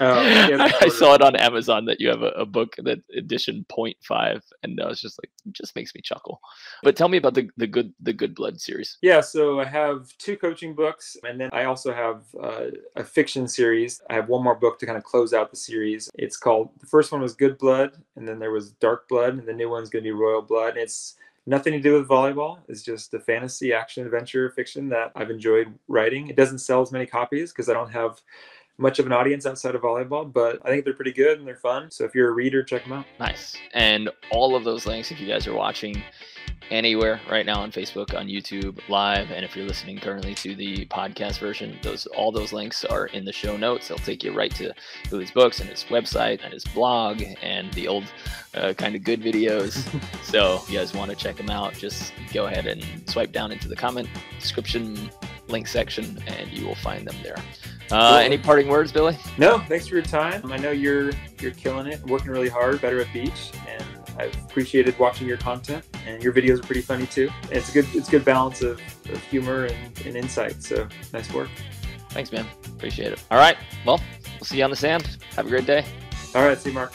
oh, 0.00 0.22
yeah, 0.22 0.70
I 0.80 0.88
saw 0.88 1.14
it 1.14 1.22
on 1.22 1.36
Amazon 1.36 1.84
that 1.86 2.00
you 2.00 2.08
have 2.08 2.22
a, 2.22 2.28
a, 2.30 2.46
book 2.46 2.74
that 2.78 2.98
edition 3.16 3.64
0.5 3.70 4.42
and 4.62 4.80
I 4.80 4.86
was 4.86 5.00
just 5.00 5.18
like 5.22 5.30
it 5.46 5.52
just 5.52 5.74
makes 5.76 5.94
me 5.94 6.00
chuckle. 6.02 6.40
But 6.82 6.96
tell 6.96 7.08
me 7.08 7.18
about 7.18 7.34
the 7.34 7.48
the 7.56 7.66
good 7.66 7.92
the 8.00 8.12
good 8.12 8.34
blood 8.34 8.60
series. 8.60 8.98
Yeah, 9.02 9.20
so 9.20 9.60
I 9.60 9.64
have 9.64 10.08
two 10.18 10.36
coaching 10.36 10.74
books 10.74 11.16
and 11.24 11.40
then 11.40 11.50
I 11.52 11.64
also 11.64 11.92
have 11.92 12.22
uh, 12.42 12.66
a 12.96 13.04
fiction 13.04 13.48
series. 13.48 14.00
I 14.10 14.14
have 14.14 14.28
one 14.28 14.42
more 14.42 14.54
book 14.54 14.78
to 14.80 14.86
kind 14.86 14.98
of 14.98 15.04
close 15.04 15.32
out 15.32 15.50
the 15.50 15.56
series. 15.56 16.10
It's 16.14 16.36
called 16.36 16.70
the 16.80 16.86
first 16.86 17.12
one 17.12 17.20
was 17.20 17.34
Good 17.34 17.58
Blood 17.58 17.92
and 18.16 18.26
then 18.26 18.38
there 18.38 18.52
was 18.52 18.72
Dark 18.72 19.08
Blood 19.08 19.34
and 19.34 19.46
the 19.46 19.52
new 19.52 19.70
one's 19.70 19.90
going 19.90 20.04
to 20.04 20.08
be 20.08 20.12
Royal 20.12 20.42
Blood. 20.42 20.70
And 20.70 20.78
it's 20.78 21.16
nothing 21.48 21.72
to 21.72 21.80
do 21.80 21.94
with 21.94 22.06
volleyball. 22.06 22.58
It's 22.68 22.82
just 22.82 23.14
a 23.14 23.18
fantasy 23.18 23.72
action 23.72 24.04
adventure 24.04 24.50
fiction 24.50 24.88
that 24.90 25.12
I've 25.16 25.30
enjoyed 25.30 25.72
writing. 25.88 26.28
It 26.28 26.36
doesn't 26.36 26.58
sell 26.58 26.82
as 26.82 26.92
many 26.92 27.06
copies 27.06 27.52
because 27.52 27.70
I 27.70 27.72
don't 27.72 27.90
have 27.90 28.20
much 28.76 28.98
of 28.98 29.06
an 29.06 29.12
audience 29.12 29.46
outside 29.46 29.74
of 29.74 29.80
volleyball, 29.80 30.30
but 30.30 30.60
I 30.64 30.68
think 30.68 30.84
they're 30.84 30.94
pretty 30.94 31.12
good 31.12 31.38
and 31.38 31.48
they're 31.48 31.56
fun. 31.56 31.90
So 31.90 32.04
if 32.04 32.14
you're 32.14 32.28
a 32.28 32.32
reader, 32.32 32.62
check 32.62 32.84
them 32.84 32.92
out. 32.92 33.06
Nice. 33.18 33.56
And 33.72 34.10
all 34.30 34.54
of 34.54 34.64
those 34.64 34.86
links, 34.86 35.10
if 35.10 35.20
you 35.20 35.26
guys 35.26 35.46
are 35.46 35.54
watching 35.54 36.02
anywhere 36.70 37.20
right 37.30 37.46
now 37.46 37.60
on 37.60 37.72
Facebook, 37.72 38.16
on 38.16 38.26
YouTube, 38.26 38.78
live, 38.88 39.30
and 39.30 39.44
if 39.44 39.56
you're 39.56 39.66
listening 39.66 39.98
currently 39.98 40.34
to 40.36 40.54
the 40.54 40.86
podcast 40.86 41.38
version, 41.38 41.78
those 41.82 42.06
all 42.06 42.30
those 42.32 42.52
links 42.52 42.84
are 42.84 43.06
in 43.06 43.24
the 43.24 43.32
show 43.32 43.56
notes. 43.56 43.88
They'll 43.88 43.98
take 43.98 44.22
you 44.22 44.32
right 44.32 44.54
to 44.56 44.72
Billy's 45.10 45.30
books 45.30 45.60
and 45.60 45.68
his 45.68 45.84
website 45.84 46.42
and 46.44 46.52
his 46.52 46.64
blog 46.64 47.22
and 47.42 47.72
the 47.74 47.88
old 47.88 48.04
uh, 48.54 48.74
kind 48.74 48.94
of 48.94 49.04
good 49.04 49.20
videos. 49.20 49.84
so 50.22 50.56
if 50.62 50.70
you 50.70 50.78
guys 50.78 50.94
want 50.94 51.10
to 51.10 51.16
check 51.16 51.36
them 51.36 51.50
out, 51.50 51.74
just 51.74 52.12
go 52.32 52.46
ahead 52.46 52.66
and 52.66 52.84
swipe 53.08 53.32
down 53.32 53.52
into 53.52 53.68
the 53.68 53.76
comment 53.76 54.08
description 54.38 55.10
link 55.48 55.66
section, 55.66 56.22
and 56.26 56.50
you 56.50 56.66
will 56.66 56.74
find 56.74 57.06
them 57.06 57.16
there. 57.22 57.38
Uh, 57.90 58.10
Cool. 58.10 58.18
Any 58.18 58.38
parting 58.38 58.68
words, 58.68 58.92
Billy? 58.92 59.16
No, 59.38 59.60
thanks 59.60 59.86
for 59.86 59.94
your 59.94 60.04
time. 60.04 60.52
I 60.52 60.58
know 60.58 60.70
you're 60.70 61.10
you're 61.40 61.52
killing 61.52 61.86
it, 61.86 62.02
working 62.06 62.30
really 62.30 62.48
hard, 62.48 62.80
better 62.82 63.00
at 63.00 63.10
beach, 63.14 63.50
and 63.66 63.82
I've 64.18 64.34
appreciated 64.44 64.98
watching 64.98 65.26
your 65.26 65.36
content. 65.36 65.84
And 66.06 66.22
your 66.22 66.32
videos 66.32 66.60
are 66.60 66.66
pretty 66.66 66.82
funny 66.82 67.06
too. 67.06 67.30
And 67.44 67.52
it's 67.52 67.70
a 67.70 67.72
good 67.72 67.86
it's 67.94 68.08
a 68.08 68.10
good 68.10 68.24
balance 68.24 68.62
of, 68.62 68.80
of 69.10 69.22
humor 69.24 69.66
and, 69.66 70.06
and 70.06 70.16
insight. 70.16 70.62
So 70.62 70.88
nice 71.12 71.32
work. 71.32 71.50
Thanks, 72.10 72.32
man. 72.32 72.46
Appreciate 72.66 73.12
it. 73.12 73.22
All 73.30 73.38
right. 73.38 73.56
Well, 73.84 74.00
we'll 74.38 74.44
see 74.44 74.58
you 74.58 74.64
on 74.64 74.70
the 74.70 74.76
sand. 74.76 75.18
Have 75.36 75.46
a 75.46 75.48
great 75.48 75.66
day. 75.66 75.84
All 76.34 76.44
right, 76.44 76.58
see 76.58 76.70
you, 76.70 76.74
Mark. 76.74 76.92